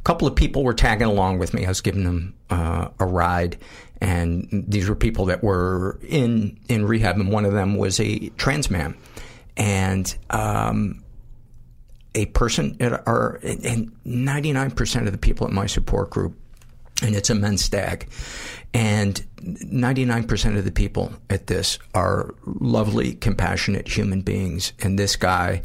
[0.04, 1.64] couple of people were tagging along with me.
[1.64, 3.56] I was giving them uh, a ride,
[4.00, 8.28] and these were people that were in in rehab, and one of them was a
[8.30, 8.96] trans man,
[9.56, 11.02] and um,
[12.14, 16.36] a person at our and ninety nine percent of the people at my support group
[17.02, 18.08] and it's a men's stag.
[18.72, 24.72] And 99% of the people at this are lovely, compassionate human beings.
[24.82, 25.62] And this guy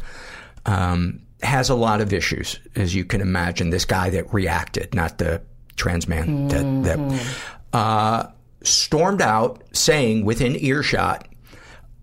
[0.66, 3.70] um, has a lot of issues, as you can imagine.
[3.70, 5.42] This guy that reacted, not the
[5.76, 7.26] trans man that, that
[7.72, 8.28] uh,
[8.62, 11.28] stormed out saying within earshot,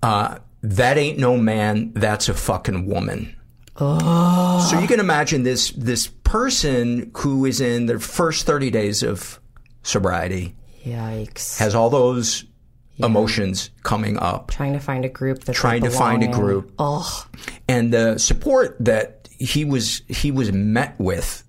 [0.04, 3.36] uh, that ain't no man, that's a fucking woman.
[3.78, 9.40] So you can imagine this this person who is in their first 30 days of
[9.84, 10.54] sobriety
[10.84, 11.58] Yikes.
[11.60, 12.44] has all those
[12.98, 16.74] emotions coming up, trying to find a group that trying to find a group.
[16.78, 17.26] Oh,
[17.70, 21.44] And the support that he was he was met with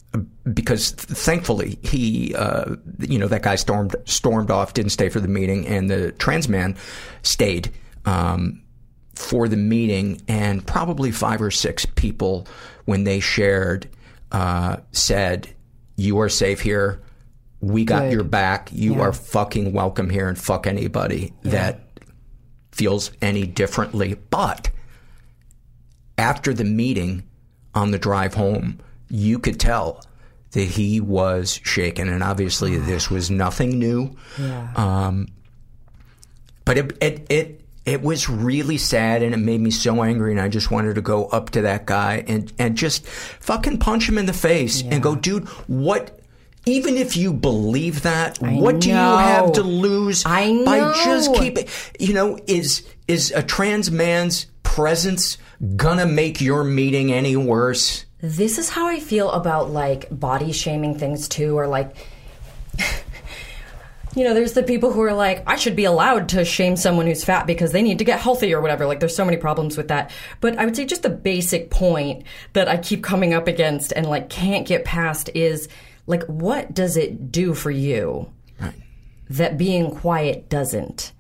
[0.53, 5.29] because thankfully he uh, you know that guy stormed stormed off didn't stay for the
[5.29, 6.77] meeting and the trans man
[7.23, 7.71] stayed
[8.07, 8.63] um,
[9.15, 12.47] for the meeting and probably five or six people
[12.87, 13.89] when they shared
[14.33, 15.49] uh, said
[15.97, 17.01] you are safe here
[17.61, 18.13] we got Good.
[18.13, 19.03] your back you Yeah.
[19.03, 21.81] are fucking welcome here and fuck anybody that
[22.73, 24.71] feels any differently but
[26.19, 27.23] after the meeting
[27.75, 28.79] on the drive home,
[29.11, 30.03] you could tell
[30.53, 32.09] that he was shaken.
[32.09, 34.17] And obviously, this was nothing new.
[34.39, 34.73] yeah.
[34.75, 35.29] Um,
[36.65, 40.33] but it, it, it, it was really sad and it made me so angry.
[40.33, 44.09] And I just wanted to go up to that guy and, and just fucking punch
[44.09, 46.21] him in the face and go, dude, what?
[46.67, 50.65] Even if you believe that, what do you have to lose I know.
[50.65, 50.95] by know.
[51.05, 51.67] just keeping?
[51.99, 55.39] You know, is is a trans man's presence
[55.75, 58.05] gonna make your meeting any worse?
[58.23, 61.97] This is how I feel about like body shaming things too, or like,
[64.15, 67.07] you know, there's the people who are like, I should be allowed to shame someone
[67.07, 68.85] who's fat because they need to get healthy or whatever.
[68.85, 70.11] Like, there's so many problems with that.
[70.41, 74.07] But I would say just the basic point that I keep coming up against and
[74.07, 75.69] like can't get past is
[76.07, 78.31] like, what does it do for you
[79.31, 81.13] that being quiet doesn't?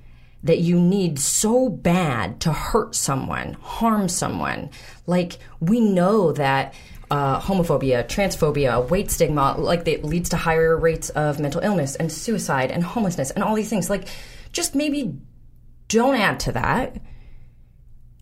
[0.43, 4.70] That you need so bad to hurt someone, harm someone.
[5.07, 6.74] Like we know that
[7.11, 12.11] uh, homophobia, transphobia, weight stigma, like that leads to higher rates of mental illness and
[12.11, 13.91] suicide and homelessness and all these things.
[13.91, 14.09] Like,
[14.53, 15.18] just maybe
[15.88, 17.01] don't add to that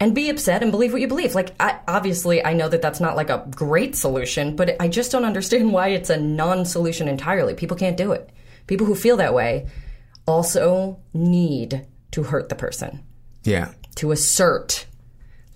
[0.00, 1.34] and be upset and believe what you believe.
[1.34, 5.12] Like, I, obviously, I know that that's not like a great solution, but I just
[5.12, 7.54] don't understand why it's a non-solution entirely.
[7.54, 8.30] People can't do it.
[8.66, 9.66] People who feel that way
[10.26, 11.86] also need
[12.18, 13.00] to hurt the person,
[13.44, 13.72] Yeah.
[13.96, 14.86] to assert,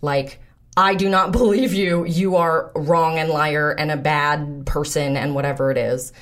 [0.00, 0.40] like,
[0.76, 2.04] I do not believe you.
[2.04, 6.12] You are wrong and liar and a bad person and whatever it is.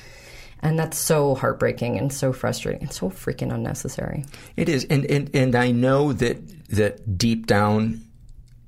[0.63, 4.25] And that's so heartbreaking and so frustrating and so freaking unnecessary.
[4.57, 6.37] It is, and and and I know that
[6.69, 8.01] that deep down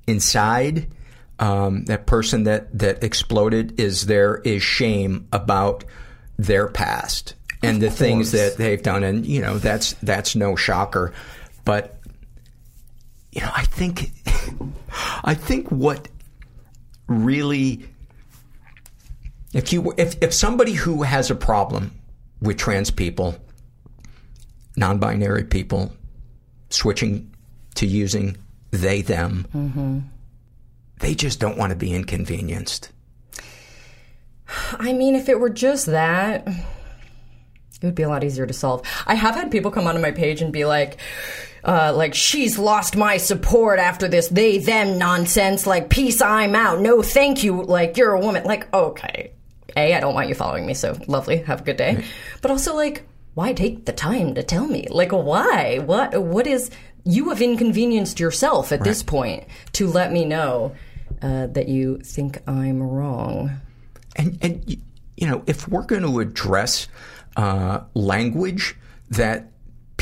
[0.08, 0.88] inside,
[1.38, 5.84] um, that person that that exploded is there is shame about
[6.36, 11.12] their past and the things that they've done, and you know that's that's no shocker,
[11.64, 11.98] but
[13.32, 14.10] you know I think
[15.24, 16.08] I think what
[17.06, 17.86] really
[19.52, 21.92] if you if if somebody who has a problem
[22.40, 23.36] with trans people
[24.76, 25.92] non-binary people
[26.70, 27.32] switching
[27.76, 28.36] to using
[28.70, 30.00] they them mm-hmm.
[31.00, 32.90] they just don't want to be inconvenienced
[34.78, 38.82] I mean, if it were just that, it would be a lot easier to solve.
[39.06, 40.98] I have had people come onto my page and be like,
[41.64, 45.66] uh, like she's lost my support after this they them nonsense.
[45.66, 46.80] Like peace, I'm out.
[46.80, 47.62] No, thank you.
[47.62, 48.44] Like you're a woman.
[48.44, 49.32] Like okay,
[49.76, 50.74] a I don't want you following me.
[50.74, 51.38] So lovely.
[51.38, 52.04] Have a good day.
[52.42, 54.86] But also like why take the time to tell me?
[54.90, 55.80] Like, why?
[55.80, 56.20] What?
[56.22, 56.70] What is?
[57.04, 60.74] You have inconvenienced yourself at this point to let me know
[61.20, 63.60] uh, that you think I'm wrong.
[64.16, 64.82] And, and
[65.16, 66.88] you know, if we're going to address
[67.36, 68.76] uh, language
[69.10, 69.50] that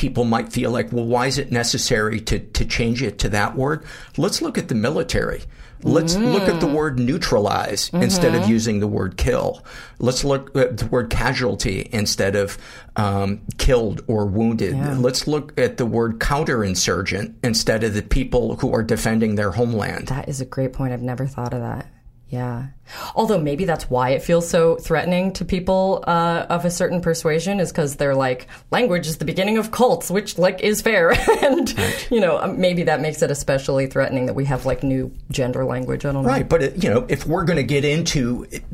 [0.03, 3.55] people might feel like, well, why is it necessary to, to change it to that
[3.55, 3.85] word?
[4.17, 5.43] Let's look at the military.
[5.85, 9.65] Let's look at the word neutralize instead of using the word kill.
[10.01, 12.59] Let's look at the word casualty instead of
[12.97, 14.75] um, killed or wounded.
[14.99, 20.09] Let's look at the word counterinsurgent instead of the people who are defending their homeland.
[20.09, 20.93] That is a great point.
[20.93, 21.87] I've never thought of that.
[22.33, 22.69] Yeah.
[23.15, 27.61] Although maybe that's why it feels so threatening to people uh, of a certain persuasion
[27.61, 31.13] is because they're like, language is the beginning of cults, which like is fair,
[31.43, 31.75] and
[32.11, 35.67] you know um, maybe that makes it especially threatening that we have like new gender
[35.67, 36.07] language.
[36.07, 36.29] I don't know.
[36.31, 38.65] Right, but it, you know, if we're going to get into it-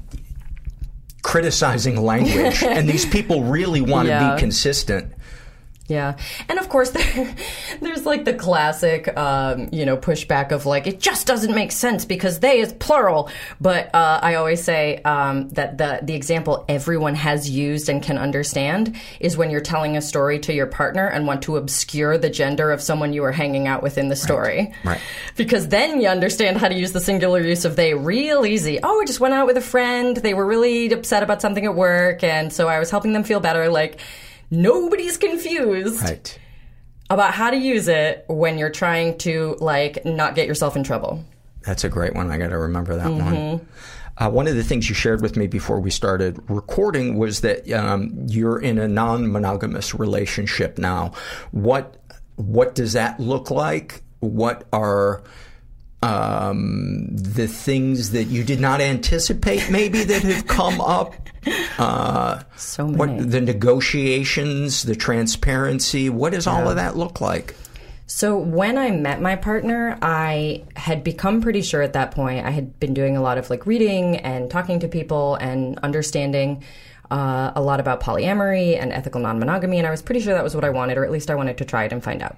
[1.22, 4.34] criticizing language, and these people really want to Yeah.
[4.34, 5.12] be consistent,
[5.89, 6.18] Yeah,
[6.51, 7.34] and of course there,
[7.80, 12.05] there's like the classic, um, you know, pushback of like it just doesn't make sense
[12.05, 13.30] because they is plural.
[13.61, 18.18] But uh, I always say um, that the the example everyone has used and can
[18.18, 22.28] understand is when you're telling a story to your partner and want to obscure the
[22.30, 24.74] gender of someone you are hanging out with in the story.
[24.84, 25.01] Right.
[25.36, 28.78] Because then you understand how to use the singular use of they real easy.
[28.82, 30.18] Oh, I just went out with a friend.
[30.18, 33.41] They were really upset about something at work, and so I was helping them feel
[33.41, 33.70] better.
[33.70, 34.01] Like.
[34.51, 36.38] Nobody's confused right?
[37.11, 41.24] about how to use it when you're trying to like not get yourself in trouble.
[41.62, 42.30] That's a great one.
[42.30, 43.34] I got to remember that Mm-hmm.
[43.59, 43.68] one.
[44.16, 47.70] Uh, one of the things you shared with me before we started recording was that
[47.70, 51.12] um, you're in a non-monogamous relationship now.
[51.53, 51.96] What
[52.34, 54.03] what does that look like?
[54.20, 55.22] What are
[56.03, 61.14] um, the things that you did not anticipate, maybe that have come up?
[61.78, 63.22] Uh, So what many.
[63.22, 66.11] the negotiations, the transparency?
[66.11, 67.55] What does all of that look like?
[68.07, 72.44] So when I met my partner, I had become pretty sure at that point.
[72.44, 76.64] I had been doing a lot of like reading and talking to people and understanding
[77.11, 80.55] uh, a lot about polyamory and ethical non-monogamy, and I was pretty sure that was
[80.55, 82.36] what I wanted, or at least I wanted to try it and find out.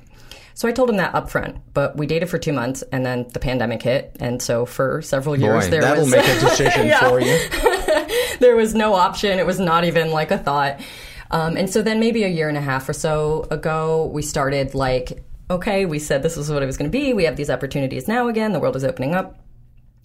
[0.60, 3.26] So I told him that up front, but we dated for two months, and then
[3.32, 6.86] the pandemic hit, and so for several years Boy, there that'll was make a decision
[6.86, 7.08] Yeah.
[7.08, 8.36] for you.
[8.40, 9.38] there was no option.
[9.38, 10.82] It was not even like a thought.
[11.30, 14.74] Um, and so then maybe a year and a half or so ago, we started
[14.74, 17.14] like, okay, we said this is what it was going to be.
[17.14, 18.52] We have these opportunities now again.
[18.52, 19.40] The world is opening up.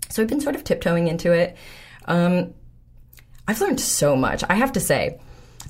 [0.07, 1.57] So we've been sort of tiptoeing into it.
[2.05, 2.53] Um,
[3.45, 4.41] I've learned so much.
[4.49, 5.19] I have to say,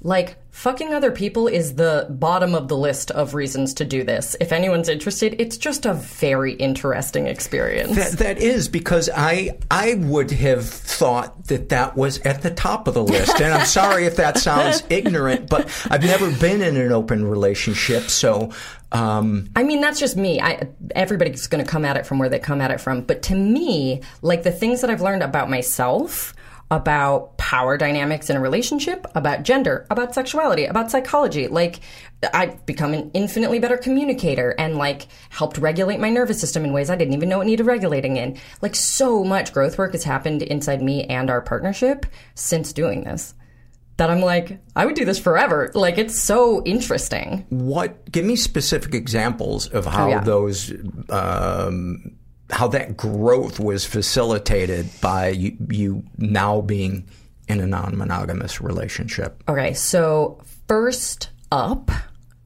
[0.03, 4.37] like, fucking other people is the bottom of the list of reasons to do this.
[4.39, 7.95] If anyone's interested, it's just a very interesting experience.
[7.95, 12.87] That, that is because I I would have thought that that was at the top
[12.87, 16.77] of the list, and I'm sorry if that sounds ignorant, but I've never been in
[16.77, 18.51] an open relationship, so
[18.93, 20.39] um, I mean, that's just me.
[20.39, 23.01] I, everybody's going to come at it from where they come at it from.
[23.01, 26.33] But to me, like the things that I've learned about myself,
[26.71, 31.79] about power dynamics in a relationship, about gender, about sexuality, about psychology, like
[32.33, 36.89] I've become an infinitely better communicator and like helped regulate my nervous system in ways
[36.89, 38.37] I didn't even know it needed regulating in.
[38.61, 43.35] Like so much growth work has happened inside me and our partnership since doing this.
[43.97, 45.71] That I'm like, I would do this forever.
[45.73, 47.45] Like, it's so interesting.
[47.47, 48.11] what?
[48.11, 50.19] Give me specific examples of how yeah.
[50.19, 50.73] those.
[51.09, 52.17] Um,
[52.51, 57.07] how that growth was facilitated by you, you now being
[57.47, 59.43] in a non-monogamous relationship.
[59.47, 61.91] Okay, so first up,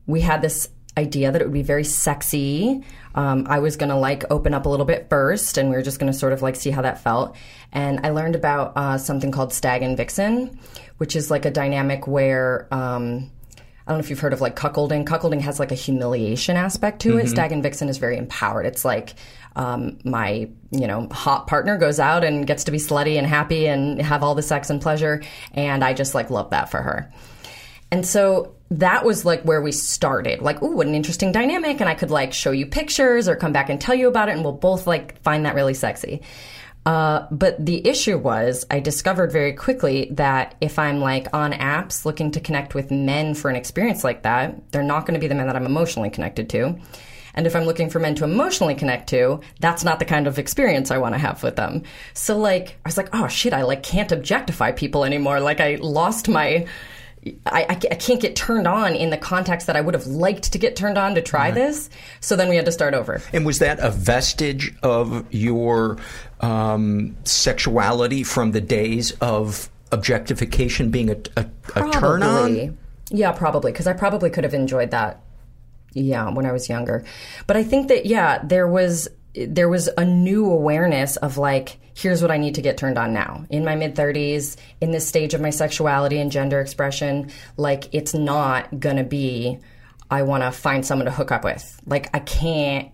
[0.08, 2.84] we had this idea that it would be very sexy.
[3.16, 6.00] Um, I was gonna like open up a little bit first, and we were just
[6.00, 7.36] gonna sort of like see how that felt.
[7.72, 10.60] And I learned about uh, something called stag and vixen,
[10.98, 12.68] which is like a dynamic where.
[12.72, 15.04] Um, I don't know if you've heard of like cuckolding.
[15.04, 17.28] Cuckolding has like a humiliation aspect to it.
[17.28, 18.68] Stag and Vixen is very empowered.
[18.68, 19.16] It's like
[19.56, 23.68] um, my, you know, hot partner goes out and gets to be slutty and happy
[23.68, 25.22] and have all the sex and pleasure,
[25.54, 27.12] and I just like love that for her.
[27.92, 30.42] And so that was like where we started.
[30.42, 31.80] Like, ooh, what an interesting dynamic.
[31.80, 34.34] And I could like show you pictures or come back and tell you about it,
[34.34, 36.22] and we'll both like find that really sexy.
[36.86, 42.06] Uh, but the issue was, I discovered very quickly that if I'm like on apps
[42.06, 45.28] looking to connect with men for an experience like that, they're not going to be
[45.28, 46.80] the men that I'm emotionally connected to.
[47.34, 50.40] And if I'm looking for men to emotionally connect to, that's not the kind of
[50.40, 51.84] experience I want to have with them.
[52.14, 55.40] So like, I was like, oh shit, I like can't objectify people anymore.
[55.40, 56.66] Like I lost my,
[57.46, 60.52] I, I, I can't get turned on in the context that I would have liked
[60.54, 61.90] to get turned on to try this.
[62.22, 63.22] So then we had to start over.
[63.34, 65.98] And was that a vestige of your
[66.40, 72.78] um, sexuality from the days of objectification being a, a, a turn on?
[73.12, 75.22] Yeah, probably because I probably could have enjoyed that.
[75.94, 77.04] Yeah, when I was younger,
[77.48, 82.22] but I think that yeah, there was there was a new awareness of like here's
[82.22, 85.34] what I need to get turned on now in my mid 30s in this stage
[85.34, 87.30] of my sexuality and gender expression.
[87.58, 89.60] Like it's not gonna be
[90.10, 91.80] I want to find someone to hook up with.
[91.86, 92.90] Like I can't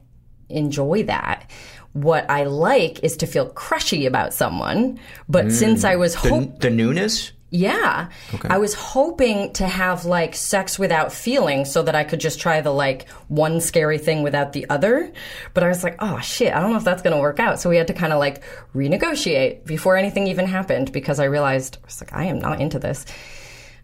[0.50, 1.50] enjoy that.
[1.94, 6.70] What I like is to feel crushy about someone, but since I was The, the
[6.70, 7.32] newness?
[7.56, 8.10] Yeah.
[8.44, 12.62] I was hoping to have like sex without feeling so that I could just try
[12.62, 15.12] the like one scary thing without the other.
[15.54, 17.60] But I was like, oh shit, I don't know if that's going to work out.
[17.60, 18.44] So we had to kind of like
[18.76, 22.78] renegotiate before anything even happened because I realized I was like, I am not into
[22.78, 23.06] this.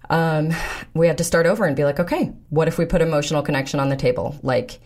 [0.10, 0.52] Um,
[0.94, 3.80] we had to start over and be like, okay, what if we put emotional connection
[3.80, 4.38] on the table?
[4.44, 4.82] Like,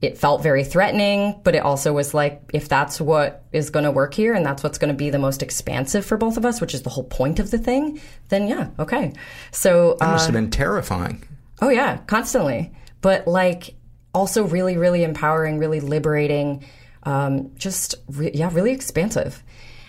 [0.00, 3.90] it felt very threatening, but it also was like, if that's what is going to
[3.90, 6.60] work here and that's what's going to be the most expansive for both of us,
[6.60, 9.12] which is the whole point of the thing, then yeah, okay.
[9.50, 11.22] So, That uh, must have been terrifying.
[11.60, 12.72] oh yeah, constantly.
[13.02, 13.74] But like,
[14.14, 16.64] also really, really empowering, really liberating,
[17.02, 19.42] um, just, re- yeah, really expansive.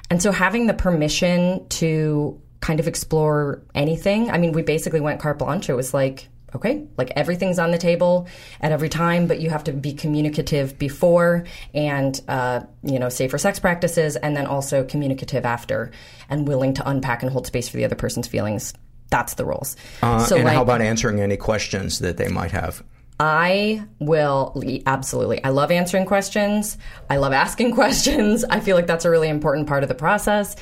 [0.09, 5.21] And so having the permission to kind of explore anything, I mean, we basically went
[5.21, 5.69] carte blanche.
[5.69, 8.27] It was like, okay, like everything's on the table
[8.59, 13.37] at every time, but you have to be communicative before and, uh, you know, safer
[13.37, 15.91] sex practices, and then also communicative after
[16.29, 18.73] and willing to unpack and hold space for the other person's feelings.
[19.09, 19.75] That's the rules.
[20.01, 22.83] Uh, so and like, how about answering any questions that they might have?
[23.19, 25.43] I will absolutely.
[25.43, 26.77] I love answering questions.
[27.07, 28.43] I love asking questions.
[28.43, 30.55] I feel like that's a really important part of the process.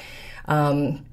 [0.45, 1.05] Um,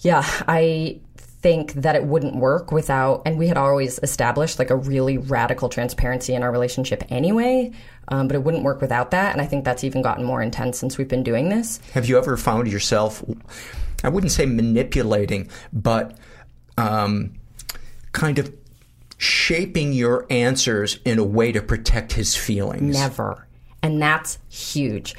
[0.00, 1.00] yeah, I
[1.40, 5.68] think that it wouldn't work without, and we had always established like a really radical
[5.68, 7.70] transparency in our relationship anyway,
[8.08, 9.32] um, but it wouldn't work without that.
[9.32, 11.78] And I think that's even gotten more intense since we've been doing this.
[11.92, 13.24] Have you ever found yourself,
[14.02, 16.18] I wouldn't say manipulating, but
[16.76, 17.34] um,
[18.10, 18.52] kind of
[19.16, 22.96] shaping your answers in a way to protect his feelings?
[22.96, 23.46] Never.
[23.80, 25.14] And that's huge.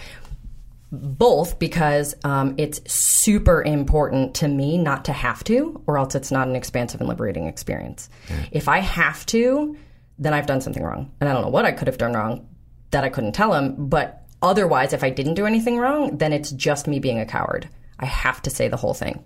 [0.91, 6.31] Both because um, it's super important to me not to have to, or else it's
[6.31, 8.09] not an expansive and liberating experience.
[8.51, 9.77] If I have to,
[10.17, 11.11] then I've done something wrong.
[11.21, 12.47] And I don't know what I could have done wrong
[12.91, 13.87] that I couldn't tell him.
[13.87, 17.69] But otherwise, if I didn't do anything wrong, then it's just me being a coward.
[17.99, 19.23] I have to say the whole thing,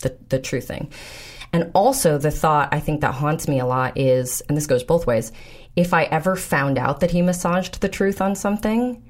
[0.00, 0.90] the, the true thing.
[1.52, 4.82] And also, the thought I think that haunts me a lot is, and this goes
[4.82, 5.32] both ways,
[5.76, 9.02] if I ever found out that he massaged the truth on something,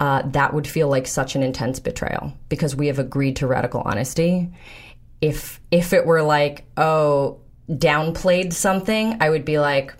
[0.00, 3.82] uh, that would feel like such an intense betrayal because we have agreed to radical
[3.84, 4.50] honesty.
[5.20, 9.94] If if it were like, oh, downplayed something, I would be like,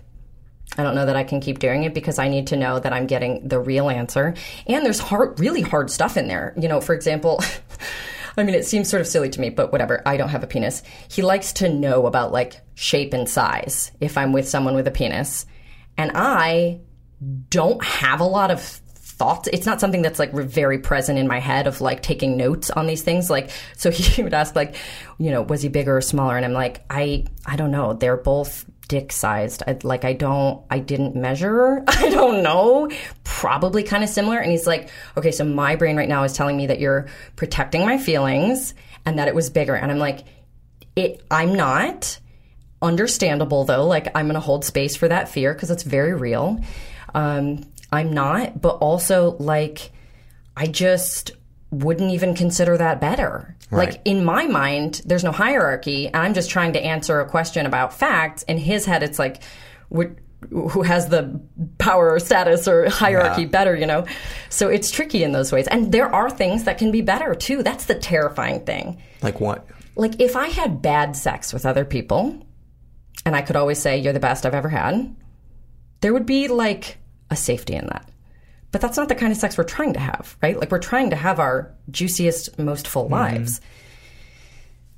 [0.77, 2.91] I don't know that I can keep doing it because I need to know that
[2.91, 4.35] I'm getting the real answer.
[4.67, 6.53] And there's hard, really hard stuff in there.
[6.57, 7.41] You know, for example.
[8.37, 10.01] I mean, it seems sort of silly to me, but whatever.
[10.05, 10.83] I don't have a penis.
[11.09, 14.91] He likes to know about like shape and size if I'm with someone with a
[14.91, 15.45] penis.
[15.97, 16.81] And I
[17.49, 18.81] don't have a lot of
[19.15, 19.47] thoughts.
[19.51, 22.85] It's not something that's like very present in my head of like taking notes on
[22.85, 23.29] these things.
[23.29, 24.75] Like, so he would ask like,
[25.17, 26.37] you know, was he bigger or smaller?
[26.37, 27.93] And I'm like, I, I don't know.
[27.93, 29.63] They're both dick sized.
[29.83, 31.83] Like, I don't, I didn't measure.
[31.87, 32.89] I don't know.
[33.23, 34.37] Probably kind of similar.
[34.37, 37.85] And he's like, okay, so my brain right now is telling me that you're protecting
[37.85, 38.73] my feelings
[39.05, 39.75] and that it was bigger.
[39.75, 40.25] And I'm like,
[40.95, 42.19] it, I'm not.
[42.81, 43.87] Understandable though.
[43.87, 46.59] Like, I'm going to hold space for that fear because it's very real.
[47.15, 47.63] Um,
[47.95, 49.91] I'm not, but also like
[50.57, 51.31] I just
[51.71, 53.55] wouldn't even consider that better.
[53.71, 53.89] Right.
[53.89, 57.65] Like in my mind, there's no hierarchy, and I'm just trying to answer a question
[57.65, 58.43] about facts.
[58.43, 59.41] In his head, it's like,
[59.93, 60.13] wh-
[60.51, 61.41] who has the
[61.79, 63.47] power or status or hierarchy Yeah.
[63.47, 64.05] better, you know?
[64.49, 65.67] So it's tricky in those ways.
[65.67, 67.63] And there are things that can be better too.
[67.63, 69.01] That's the terrifying thing.
[69.23, 69.65] Like what?
[69.95, 72.45] Like if I had bad sex with other people,
[73.25, 75.15] and I could always say, you're the best I've ever had,
[76.01, 78.09] there would be like a safety in that.
[78.71, 80.59] But that's not the kind of sex we're trying to have, right?
[80.59, 83.61] Like we're trying to have our juiciest, most full lives.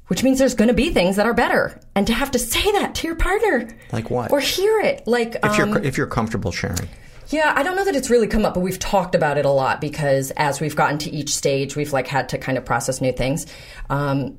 [0.07, 1.79] Which means there's going to be things that are better.
[1.93, 4.31] And to have to say that to your partner Like what?
[4.31, 6.87] or hear it, like if um, you're if you're comfortable sharing.
[7.27, 9.49] yeah, I don't know that it's really come up, but we've talked about it a
[9.51, 13.01] lot because as we've gotten to each stage, we've like had to kind of process
[13.01, 13.45] new things.
[13.89, 14.37] Um,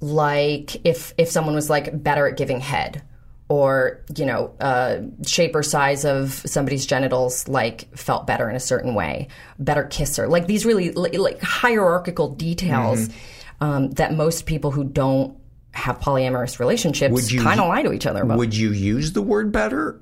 [0.00, 3.02] like if if someone was like better at giving head,
[3.48, 8.60] or you know, uh, shape or size of somebody's genitals like felt better in a
[8.60, 13.08] certain way, better kisser, like these really like hierarchical details
[13.60, 15.36] um, that most people who don't
[15.72, 18.38] have polyamorous relationships Would you- kind of lie to each other about.
[18.38, 20.00] Would you use the word better?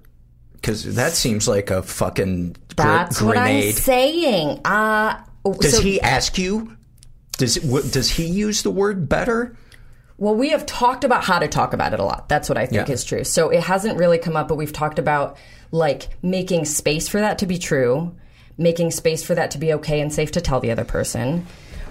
[0.55, 4.61] Because that seems like a fucking That's what I'm saying.
[4.65, 5.21] Uh,
[5.61, 6.77] Does so- he ask you?
[7.39, 9.55] Does w- does he use the word better?
[10.19, 12.29] Well, we have talked about how to talk about it a lot.
[12.29, 12.95] That's what I think Yeah.
[12.95, 13.25] is true.
[13.25, 15.37] So it hasn't really come up, but we've talked about
[15.73, 18.15] like making space for that to be true,
[18.57, 21.47] making space for that to be okay and safe to tell the other person.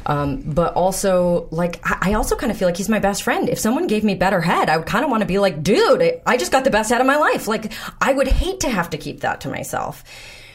[0.08, 3.50] Um, but also, like, I, I also kind of feel like he's my best friend.
[3.50, 6.02] If someone gave me better head, I would kind of want to be like, dude,
[6.02, 7.48] I, I just got the best head of my life.
[7.48, 10.04] Like, I would hate to have to keep that to myself.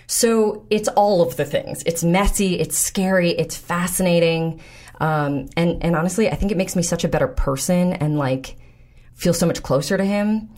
[0.06, 1.82] So it's all of the things.
[1.84, 4.60] It's messy, it's scary, it's fascinating.
[5.00, 8.56] Um, and, and honestly, I think it makes me such a better person and like
[9.14, 10.48] feel so much closer to him.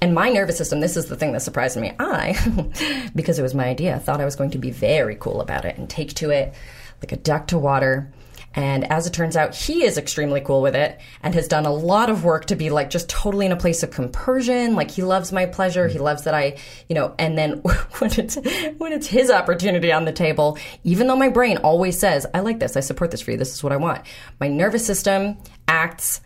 [0.00, 1.92] And my nervous system, this is the thing that surprised me.
[1.98, 5.64] I, because it was my idea, thought I was going to be very cool about
[5.64, 6.54] it and take to it
[7.02, 8.12] like a duck to water.
[8.54, 11.72] And as it turns out, he is extremely cool with it and has done a
[11.72, 14.74] lot of work to be like just totally in a place of compersion.
[14.74, 15.86] Like he loves my pleasure.
[15.86, 16.56] He loves that I,
[16.88, 17.52] you know, and then
[17.98, 18.36] when it's,
[18.78, 22.58] when it's his opportunity on the table, even though my brain always says, I like
[22.58, 24.02] this, I support this for you, this is what I want,
[24.40, 26.20] my nervous system acts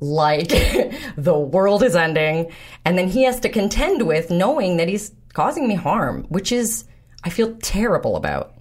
[0.00, 0.48] like
[1.16, 2.52] the world is ending.
[2.84, 6.84] And then he has to contend with knowing that he's causing me harm, which is,
[7.24, 8.54] I feel terrible about.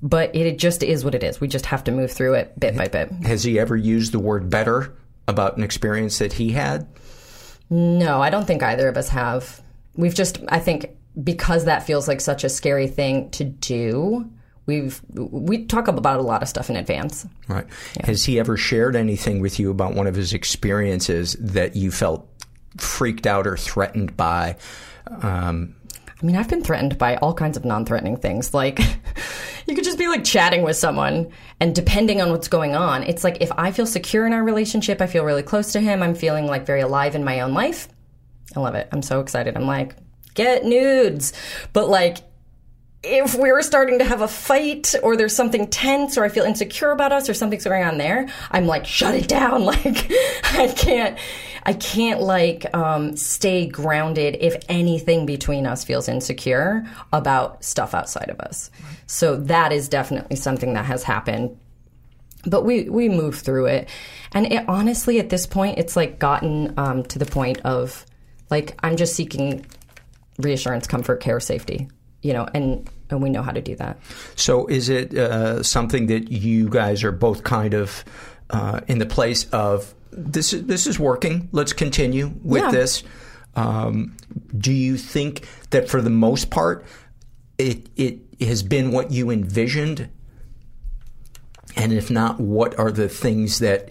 [0.00, 1.40] But it just is what it is.
[1.40, 3.10] We just have to move through it bit by bit.
[3.24, 4.94] Has he ever used the word better
[5.26, 6.86] about an experience that he had?
[7.68, 9.60] No, I don't think either of us have.
[9.96, 10.90] We've just, I think,
[11.22, 14.30] because that feels like such a scary thing to do,
[14.66, 17.26] we've, we talk about a lot of stuff in advance.
[17.48, 17.66] Right.
[18.04, 22.28] Has he ever shared anything with you about one of his experiences that you felt
[22.76, 24.56] freaked out or threatened by?
[25.22, 25.74] Um,
[26.20, 28.52] I mean, I've been threatened by all kinds of non threatening things.
[28.52, 28.80] Like,
[29.66, 31.30] you could just be like chatting with someone,
[31.60, 35.00] and depending on what's going on, it's like if I feel secure in our relationship,
[35.00, 37.88] I feel really close to him, I'm feeling like very alive in my own life.
[38.56, 38.88] I love it.
[38.90, 39.56] I'm so excited.
[39.56, 39.94] I'm like,
[40.34, 41.32] get nudes.
[41.72, 42.18] But like,
[43.02, 46.44] if we were starting to have a fight or there's something tense or I feel
[46.44, 49.62] insecure about us or something's going on there, I'm like, shut it down.
[49.68, 50.10] Like,
[50.54, 51.18] I can't,
[51.68, 58.30] I can't like, um, stay grounded if anything between us feels insecure about stuff outside
[58.30, 58.70] of us.
[59.06, 61.58] So that is definitely something that has happened.
[62.46, 63.90] But we, we move through it.
[64.32, 68.06] And it, honestly, at this point, it's like gotten um, to the point of
[68.48, 69.66] like, I'm just seeking
[70.38, 71.90] reassurance, comfort, care, safety
[72.22, 73.98] you know, and and we know how to do that.
[74.34, 78.04] So, is it uh, something that you guys are both kind of
[78.50, 80.52] uh, in the place of this?
[80.52, 81.48] Is, this is working.
[81.52, 82.70] Let's continue with Yeah.
[82.70, 83.02] this.
[83.56, 84.16] Um,
[84.56, 86.84] do you think that for the most part,
[87.58, 90.08] it it has been what you envisioned?
[91.76, 93.90] And if not, what are the things that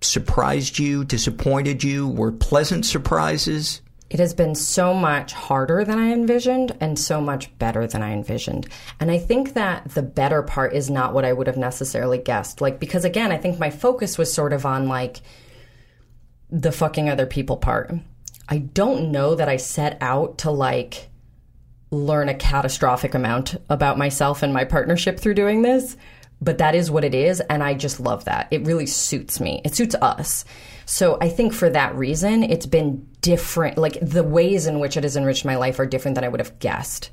[0.00, 3.80] surprised you, disappointed you, were pleasant surprises?
[4.10, 8.12] It has been so much harder than I envisioned and so much better than I
[8.12, 8.66] envisioned.
[9.00, 12.60] And I think that the better part is not what I would have necessarily guessed.
[12.60, 15.20] Like, because again, I think my focus was sort of on like
[16.50, 17.92] the fucking other people part.
[18.48, 21.10] I don't know that I set out to like
[21.90, 25.96] learn a catastrophic amount about myself and my partnership through doing this,
[26.40, 27.40] but that is what it is.
[27.40, 28.48] And I just love that.
[28.50, 30.46] It really suits me, it suits us.
[30.88, 33.76] So I think for that reason, it's been different.
[33.76, 36.40] Like the ways in which it has enriched my life are different than I would
[36.40, 37.10] have guessed.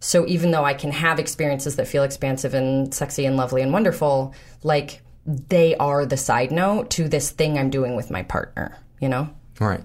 [0.00, 3.70] So even though I can have experiences that feel expansive and sexy and lovely and
[3.70, 8.78] wonderful, like they are the side note to this thing I'm doing with my partner,
[8.98, 9.28] you know?
[9.60, 9.84] Right.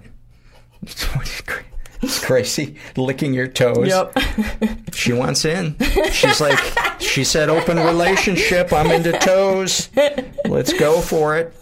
[0.82, 1.04] It's
[2.24, 2.76] crazy.
[2.96, 3.88] Licking your toes.
[3.88, 4.16] Yep.
[4.94, 5.76] She wants in.
[6.10, 6.58] She's like,
[6.98, 8.72] she said open relationship.
[8.72, 9.90] I'm into toes.
[10.44, 11.54] Let's go for it.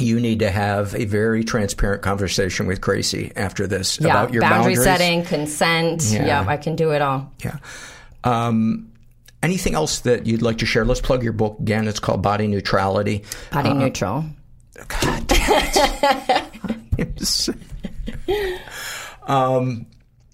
[0.00, 4.42] You need to have a very transparent conversation with Gracie after this yeah, about your
[4.42, 4.84] boundary boundaries.
[4.84, 6.02] setting, consent.
[6.10, 6.26] Yeah.
[6.26, 6.44] Yeah.
[6.48, 7.30] I can do it all.
[7.44, 7.58] Yeah.
[8.24, 8.90] Um,
[9.42, 10.84] anything else that you'd like to share?
[10.84, 11.88] Let's plug your book again.
[11.88, 13.24] It's called Body Neutrality.
[13.50, 14.24] Body Uh, neutral.
[14.88, 15.62] God damn
[16.98, 17.48] it.
[19.26, 19.86] um,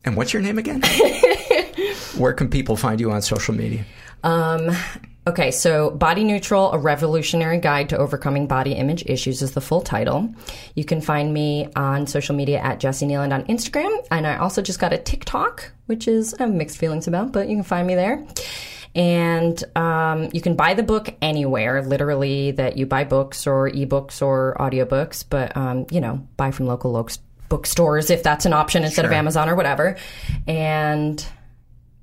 [0.05, 0.83] and what's your name again?
[2.17, 3.85] Where can people find you on social media?
[4.23, 4.71] Um,
[5.29, 9.81] okay, so Body Neutral, A Revolutionary Guide to Overcoming Body Image Issues is the full
[9.81, 10.33] title.
[10.75, 13.95] You can find me on social media at Jessi Kneeland on Instagram.
[14.11, 17.49] And I also just got a TikTok, which is I have mixed feelings about, but
[17.49, 18.27] you can find me there.
[18.95, 24.23] And um, you can buy the book anywhere, literally, that you buy books or ebooks
[24.23, 27.07] or audiobooks, but, um, you know, buy from local lo-
[27.49, 29.97] bookstores if that's an option instead of Amazon or whatever.
[30.47, 31.25] And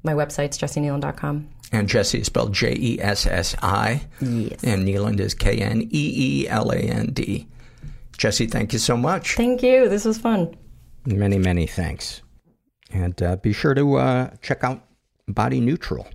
[0.03, 1.49] my website's jessikneeland.com.
[1.75, 4.07] And Jessi is spelled J E S S I.
[4.21, 4.63] Yes.
[4.63, 7.47] And Kneeland is K N E E L A N D.
[8.17, 9.35] Jessi, thank you so much.
[9.35, 9.89] Thank you.
[9.89, 10.55] This was fun.
[11.05, 12.21] Many, many thanks.
[12.91, 14.85] And uh, be sure to uh, check out
[15.27, 16.07] Body Neutral.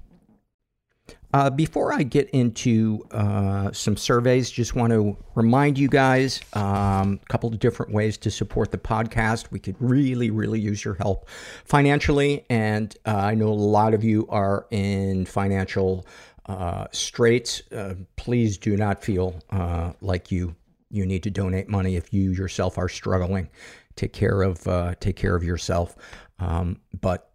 [1.33, 6.59] Uh, before I get into uh, some surveys, just want to remind you guys a
[6.59, 9.53] um, couple of different ways to support the podcast.
[9.53, 11.29] We could really, really use your help
[11.65, 16.05] financially, and uh, I know a lot of you are in financial
[16.47, 17.63] uh, straits.
[17.71, 20.57] Uh, please do not feel uh, like you
[20.93, 23.49] you need to donate money if you yourself are struggling.
[23.95, 25.95] Take care of take care of yourself.
[26.41, 27.30] Um, but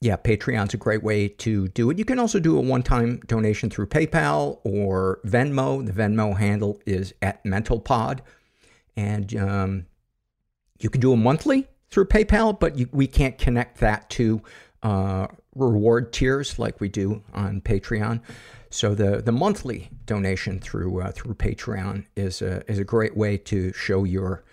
[0.00, 1.98] yeah, Patreon's a great way to do it.
[1.98, 5.84] You can also do a one time donation through PayPal or Venmo.
[5.84, 8.20] The Venmo handle is at MentalPod.
[8.96, 9.86] And um,
[10.78, 14.40] you can do a monthly through PayPal, but you, we can't connect that to
[14.82, 18.22] uh, reward tiers like we do on Patreon.
[18.70, 23.36] So the, the monthly donation through uh, through Patreon is a, is a great way
[23.36, 24.44] to show your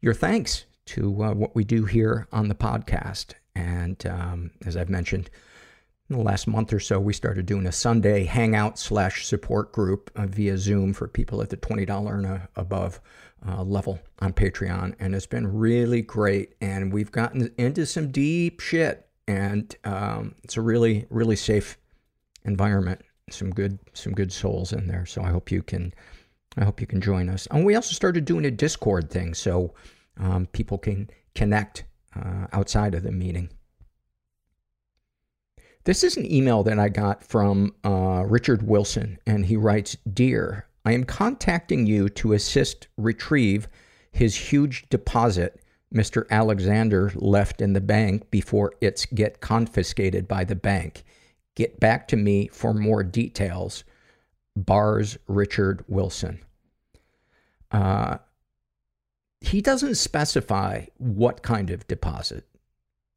[0.00, 3.34] your thanks to uh, what we do here on the podcast.
[3.56, 5.30] And um, as I've mentioned,
[6.10, 10.10] in the last month or so, we started doing a Sunday hangout slash support group
[10.14, 13.00] uh, via Zoom for people at the $20 and above
[13.48, 14.94] uh, level on Patreon.
[15.00, 16.54] And it's been really great.
[16.60, 19.08] And we've gotten into some deep shit.
[19.26, 21.78] And um, it's a really, really safe
[22.44, 23.00] environment.
[23.30, 25.06] Some good, some good souls in there.
[25.06, 25.92] So I hope you can,
[26.56, 27.48] I hope you can join us.
[27.50, 29.34] And we also started doing a Discord thing.
[29.34, 29.74] So
[30.18, 31.84] um, people can connect
[32.52, 33.50] outside of the meeting.
[35.84, 40.66] This is an email that I got from uh, Richard Wilson, and he writes Dear,
[40.84, 43.68] I am contacting you to assist retrieve
[44.10, 45.60] his huge deposit
[45.94, 46.24] Mr.
[46.30, 51.04] Alexander left in the bank before it's get confiscated by the bank.
[51.54, 53.84] Get back to me for more details.
[54.56, 56.40] Bars Richard Wilson.
[57.70, 58.18] Uh,
[59.40, 62.46] he doesn't specify what kind of deposit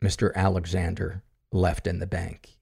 [0.03, 0.33] Mr.
[0.35, 2.57] Alexander left in the bank.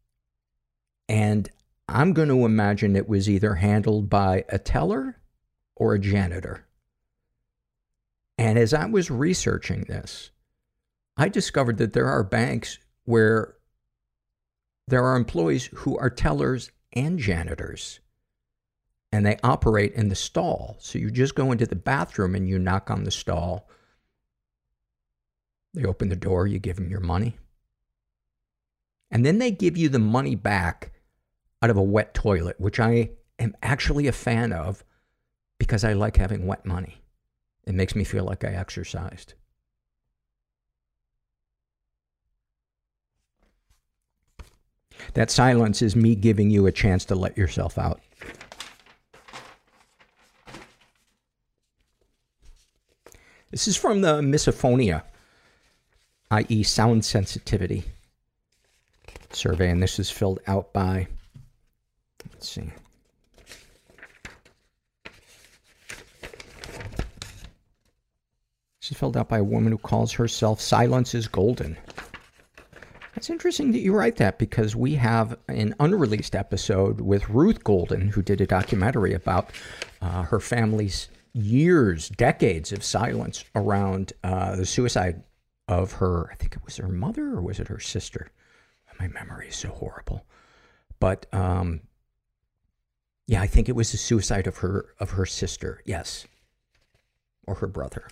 [1.09, 1.49] And
[1.87, 5.17] I'm going to imagine it was either handled by a teller
[5.75, 6.65] or a janitor.
[8.37, 10.31] And as I was researching this,
[11.15, 13.55] I discovered that there are banks where
[14.87, 17.99] there are employees who are tellers and janitors
[19.11, 20.75] and they operate in the stall.
[20.79, 23.69] So you just go into the bathroom and you knock on the stall.
[25.73, 27.37] They open the door, you give them your money.
[29.09, 30.91] And then they give you the money back
[31.61, 34.83] out of a wet toilet, which I am actually a fan of
[35.59, 37.01] because I like having wet money.
[37.65, 39.33] It makes me feel like I exercised.
[45.13, 48.01] That silence is me giving you a chance to let yourself out.
[53.57, 55.01] This is from the misophonia,
[56.29, 57.85] i.e., sound sensitivity
[59.31, 61.07] survey, and this is filled out by,
[62.31, 62.71] let's see.
[68.79, 71.75] This is filled out by a woman who calls herself Silence is Golden.
[73.15, 78.09] It's interesting that you write that because we have an unreleased episode with Ruth Golden,
[78.09, 79.49] who did a documentary about
[80.03, 85.23] uh, her family's years, decades of silence around uh, the suicide
[85.67, 88.31] of her, I think it was her mother or was it her sister?
[88.99, 90.25] My memory is so horrible.
[90.99, 91.81] But um,
[93.27, 96.25] yeah, I think it was the suicide of her of her sister, yes.
[97.45, 98.07] Or her brother.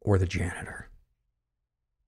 [0.00, 0.88] Or the janitor.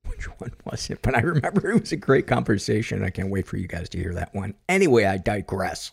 [0.06, 1.02] Which one was it?
[1.02, 3.04] But I remember it was a great conversation.
[3.04, 4.54] I can't wait for you guys to hear that one.
[4.68, 5.92] Anyway, I digress.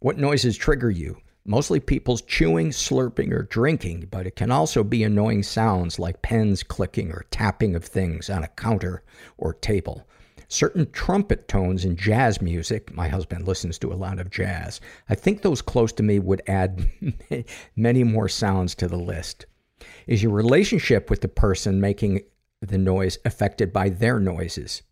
[0.00, 1.18] What noises trigger you?
[1.50, 6.62] Mostly people's chewing, slurping, or drinking, but it can also be annoying sounds like pens
[6.62, 9.02] clicking or tapping of things on a counter
[9.38, 10.06] or table.
[10.48, 14.78] Certain trumpet tones in jazz music, my husband listens to a lot of jazz.
[15.08, 16.86] I think those close to me would add
[17.76, 19.46] many more sounds to the list.
[20.06, 22.24] Is your relationship with the person making
[22.60, 24.82] the noise affected by their noises?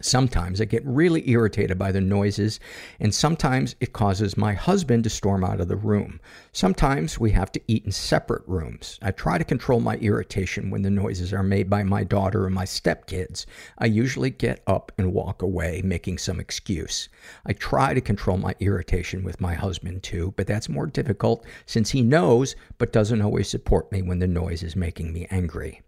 [0.00, 2.60] Sometimes I get really irritated by the noises,
[3.00, 6.20] and sometimes it causes my husband to storm out of the room.
[6.52, 8.98] Sometimes we have to eat in separate rooms.
[9.02, 12.50] I try to control my irritation when the noises are made by my daughter or
[12.50, 13.46] my stepkids.
[13.78, 17.08] I usually get up and walk away, making some excuse.
[17.44, 21.90] I try to control my irritation with my husband too, but that's more difficult since
[21.90, 25.82] he knows but doesn't always support me when the noise is making me angry.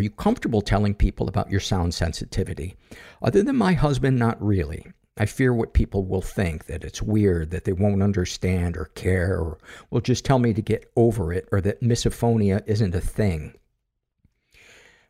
[0.00, 2.74] Are you comfortable telling people about your sound sensitivity?
[3.20, 4.86] Other than my husband, not really.
[5.18, 9.38] I fear what people will think, that it's weird, that they won't understand or care,
[9.38, 9.58] or
[9.90, 13.52] will just tell me to get over it, or that misophonia isn't a thing.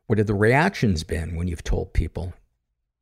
[0.09, 2.33] What have the reactions been when you've told people?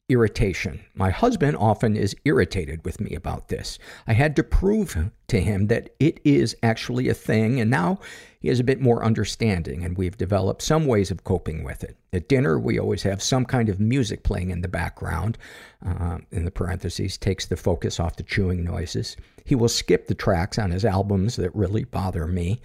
[0.09, 0.81] Irritation.
[0.95, 3.79] My husband often is irritated with me about this.
[4.07, 4.97] I had to prove
[5.29, 7.99] to him that it is actually a thing, and now
[8.41, 11.97] he is a bit more understanding, and we've developed some ways of coping with it.
[12.13, 15.37] At dinner, we always have some kind of music playing in the background,
[15.85, 19.17] uh, in the parentheses, takes the focus off the chewing noises.
[19.45, 22.61] He will skip the tracks on his albums that really bother me.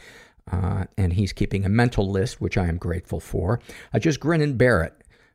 [0.51, 3.61] Uh, and he's keeping a mental list, which I am grateful for.
[3.93, 4.93] I just grin and bear it.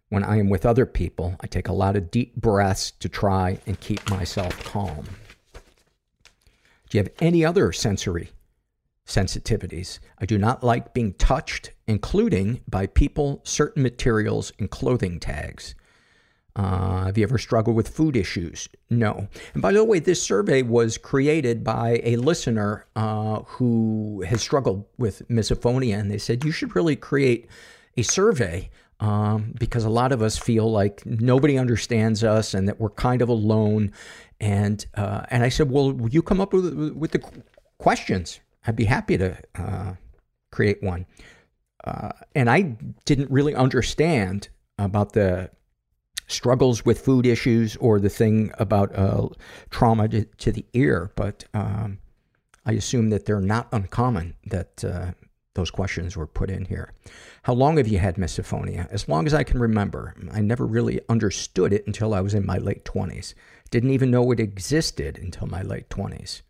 [0.08, 3.58] When I am with other people, I take a lot of deep breaths to try
[3.66, 5.04] and keep myself calm.
[6.88, 8.30] Do you have any other sensory
[9.06, 9.98] sensitivities?
[10.18, 15.74] I do not like being touched, including by people, certain materials, and clothing tags.
[16.56, 18.68] Uh, have you ever struggled with food issues?
[18.88, 19.28] No.
[19.52, 24.86] And by the way, this survey was created by a listener uh, who has struggled
[24.96, 27.48] with misophonia, and they said you should really create
[27.96, 28.70] a survey
[29.00, 33.22] um, because a lot of us feel like nobody understands us and that we're kind
[33.22, 33.92] of alone.
[34.40, 37.22] And uh, and I said, well, you come up with with the
[37.78, 38.40] questions?
[38.66, 39.94] I'd be happy to uh,
[40.50, 41.06] create one.
[41.84, 44.48] Uh, and I didn't really understand
[44.78, 45.50] about the
[46.26, 49.28] struggles with food issues or the thing about uh,
[49.70, 51.98] trauma to, to, the ear, but um,
[52.66, 54.34] I assume that they're not uncommon.
[54.46, 55.12] That uh,
[55.54, 56.92] those questions were put in here.
[57.42, 58.88] How long have you had misophonia?
[58.90, 60.14] As long as I can remember.
[60.32, 63.34] I never really understood it until I was in my late 20s.
[63.70, 66.42] Didn't even know it existed until my late 20s.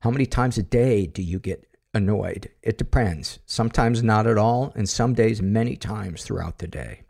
[0.00, 2.50] How many times a day do you get annoyed?
[2.62, 3.40] It depends.
[3.46, 7.02] Sometimes not at all, and some days many times throughout the day.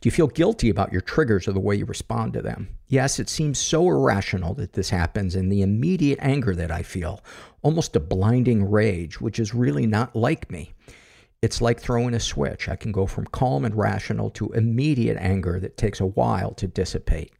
[0.00, 2.70] Do you feel guilty about your triggers or the way you respond to them?
[2.88, 7.22] Yes, it seems so irrational that this happens, and the immediate anger that I feel,
[7.62, 10.72] almost a blinding rage, which is really not like me.
[11.42, 12.68] It's like throwing a switch.
[12.68, 16.66] I can go from calm and rational to immediate anger that takes a while to
[16.66, 17.32] dissipate.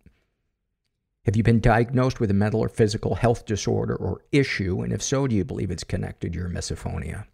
[1.27, 4.81] Have you been diagnosed with a mental or physical health disorder or issue?
[4.81, 7.27] And if so, do you believe it's connected to your misophonia?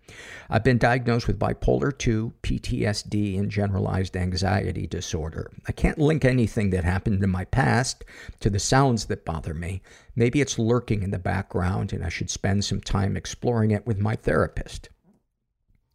[0.50, 5.52] I've been diagnosed with bipolar 2, PTSD, and generalized anxiety disorder.
[5.68, 8.04] I can't link anything that happened in my past
[8.40, 9.82] to the sounds that bother me.
[10.16, 14.00] Maybe it's lurking in the background and I should spend some time exploring it with
[14.00, 14.88] my therapist.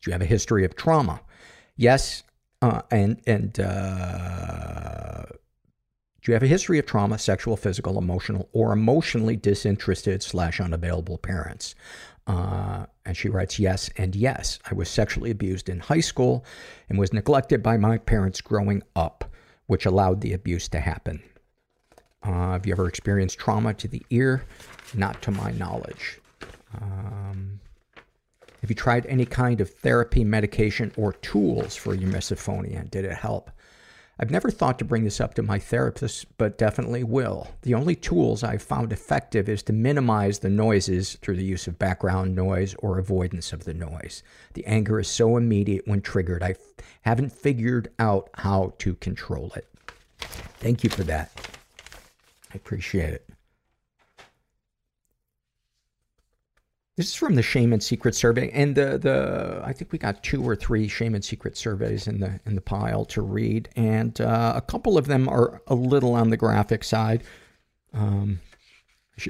[0.02, 1.20] Do you have a history of trauma?
[1.76, 2.24] Yes,
[2.62, 5.24] uh, and, and, uh,
[6.22, 11.18] do you have a history of trauma, sexual, physical, emotional, or emotionally disinterested slash unavailable
[11.18, 11.74] parents?
[12.28, 14.60] Uh, and she writes, yes and yes.
[14.70, 16.46] I was sexually abused in high school
[16.90, 19.26] and was neglected by my parents growing up,
[19.66, 21.24] which allowed the abuse to happen.
[22.24, 24.46] Uh, have you ever experienced trauma to the ear?
[24.94, 26.20] Not to my knowledge.
[26.80, 27.60] Um,
[28.62, 32.90] have you tried any kind of therapy, medication, or tools for your misophonia?
[32.92, 33.50] Did it help?
[34.22, 37.48] I've never thought to bring this up to my therapist, but definitely will.
[37.64, 41.80] The only tools I've found effective is to minimize the noises through the use of
[41.80, 44.22] background noise or avoidance of the noise.
[44.54, 46.58] The anger is so immediate when triggered, I f-
[47.02, 49.68] haven't figured out how to control it.
[50.20, 51.32] Thank you for that.
[52.54, 53.28] I appreciate it.
[56.98, 60.24] This is from the Shame and Secret survey, and the the I think we got
[60.24, 64.20] two or three Shame and Secret surveys in the in the pile to read, and
[64.20, 67.24] uh, a couple of them are a little on the graphic side.
[67.94, 68.42] Um,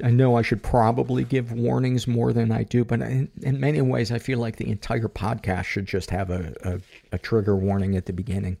[0.02, 3.80] I know I should probably give warnings more than I do, but in, in many
[3.80, 6.80] ways, I feel like the entire podcast should just have a, a,
[7.12, 8.56] a trigger warning at the beginning.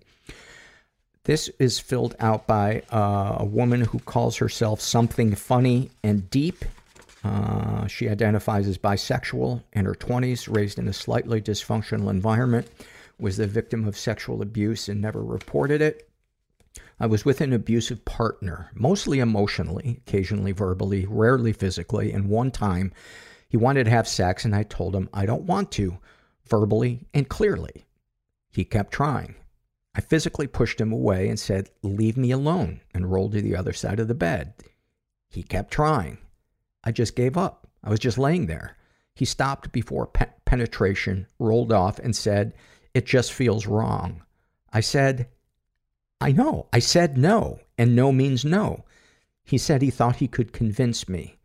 [1.24, 6.64] This is filled out by uh, a woman who calls herself something funny and deep
[7.24, 12.68] uh, she identifies as bisexual, in her 20s, raised in a slightly dysfunctional environment,
[13.18, 16.08] was the victim of sexual abuse and never reported it.
[16.98, 22.92] I was with an abusive partner, mostly emotionally, occasionally verbally, rarely physically, and one time
[23.48, 25.98] he wanted to have sex and I told him I don't want to,
[26.46, 27.86] verbally and clearly.
[28.50, 29.34] He kept trying.
[29.94, 33.72] I physically pushed him away and said, leave me alone, and rolled to the other
[33.72, 34.54] side of the bed.
[35.28, 36.18] He kept trying.
[36.84, 37.68] I just gave up.
[37.84, 38.76] I was just laying there.
[39.14, 42.54] He stopped before pe- penetration, rolled off, and said,
[42.94, 44.22] It just feels wrong.
[44.72, 45.28] I said,
[46.20, 46.68] I know.
[46.72, 48.84] I said no, and no means no.
[49.44, 51.36] He said he thought he could convince me.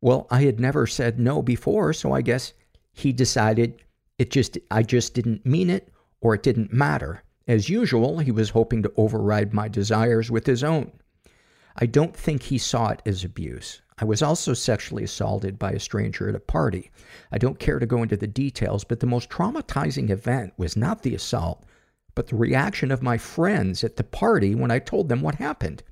[0.00, 2.52] Well, I had never said no before, so I guess
[2.92, 3.82] he decided
[4.18, 7.22] it just I just didn't mean it or it didn't matter.
[7.46, 10.90] As usual, he was hoping to override my desires with his own.
[11.76, 13.80] I don't think he saw it as abuse.
[13.98, 16.90] I was also sexually assaulted by a stranger at a party.
[17.32, 21.02] I don't care to go into the details, but the most traumatizing event was not
[21.02, 21.64] the assault,
[22.14, 25.82] but the reaction of my friends at the party when I told them what happened.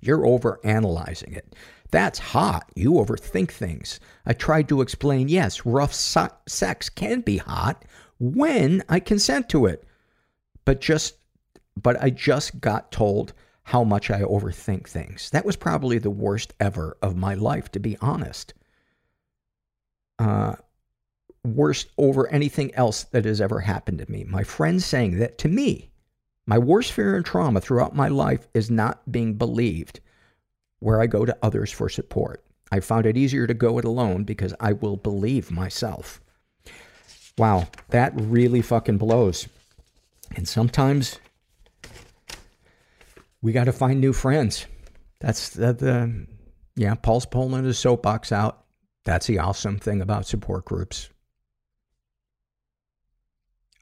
[0.00, 1.54] You're overanalyzing it.
[1.90, 2.70] That's hot.
[2.74, 4.00] You overthink things.
[4.26, 7.84] I tried to explain, yes, rough so- sex can be hot
[8.18, 9.84] when I consent to it.
[10.64, 11.16] But just
[11.80, 13.32] but I just got told
[13.70, 15.30] how much I overthink things.
[15.30, 18.52] That was probably the worst ever of my life, to be honest.
[20.18, 20.56] Uh,
[21.44, 24.24] worst over anything else that has ever happened to me.
[24.24, 25.88] My friend saying that to me,
[26.46, 30.00] my worst fear and trauma throughout my life is not being believed
[30.80, 32.44] where I go to others for support.
[32.72, 36.20] I found it easier to go it alone because I will believe myself.
[37.38, 39.46] Wow, that really fucking blows.
[40.34, 41.20] And sometimes
[43.42, 44.66] we got to find new friends.
[45.20, 46.26] That's the, the
[46.76, 48.64] yeah, Paul's pulling his soapbox out.
[49.04, 51.10] That's the awesome thing about support groups.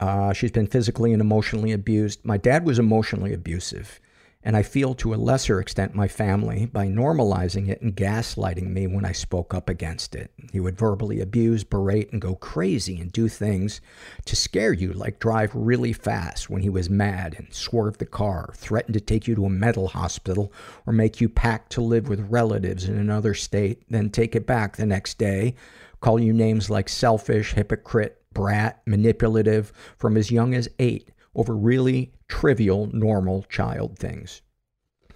[0.01, 2.25] Uh, she's been physically and emotionally abused.
[2.25, 4.01] My dad was emotionally abusive,
[4.45, 8.87] and I feel to a lesser extent my family by normalizing it and gaslighting me
[8.87, 10.31] when I spoke up against it.
[10.53, 13.81] He would verbally abuse, berate, and go crazy and do things
[14.27, 18.53] to scare you, like drive really fast when he was mad and swerve the car,
[18.55, 20.53] threaten to take you to a mental hospital,
[20.87, 24.77] or make you pack to live with relatives in another state, then take it back
[24.77, 25.57] the next day,
[26.01, 32.13] call you names like selfish, hypocrite, brat, manipulative from as young as eight over really
[32.29, 34.43] trivial, normal child things.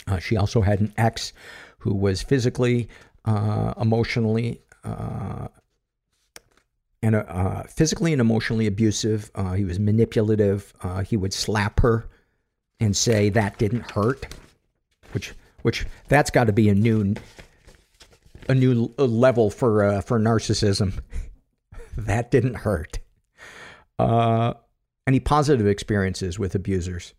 [0.06, 1.32] Uh, she also had an ex
[1.78, 2.88] who was physically,
[3.24, 5.48] uh, emotionally, uh,
[7.02, 9.30] and uh, physically and emotionally abusive.
[9.34, 10.72] Uh, he was manipulative.
[10.82, 12.08] Uh, he would slap her
[12.80, 14.26] and say that didn't hurt,
[15.12, 15.32] which
[15.62, 17.14] which that's got to be a new
[18.48, 21.00] a new level for for narcissism.
[21.96, 22.98] that didn't hurt.
[25.06, 27.14] Any positive experiences with abusers?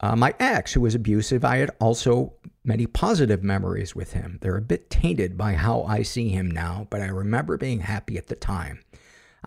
[0.00, 2.34] Uh, my ex, who was abusive, I had also
[2.64, 4.38] many positive memories with him.
[4.42, 8.18] They're a bit tainted by how I see him now, but I remember being happy
[8.18, 8.80] at the time.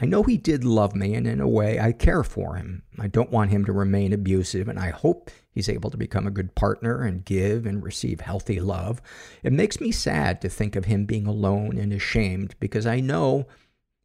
[0.02, 2.84] I know he did love me, and in a way, I care for him.
[2.98, 6.32] I don't want him to remain abusive, and I hope he's able to become a
[6.32, 9.02] good partner and give and receive healthy love.
[9.44, 13.46] It makes me sad to think of him being alone and ashamed because I know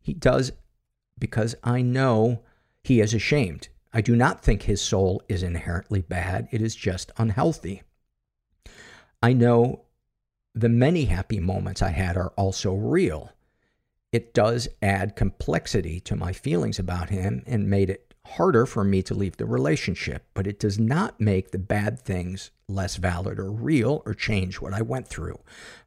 [0.03, 0.51] he does,
[1.19, 2.43] because I know
[2.85, 3.69] he is ashamed.
[3.93, 7.83] I do not think his soul is inherently bad, it is just unhealthy.
[9.23, 9.87] I know
[10.55, 13.33] the many happy moments I had are also real.
[14.13, 19.03] It does add complexity to my feelings about him and made it harder for me
[19.03, 23.51] to leave the relationship, but it does not make the bad things less valid or
[23.51, 25.39] real or change what I went through.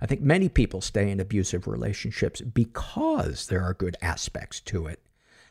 [0.02, 5.02] I think many people stay in abusive relationships because there are good aspects to it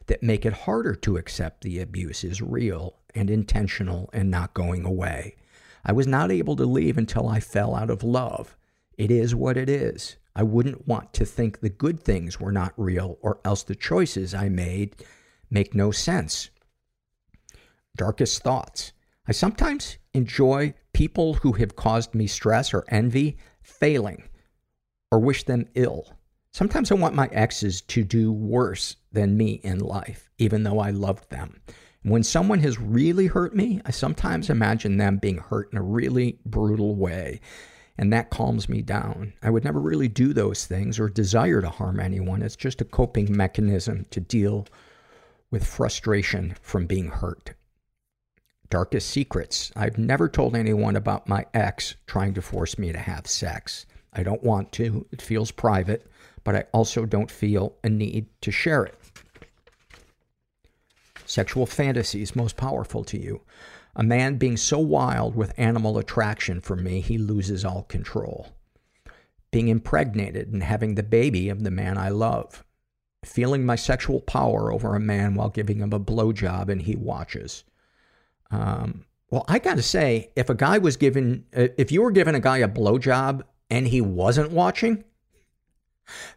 [0.07, 4.85] that make it harder to accept the abuse is real and intentional and not going
[4.85, 5.37] away.
[5.85, 8.57] I was not able to leave until I fell out of love.
[8.97, 10.17] It is what it is.
[10.35, 14.35] I wouldn't want to think the good things were not real or else the choices
[14.35, 14.97] I made
[15.51, 16.51] make no sense.
[17.97, 18.93] Darkest thoughts.
[19.27, 24.29] I sometimes enjoy people who have caused me stress or envy failing
[25.11, 26.16] or wish them ill.
[26.57, 30.89] Sometimes I want my exes to do worse than me in life, even though I
[30.89, 31.61] loved them.
[32.03, 36.39] When someone has really hurt me, I sometimes imagine them being hurt in a really
[36.47, 37.43] brutal way,
[37.99, 39.35] and that calms me down.
[39.43, 42.41] I would never really do those things or desire to harm anyone.
[42.41, 44.67] It's just a coping mechanism to deal
[45.51, 47.53] with frustration from being hurt.
[48.71, 49.73] Darkest secrets.
[49.77, 53.85] I've never told anyone about my ex trying to force me to have sex.
[54.15, 55.07] I don't want to.
[55.13, 56.11] It feels private
[56.47, 58.95] but I also don't feel a need to share it.
[61.25, 63.43] Sexual fantasies most powerful to you.
[63.97, 68.55] A man being so wild with animal attraction for me, he loses all control.
[69.51, 72.65] Being impregnated and having the baby of the man I love.
[73.25, 77.65] Feeling my sexual power over a man while giving him a blowjob and he watches.
[78.53, 82.41] Um, well, I gotta say, if a guy was given, if you were giving a
[82.41, 85.03] guy a blowjob and he wasn't watching,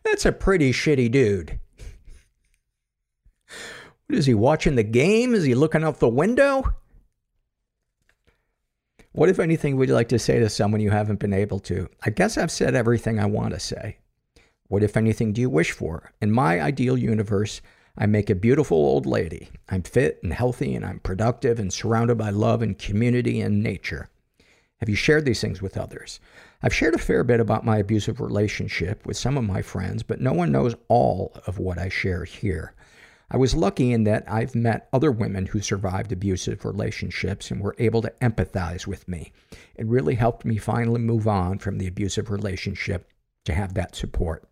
[0.03, 1.59] that's a pretty shitty dude.
[4.07, 5.35] What is he watching the game?
[5.35, 6.63] Is he looking out the window?
[9.11, 11.89] What, if anything, would you like to say to someone you haven't been able to?
[12.03, 13.97] I guess I've said everything I want to say.
[14.67, 16.11] What, if anything, do you wish for?
[16.21, 17.61] In my ideal universe,
[17.97, 19.49] I make a beautiful old lady.
[19.67, 24.09] I'm fit and healthy, and I'm productive and surrounded by love and community and nature.
[24.77, 26.19] Have you shared these things with others?
[26.61, 30.19] I've shared a fair bit about my abusive relationship with some of my friends, but
[30.19, 32.73] no one knows all of what I share here.
[33.31, 37.75] I was lucky in that I've met other women who survived abusive relationships and were
[37.77, 39.31] able to empathize with me.
[39.75, 43.09] It really helped me finally move on from the abusive relationship
[43.45, 44.48] to have that support.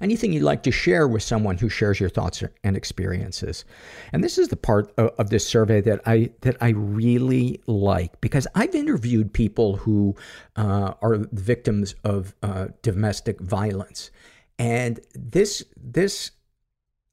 [0.00, 3.64] Anything you'd like to share with someone who shares your thoughts and experiences?
[4.12, 8.20] And this is the part of, of this survey that I that I really like
[8.20, 10.14] because I've interviewed people who
[10.56, 14.10] uh, are victims of uh, domestic violence,
[14.58, 16.32] and this this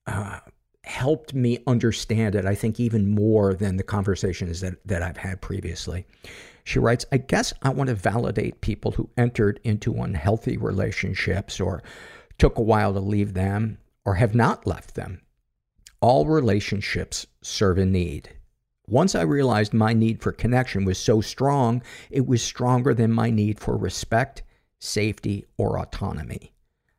[0.08, 0.40] uh,
[0.84, 2.46] helped me understand it.
[2.46, 6.06] I think even more than the conversations that that I've had previously.
[6.66, 11.84] She writes, I guess I want to validate people who entered into unhealthy relationships or
[12.38, 15.22] took a while to leave them, or have not left them.
[16.02, 18.30] All relationships serve a need.
[18.88, 23.30] Once I realized my need for connection was so strong, it was stronger than my
[23.30, 24.44] need for respect,
[24.80, 26.54] safety, or autonomy.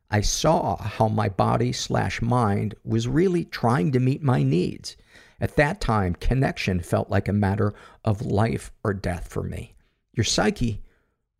[0.09, 4.95] I saw how my body slash mind was really trying to meet my needs.
[5.39, 9.75] At that time, connection felt like a matter of life or death for me.
[10.13, 10.81] Your psyche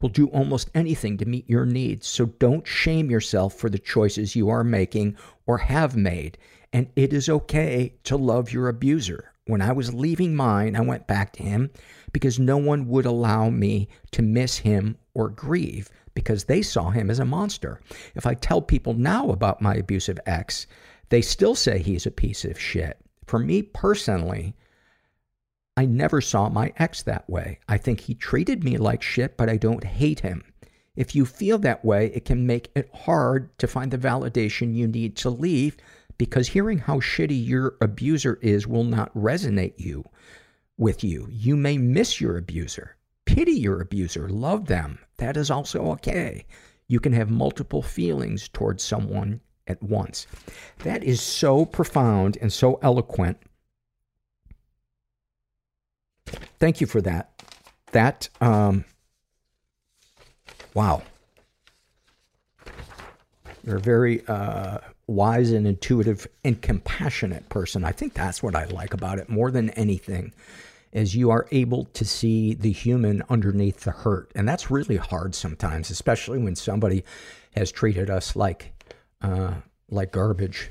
[0.01, 2.07] will do almost anything to meet your needs.
[2.07, 5.15] So don't shame yourself for the choices you are making
[5.45, 6.37] or have made.
[6.73, 9.31] And it is okay to love your abuser.
[9.47, 11.69] When I was leaving mine, I went back to him
[12.11, 17.09] because no one would allow me to miss him or grieve because they saw him
[17.09, 17.79] as a monster.
[18.15, 20.65] If I tell people now about my abusive ex,
[21.09, 22.97] they still say he's a piece of shit.
[23.27, 24.55] For me personally,
[25.77, 27.59] I never saw my ex that way.
[27.67, 30.43] I think he treated me like shit, but I don't hate him.
[30.95, 34.87] If you feel that way, it can make it hard to find the validation you
[34.87, 35.75] need to leave
[36.17, 40.05] because hearing how shitty your abuser is will not resonate you
[40.77, 41.27] with you.
[41.29, 42.95] You may miss your abuser,
[43.25, 44.99] pity your abuser, love them.
[45.17, 46.45] That is also okay.
[46.87, 50.27] You can have multiple feelings towards someone at once.
[50.79, 53.37] That is so profound and so eloquent
[56.59, 57.31] thank you for that.
[57.91, 58.85] That, um,
[60.73, 61.01] wow.
[63.63, 67.83] You're a very uh, wise and intuitive and compassionate person.
[67.83, 70.33] I think that's what I like about it more than anything
[70.91, 74.31] is you are able to see the human underneath the hurt.
[74.33, 77.03] And that's really hard sometimes, especially when somebody
[77.53, 78.71] has treated us like,
[79.21, 79.55] uh,
[79.89, 80.69] like garbage.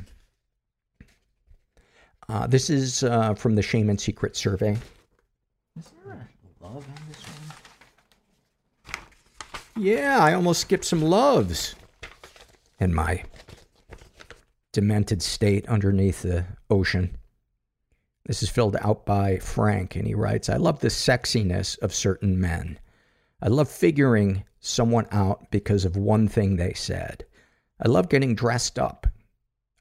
[2.26, 4.78] Uh, this is uh, from the Shame and Secret survey.
[5.76, 7.20] Is there a love on this
[8.86, 8.94] one?
[9.76, 11.74] Yeah, I almost skipped some loves
[12.78, 13.24] in my
[14.72, 17.16] demented state underneath the ocean.
[18.26, 22.40] This is filled out by Frank, and he writes I love the sexiness of certain
[22.40, 22.78] men.
[23.42, 27.24] I love figuring someone out because of one thing they said.
[27.84, 29.08] I love getting dressed up.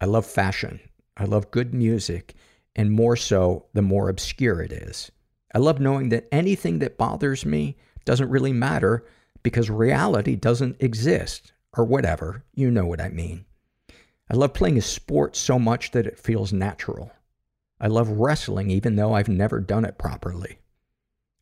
[0.01, 0.79] I love fashion.
[1.15, 2.33] I love good music,
[2.75, 5.11] and more so the more obscure it is.
[5.53, 9.05] I love knowing that anything that bothers me doesn't really matter
[9.43, 12.43] because reality doesn't exist or whatever.
[12.53, 13.45] You know what I mean.
[14.29, 17.11] I love playing a sport so much that it feels natural.
[17.79, 20.59] I love wrestling even though I've never done it properly.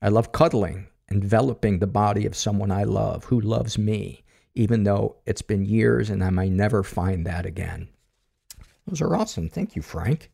[0.02, 4.24] I love cuddling, enveloping the body of someone I love who loves me,
[4.56, 7.90] even though it's been years and I may never find that again.
[8.88, 9.48] Those are awesome.
[9.48, 10.31] Thank you, Frank.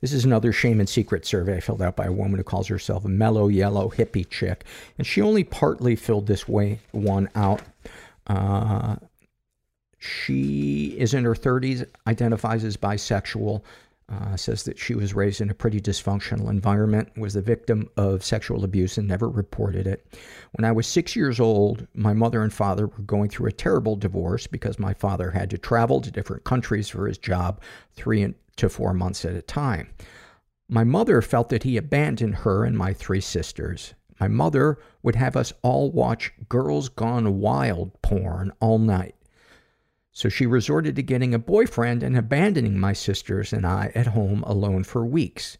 [0.00, 3.04] This is another shame and secret survey filled out by a woman who calls herself
[3.04, 4.64] a mellow yellow hippie chick.
[4.96, 7.62] And she only partly filled this way one out.
[8.26, 8.96] Uh,
[9.98, 13.62] she is in her 30s, identifies as bisexual,
[14.10, 18.24] Uh, says that she was raised in a pretty dysfunctional environment, was the victim of
[18.24, 20.04] sexual abuse and never reported it.
[20.56, 23.94] When I was six years old, my mother and father were going through a terrible
[23.94, 27.60] divorce because my father had to travel to different countries for his job
[27.94, 29.90] three to four months at a time.
[30.68, 33.94] My mother felt that he abandoned her and my three sisters.
[34.18, 39.14] My mother would have us all watch Girls Gone Wild porn all night.
[40.20, 44.42] So she resorted to getting a boyfriend and abandoning my sisters and I at home
[44.42, 45.56] alone for weeks.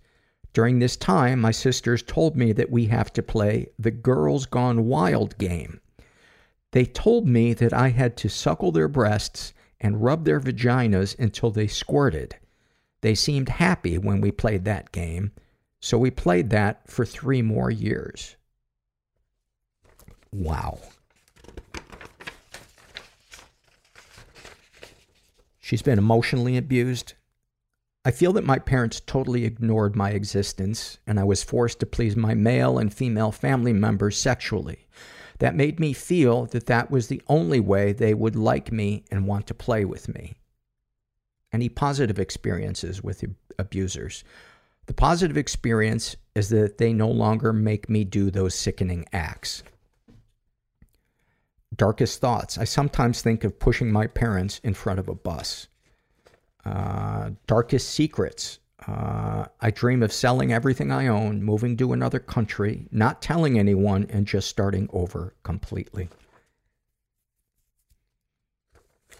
[0.52, 4.84] During this time, my sisters told me that we have to play the Girls Gone
[4.84, 5.80] Wild game.
[6.72, 11.50] They told me that I had to suckle their breasts and rub their vaginas until
[11.50, 12.36] they squirted.
[13.00, 15.32] They seemed happy when we played that game,
[15.80, 18.36] so we played that for three more years.
[20.30, 20.80] Wow.
[25.70, 27.14] She's been emotionally abused.
[28.04, 32.16] I feel that my parents totally ignored my existence, and I was forced to please
[32.16, 34.88] my male and female family members sexually.
[35.38, 39.28] That made me feel that that was the only way they would like me and
[39.28, 40.34] want to play with me.
[41.52, 43.22] Any positive experiences with
[43.56, 44.24] abusers?
[44.86, 49.62] The positive experience is that they no longer make me do those sickening acts.
[51.76, 52.58] Darkest thoughts.
[52.58, 55.68] I sometimes think of pushing my parents in front of a bus.
[56.64, 58.58] Uh, darkest secrets.
[58.86, 64.06] Uh, I dream of selling everything I own, moving to another country, not telling anyone,
[64.10, 66.08] and just starting over completely.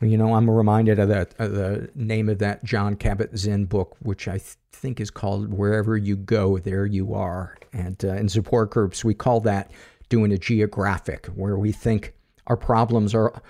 [0.00, 4.28] You know, I'm reminded of, that, of the name of that John Kabat-Zinn book, which
[4.28, 7.56] I th- think is called Wherever You Go, There You Are.
[7.74, 9.70] And uh, in support groups, we call that
[10.08, 12.14] doing a geographic, where we think
[12.50, 13.40] our problems are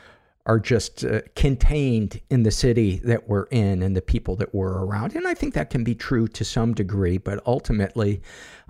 [0.46, 4.84] are just uh, contained in the city that we're in and the people that we're
[4.84, 5.14] around.
[5.14, 8.22] And I think that can be true to some degree, but ultimately,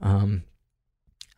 [0.02, 0.42] um,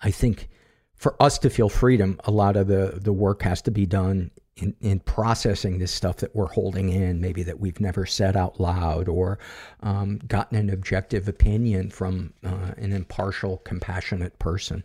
[0.01, 0.49] I think
[0.95, 4.31] for us to feel freedom, a lot of the, the work has to be done
[4.57, 8.59] in, in processing this stuff that we're holding in, maybe that we've never said out
[8.59, 9.39] loud or
[9.83, 14.83] um, gotten an objective opinion from uh, an impartial, compassionate person.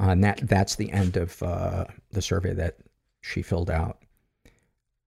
[0.00, 2.78] Uh, and that, that's the end of uh, the survey that
[3.20, 3.98] she filled out.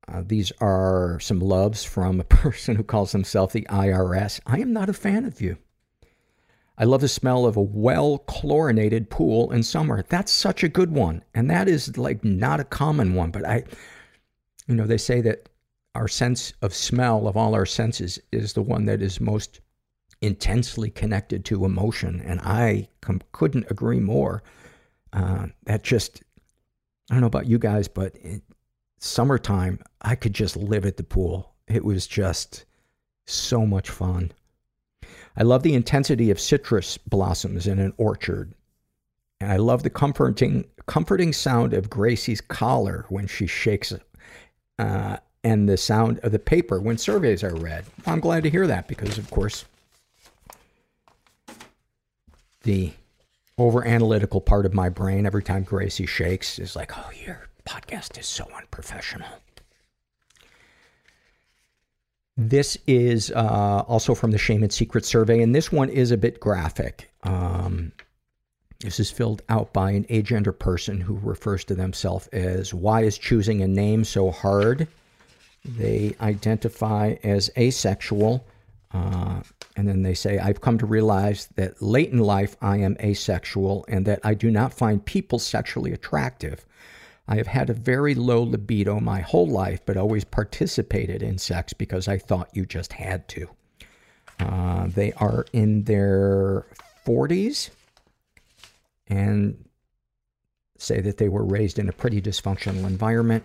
[0.08, 4.40] Uh, these are some loves from a person who calls himself the IRS.
[4.46, 5.58] I am not a fan of you.
[6.78, 10.04] I love the smell of a well chlorinated pool in summer.
[10.10, 11.24] That's such a good one.
[11.34, 13.64] And that is like not a common one, but I,
[14.68, 15.50] you know, they say that
[15.96, 19.62] our sense of smell of all our senses is the one that is most
[20.22, 22.22] intensely connected to emotion.
[22.26, 24.42] And I com- couldn't agree more.
[25.14, 26.24] Uh, that just,
[27.10, 28.16] I don't know about you guys, but
[29.00, 31.54] summertime, I could just live at the pool.
[31.68, 32.66] It was just
[33.26, 34.32] so much fun.
[35.38, 38.54] I love the intensity of citrus blossoms in an orchard.
[39.40, 44.02] And I love the comforting, comforting sound of Gracie's collar when she shakes it.
[44.80, 47.86] uh, and the sound of the paper when surveys are read.
[48.06, 49.66] I'm glad to hear that because, of course,
[52.64, 52.94] the
[53.58, 58.18] over analytical part of my brain every time Gracie shakes is like, oh, your podcast
[58.20, 59.28] is so unprofessional.
[62.36, 66.18] This is uh, also from the Shame and Secret survey, and this one is a
[66.18, 67.12] bit graphic.
[67.22, 67.92] Um,
[68.80, 73.18] this is filled out by an agender person who refers to themselves as Why is
[73.18, 74.88] choosing a name so hard?
[75.64, 78.46] They identify as asexual,
[78.94, 83.86] and then they say, I've come to realize that late in life I am asexual
[83.88, 86.66] and that I do not find people sexually attractive.
[87.28, 91.74] I have had a very low libido my whole life, but always participated in sex
[91.74, 93.50] because I thought you just had to.
[94.40, 96.66] Uh, they are in their
[97.06, 97.70] 40s
[99.08, 99.64] and
[100.78, 103.44] say that they were raised in a pretty dysfunctional environment.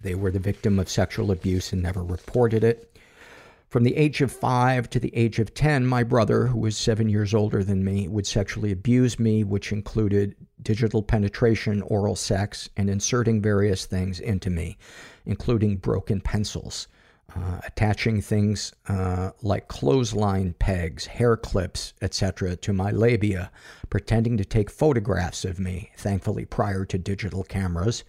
[0.00, 2.91] They were the victim of sexual abuse and never reported it.
[3.72, 7.08] From the age of five to the age of 10, my brother, who was seven
[7.08, 12.90] years older than me, would sexually abuse me, which included digital penetration, oral sex, and
[12.90, 14.76] inserting various things into me,
[15.24, 16.86] including broken pencils,
[17.34, 23.50] uh, attaching things uh, like clothesline pegs, hair clips, etc., to my labia,
[23.88, 28.04] pretending to take photographs of me, thankfully prior to digital cameras,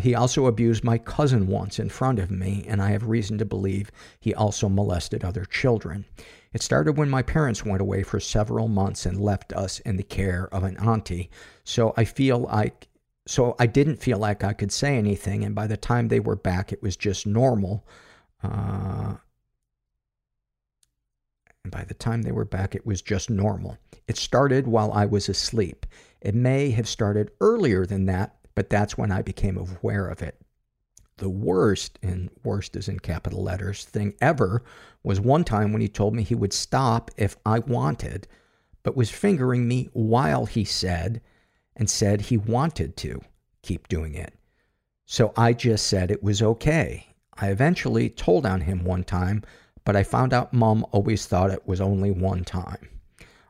[0.00, 3.44] he also abused my cousin once in front of me, and I have reason to
[3.44, 3.90] believe
[4.20, 6.04] he also molested other children.
[6.52, 10.02] It started when my parents went away for several months and left us in the
[10.02, 11.30] care of an auntie,
[11.64, 12.88] so I feel like
[13.26, 16.36] so I didn't feel like I could say anything, and by the time they were
[16.36, 17.86] back, it was just normal.
[18.42, 19.14] Uh,
[21.62, 23.78] and by the time they were back, it was just normal.
[24.08, 25.86] It started while I was asleep.
[26.20, 30.38] It may have started earlier than that, but that's when I became aware of it.
[31.16, 34.62] The worst, and worst is in capital letters, thing ever
[35.02, 38.28] was one time when he told me he would stop if I wanted,
[38.82, 41.22] but was fingering me while he said,
[41.74, 43.22] and said he wanted to
[43.62, 44.34] keep doing it.
[45.06, 47.06] So I just said it was okay.
[47.32, 49.42] I eventually told on him one time,
[49.86, 52.89] but I found out mom always thought it was only one time.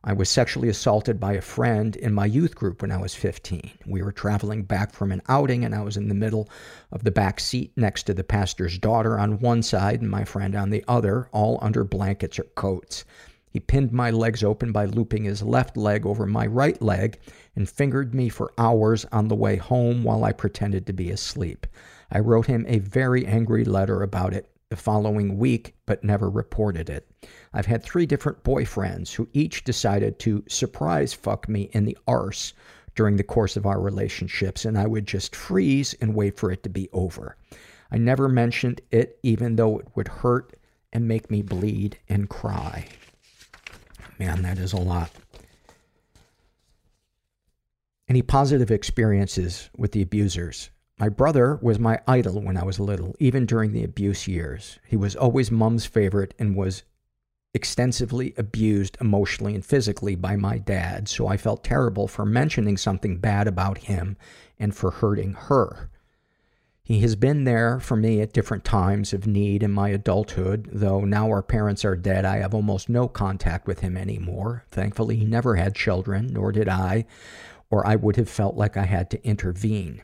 [0.03, 3.71] I was sexually assaulted by a friend in my youth group when I was 15.
[3.85, 6.49] We were traveling back from an outing, and I was in the middle
[6.91, 10.57] of the back seat next to the pastor's daughter on one side and my friend
[10.57, 13.05] on the other, all under blankets or coats.
[13.51, 17.19] He pinned my legs open by looping his left leg over my right leg
[17.55, 21.67] and fingered me for hours on the way home while I pretended to be asleep.
[22.11, 26.89] I wrote him a very angry letter about it the following week, but never reported
[26.89, 27.10] it.
[27.53, 32.53] I've had three different boyfriends who each decided to surprise fuck me in the arse
[32.95, 36.63] during the course of our relationships, and I would just freeze and wait for it
[36.63, 37.37] to be over.
[37.91, 40.57] I never mentioned it, even though it would hurt
[40.93, 42.87] and make me bleed and cry.
[44.19, 45.11] Man, that is a lot.
[48.09, 50.71] Any positive experiences with the abusers?
[50.99, 54.79] My brother was my idol when I was little, even during the abuse years.
[54.87, 56.83] He was always mom's favorite and was
[57.53, 63.19] extensively abused emotionally and physically by my dad, so I felt terrible for mentioning something
[63.19, 64.17] bad about him
[64.59, 65.91] and for hurting her.
[66.83, 71.01] He has been there for me at different times of need in my adulthood, though
[71.01, 74.65] now our parents are dead, I have almost no contact with him anymore.
[74.71, 77.07] Thankfully, he never had children, nor did I,
[77.71, 80.03] or I would have felt like I had to intervene.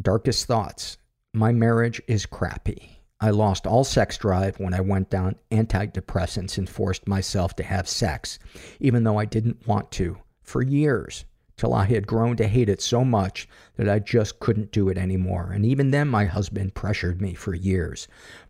[0.00, 0.98] Darkest thoughts.
[1.32, 2.97] My marriage is crappy.
[3.20, 7.88] I lost all sex drive when I went down antidepressants and forced myself to have
[7.88, 8.38] sex,
[8.78, 11.24] even though I didn't want to, for years
[11.56, 14.96] till I had grown to hate it so much that I just couldn't do it
[14.96, 15.50] anymore.
[15.52, 18.06] And even then, my husband pressured me for years,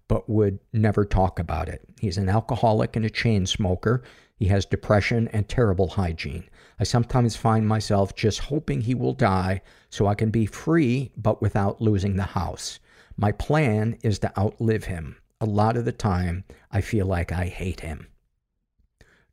[0.07, 1.82] but would never talk about it.
[1.99, 4.03] He's an alcoholic and a chain smoker.
[4.36, 6.45] He has depression and terrible hygiene.
[6.78, 11.40] I sometimes find myself just hoping he will die so I can be free, but
[11.40, 12.78] without losing the house.
[13.20, 15.16] My plan is to outlive him.
[15.40, 18.07] A lot of the time, I feel like I hate him.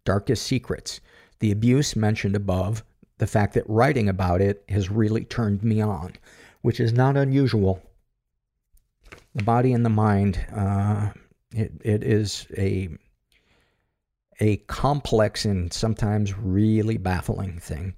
[0.04, 1.00] Darkest secrets.
[1.40, 2.84] The abuse mentioned above
[3.20, 6.14] the fact that writing about it has really turned me on,
[6.62, 7.82] which is not unusual.
[9.36, 11.12] The body and the mind, uh,
[11.52, 12.90] it, it is a
[14.42, 17.94] a complex and sometimes really baffling thing.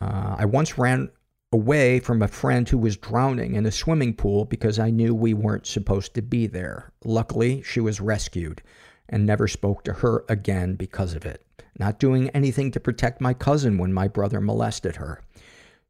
[0.00, 1.10] Uh, I once ran
[1.52, 5.34] away from a friend who was drowning in a swimming pool because I knew we
[5.34, 6.92] weren't supposed to be there.
[7.04, 8.62] Luckily, she was rescued
[9.08, 11.44] and never spoke to her again because of it
[11.78, 15.22] not doing anything to protect my cousin when my brother molested her.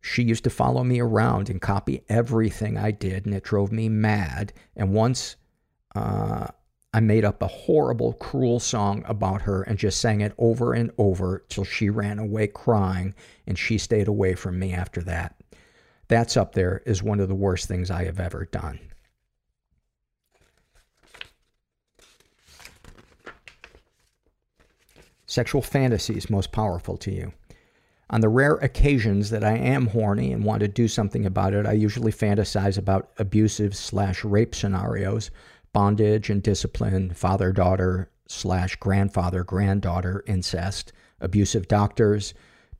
[0.00, 3.88] She used to follow me around and copy everything I did, and it drove me
[3.88, 4.52] mad.
[4.76, 5.36] And once
[5.94, 6.48] uh,
[6.92, 10.90] I made up a horrible, cruel song about her and just sang it over and
[10.98, 13.14] over till she ran away crying,
[13.46, 15.41] and she stayed away from me after that.
[16.12, 18.78] That's up there as one of the worst things I have ever done.
[25.24, 27.32] Sexual fantasies most powerful to you.
[28.10, 31.64] On the rare occasions that I am horny and want to do something about it,
[31.64, 35.30] I usually fantasize about abusive slash rape scenarios,
[35.72, 42.34] bondage and discipline, father daughter slash grandfather granddaughter incest, abusive doctors,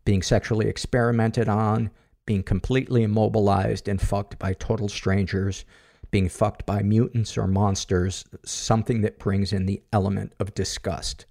[0.04, 1.90] being sexually experimented on,
[2.26, 5.64] being completely immobilized and fucked by total strangers,
[6.10, 11.26] being fucked by mutants or monsters, something that brings in the element of disgust.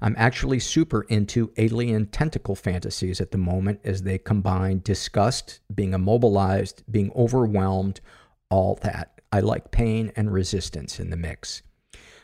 [0.00, 5.92] I'm actually super into alien tentacle fantasies at the moment as they combine disgust, being
[5.92, 8.00] immobilized, being overwhelmed,
[8.48, 9.20] all that.
[9.32, 11.62] I like pain and resistance in the mix.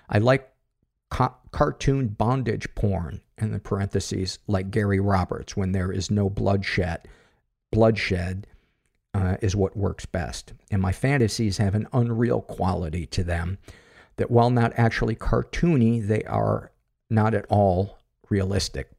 [0.09, 0.51] I like
[1.11, 7.09] ca- cartoon bondage porn, in the parentheses, like Gary Roberts, when there is no bloodshed.
[7.75, 8.47] Bloodshed
[9.13, 10.53] uh, is what works best.
[10.71, 13.59] And my fantasies have an unreal quality to them
[14.17, 16.73] that while not actually cartoony, they are
[17.11, 17.99] not at all
[18.31, 18.91] realistic.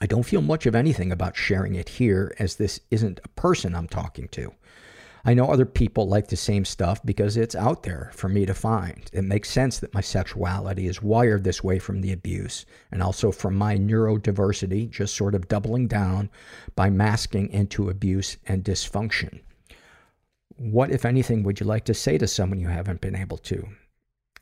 [0.00, 3.74] I don't feel much of anything about sharing it here, as this isn't a person
[3.74, 4.52] I'm talking to.
[5.26, 8.52] I know other people like the same stuff because it's out there for me to
[8.52, 9.08] find.
[9.10, 13.32] It makes sense that my sexuality is wired this way from the abuse and also
[13.32, 16.28] from my neurodiversity, just sort of doubling down
[16.76, 19.40] by masking into abuse and dysfunction.
[20.56, 23.66] What, if anything, would you like to say to someone you haven't been able to?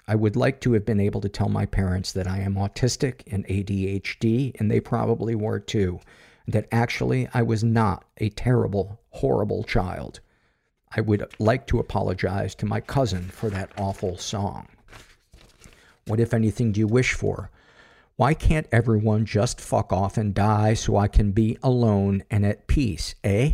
[0.08, 3.22] I would like to have been able to tell my parents that I am autistic
[3.32, 6.00] and ADHD, and they probably were too.
[6.48, 10.18] That actually I was not a terrible, horrible child.
[10.94, 14.68] I would like to apologize to my cousin for that awful song.
[16.06, 17.50] What, if anything, do you wish for?
[18.16, 22.66] Why can't everyone just fuck off and die so I can be alone and at
[22.66, 23.52] peace, eh?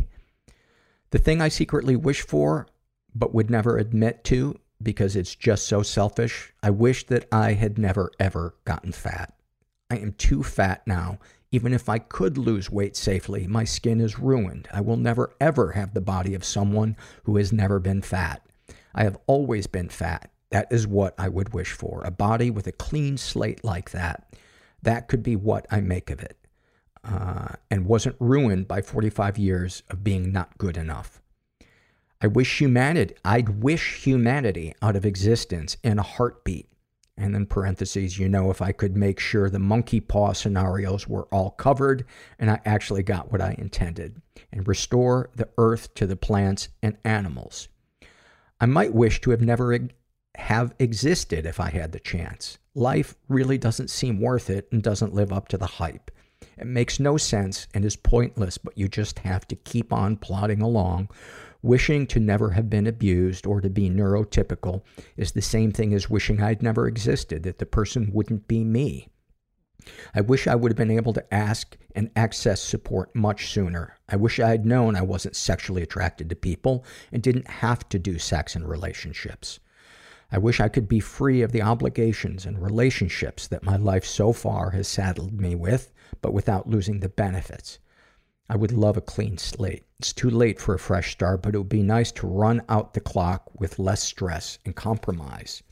[1.11, 2.67] The thing I secretly wish for,
[3.15, 6.53] but would never admit to, because it's just so selfish.
[6.63, 9.33] I wish that I had never ever gotten fat.
[9.91, 11.19] I am too fat now.
[11.51, 14.69] Even if I could lose weight safely, my skin is ruined.
[14.73, 18.43] I will never ever have the body of someone who has never been fat.
[18.95, 20.31] I have always been fat.
[20.51, 22.03] That is what I would wish for.
[22.05, 24.35] A body with a clean slate like that.
[24.83, 26.37] That could be what I make of it.
[27.05, 31.23] Uh, and wasn't ruined by 45 years of being not good enough.
[32.21, 36.69] I wish humanity, I'd wish humanity out of existence in a heartbeat.
[37.19, 41.27] And then parentheses, you know, if I could make sure the monkey paw scenarios were
[41.33, 42.05] all covered
[42.39, 44.23] and I actually got what I intended
[44.53, 47.69] and restore the earth to the plants and animals.
[48.61, 49.77] I might wish to have never
[50.37, 52.59] have existed if I had the chance.
[52.77, 56.13] Life really doesn't seem worth it and doesn't live up to the hype.
[56.57, 60.63] It makes no sense and is pointless, but you just have to keep on plodding
[60.63, 61.09] along.
[61.63, 64.83] Wishing to never have been abused or to be neurotypical
[65.17, 69.09] is the same thing as wishing I'd never existed, that the person wouldn't be me.
[70.15, 73.97] I wish I would have been able to ask and access support much sooner.
[74.09, 77.99] I wish I had known I wasn't sexually attracted to people and didn't have to
[77.99, 79.59] do sex in relationships.
[80.31, 84.33] I wish I could be free of the obligations and relationships that my life so
[84.33, 87.79] far has saddled me with, but without losing the benefits.
[88.51, 89.85] I would love a clean slate.
[89.99, 92.95] It's too late for a fresh start, but it would be nice to run out
[92.95, 95.63] the clock with less stress and compromise.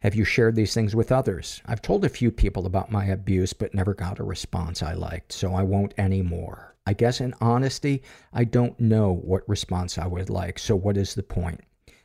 [0.00, 1.60] Have you shared these things with others?
[1.66, 5.32] I've told a few people about my abuse, but never got a response I liked,
[5.32, 6.76] so I won't anymore.
[6.86, 8.02] I guess in honesty,
[8.32, 11.60] I don't know what response I would like, so what is the point?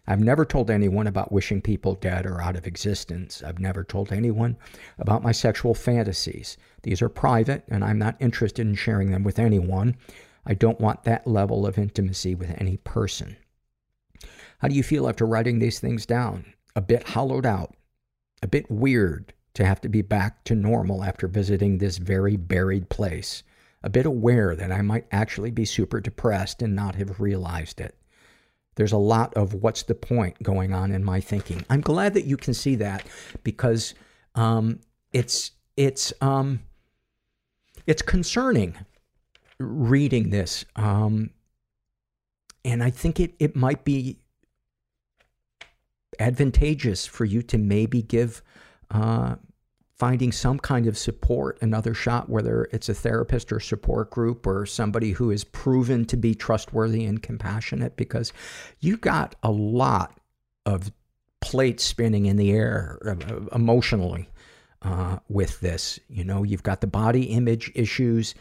[0.05, 3.41] I've never told anyone about wishing people dead or out of existence.
[3.41, 4.57] I've never told anyone
[4.99, 6.57] about my sexual fantasies.
[6.81, 9.95] These are private, and I'm not interested in sharing them with anyone.
[10.45, 13.37] I don't want that level of intimacy with any person.
[14.59, 16.53] How do you feel after writing these things down?
[16.75, 17.75] A bit hollowed out,
[18.41, 22.89] a bit weird to have to be back to normal after visiting this very buried
[22.89, 23.43] place,
[23.83, 27.95] a bit aware that I might actually be super depressed and not have realized it.
[28.75, 31.65] There's a lot of what's the point going on in my thinking.
[31.69, 33.05] I'm glad that you can see that
[33.43, 33.93] because
[34.35, 34.79] um,
[35.11, 36.61] it's it's um,
[37.85, 38.75] it's concerning
[39.59, 41.29] reading this, um,
[42.65, 44.19] and I think it it might be
[46.19, 48.41] advantageous for you to maybe give
[48.91, 49.35] uh,
[49.95, 54.65] finding some kind of support another shot, whether it's a therapist or support group or
[54.65, 58.33] somebody who is proven to be trustworthy and compassionate, because
[58.79, 60.19] you got a lot
[60.65, 60.91] of
[61.41, 64.29] plates spinning in the air uh, emotionally
[64.81, 65.99] uh, with this.
[66.09, 68.33] You know, you've got the body image issues,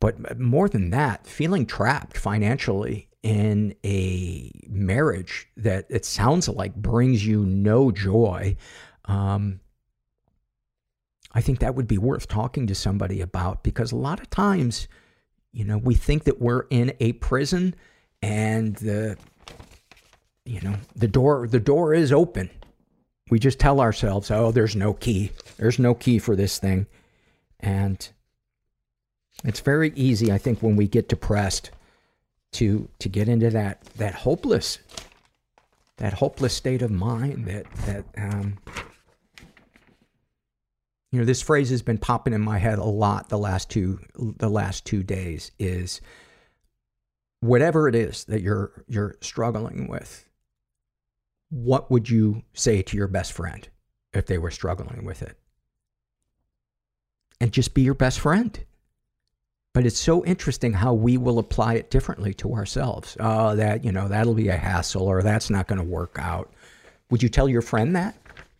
[0.00, 7.26] but more than that, feeling trapped financially in a marriage that it sounds like brings
[7.26, 8.56] you no joy.
[9.06, 9.60] Um,
[11.34, 14.86] I think that would be worth talking to somebody about because a lot of times,
[15.52, 17.74] you know, we think that we're in a prison
[18.22, 19.16] and the
[20.44, 22.50] you know, the door the door is open.
[23.30, 25.32] We just tell ourselves, "Oh, there's no key.
[25.56, 26.86] There's no key for this thing."
[27.60, 28.06] And
[29.42, 31.70] it's very easy, I think, when we get depressed
[32.52, 34.78] to to get into that that hopeless
[35.96, 38.58] that hopeless state of mind that that um
[41.14, 44.00] you know this phrase has been popping in my head a lot the last two
[44.16, 46.00] the last two days is
[47.38, 50.28] whatever it is that you're you're struggling with
[51.50, 53.68] what would you say to your best friend
[54.12, 55.38] if they were struggling with it
[57.40, 58.64] and just be your best friend
[59.72, 63.16] but it's so interesting how we will apply it differently to ourselves.
[63.18, 66.52] Oh, that, you know, that'll be a hassle or that's not going to work out.
[67.10, 68.16] Would you tell your friend that?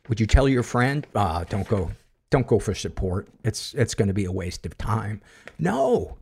[0.09, 1.93] Would you tell your friend, oh, don't go,
[2.35, 3.29] don't go for support.
[3.45, 5.21] It's, it's going to be a waste of time.
[5.57, 6.19] No.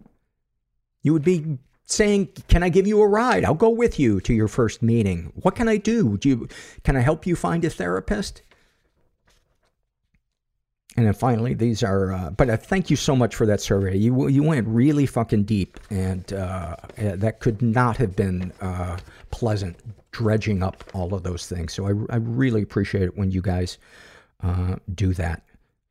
[1.02, 3.46] You would be saying, can I give you a ride?
[3.46, 5.32] I'll go with you to your first meeting.
[5.36, 6.18] What can I do?
[6.18, 6.48] Do you,
[6.84, 8.42] can I help you find a therapist?
[10.98, 12.12] And then finally, these are.
[12.12, 13.96] Uh, but uh, thank you so much for that survey.
[13.96, 18.98] You you went really fucking deep, and uh, that could not have been uh,
[19.30, 19.76] pleasant
[20.10, 21.72] dredging up all of those things.
[21.72, 23.78] So I, I really appreciate it when you guys
[24.42, 25.42] uh, do that,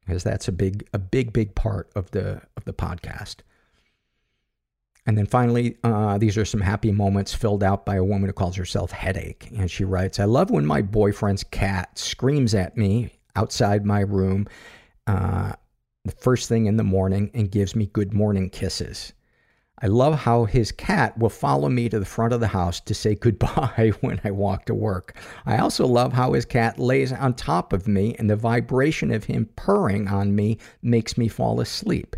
[0.05, 3.37] because that's a big a big big part of the of the podcast.
[5.07, 8.33] And then finally, uh, these are some happy moments filled out by a woman who
[8.33, 9.49] calls herself Headache.
[9.57, 14.47] And she writes, I love when my boyfriend's cat screams at me outside my room
[15.07, 15.53] uh,
[16.05, 19.13] the first thing in the morning and gives me good morning kisses.
[19.83, 22.93] I love how his cat will follow me to the front of the house to
[22.93, 25.17] say goodbye when I walk to work.
[25.45, 29.23] I also love how his cat lays on top of me and the vibration of
[29.23, 32.15] him purring on me makes me fall asleep.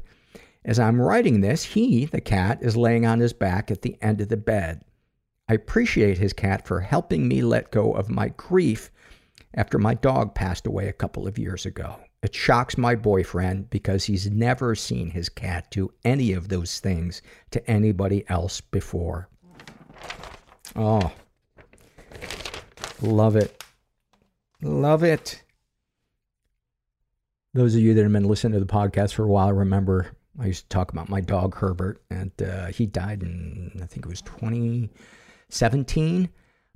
[0.66, 4.20] As I'm writing this, he, the cat, is laying on his back at the end
[4.20, 4.84] of the bed.
[5.48, 8.92] I appreciate his cat for helping me let go of my grief
[9.54, 11.98] after my dog passed away a couple of years ago.
[12.24, 17.22] It shocks my boyfriend because he's never seen his cat do any of those things
[17.52, 19.30] to anybody else before.
[20.76, 21.12] Oh.
[23.02, 23.64] Love it.
[24.62, 25.44] Love it.
[27.54, 30.48] Those of you that have been listening to the podcast for a while remember I
[30.48, 34.10] used to talk about my dog Herbert, and uh, he died in, I think it
[34.10, 36.30] was 2017.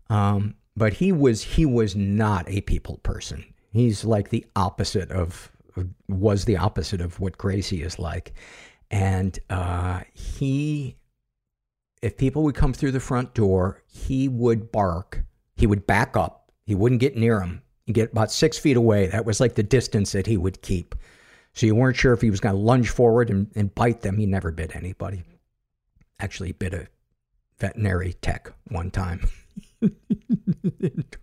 [0.09, 3.43] Um, but he was he was not a people person.
[3.71, 5.51] He's like the opposite of
[6.07, 8.33] was the opposite of what Gracie is like,
[8.89, 10.97] and uh, he
[12.01, 15.23] if people would come through the front door, he would bark.
[15.55, 16.51] He would back up.
[16.65, 17.61] He wouldn't get near them.
[17.85, 19.07] He'd get about six feet away.
[19.07, 20.95] That was like the distance that he would keep.
[21.53, 24.17] So you weren't sure if he was going to lunge forward and, and bite them.
[24.17, 25.23] He never bit anybody.
[26.19, 26.87] Actually, bit a
[27.57, 29.27] veterinary tech one time.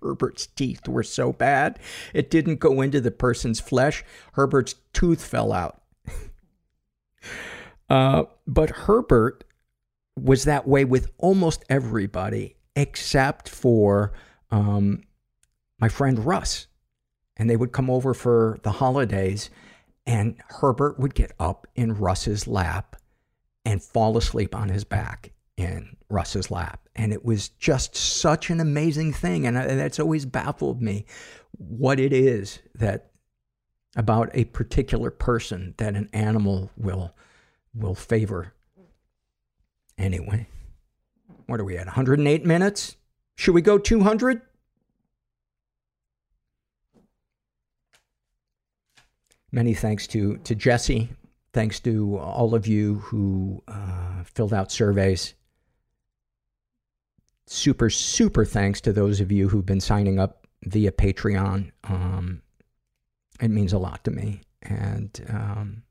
[0.02, 1.78] Herbert's teeth were so bad,
[2.12, 4.05] it didn't go into the person's flesh.
[4.32, 5.82] Herbert's tooth fell out.
[7.88, 9.44] uh, but Herbert
[10.18, 14.12] was that way with almost everybody except for
[14.51, 15.02] um,
[15.78, 16.66] my friend Russ.
[17.36, 19.51] And they would come over for the holidays,
[20.06, 22.94] and Herbert would get up in Russ's lap
[23.64, 26.81] and fall asleep on his back in Russ's lap.
[26.97, 29.47] And it was just such an amazing thing.
[29.47, 31.06] And that's always baffled me
[31.59, 33.10] what it is that
[33.97, 37.14] about a particular person that an animal will
[37.74, 38.52] will favor.
[39.98, 40.47] Anyway,
[41.47, 41.86] what are we at?
[41.86, 42.97] 108 minutes?
[43.36, 44.40] Should we go 200?
[49.51, 51.09] Many thanks to, to Jessi.
[51.52, 55.35] Thanks to all of you who uh, filled out surveys
[57.46, 61.70] super, super thanks to those of you who've been signing up via Patreon.
[61.84, 62.42] Um,
[63.40, 64.40] it means a lot to me.
[64.62, 65.82] And um,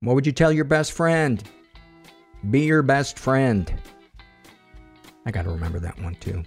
[0.00, 1.42] what would you tell your best friend?
[2.50, 3.72] Be your best friend.
[5.26, 6.42] I got to remember that one too.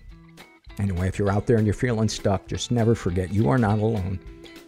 [0.80, 3.80] Anyway, if you're out there and you're feeling stuck, just never forget you are not
[3.80, 4.20] alone.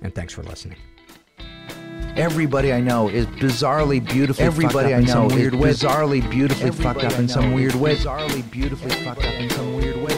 [0.02, 0.78] And thanks for listening.
[2.16, 7.28] Everybody I know is bizarrely beautifully Everybody I know is bizarrely beautifully fucked up in
[7.28, 7.96] some weird way.
[7.96, 10.15] Bizarrely beautifully fucked up in some weird way.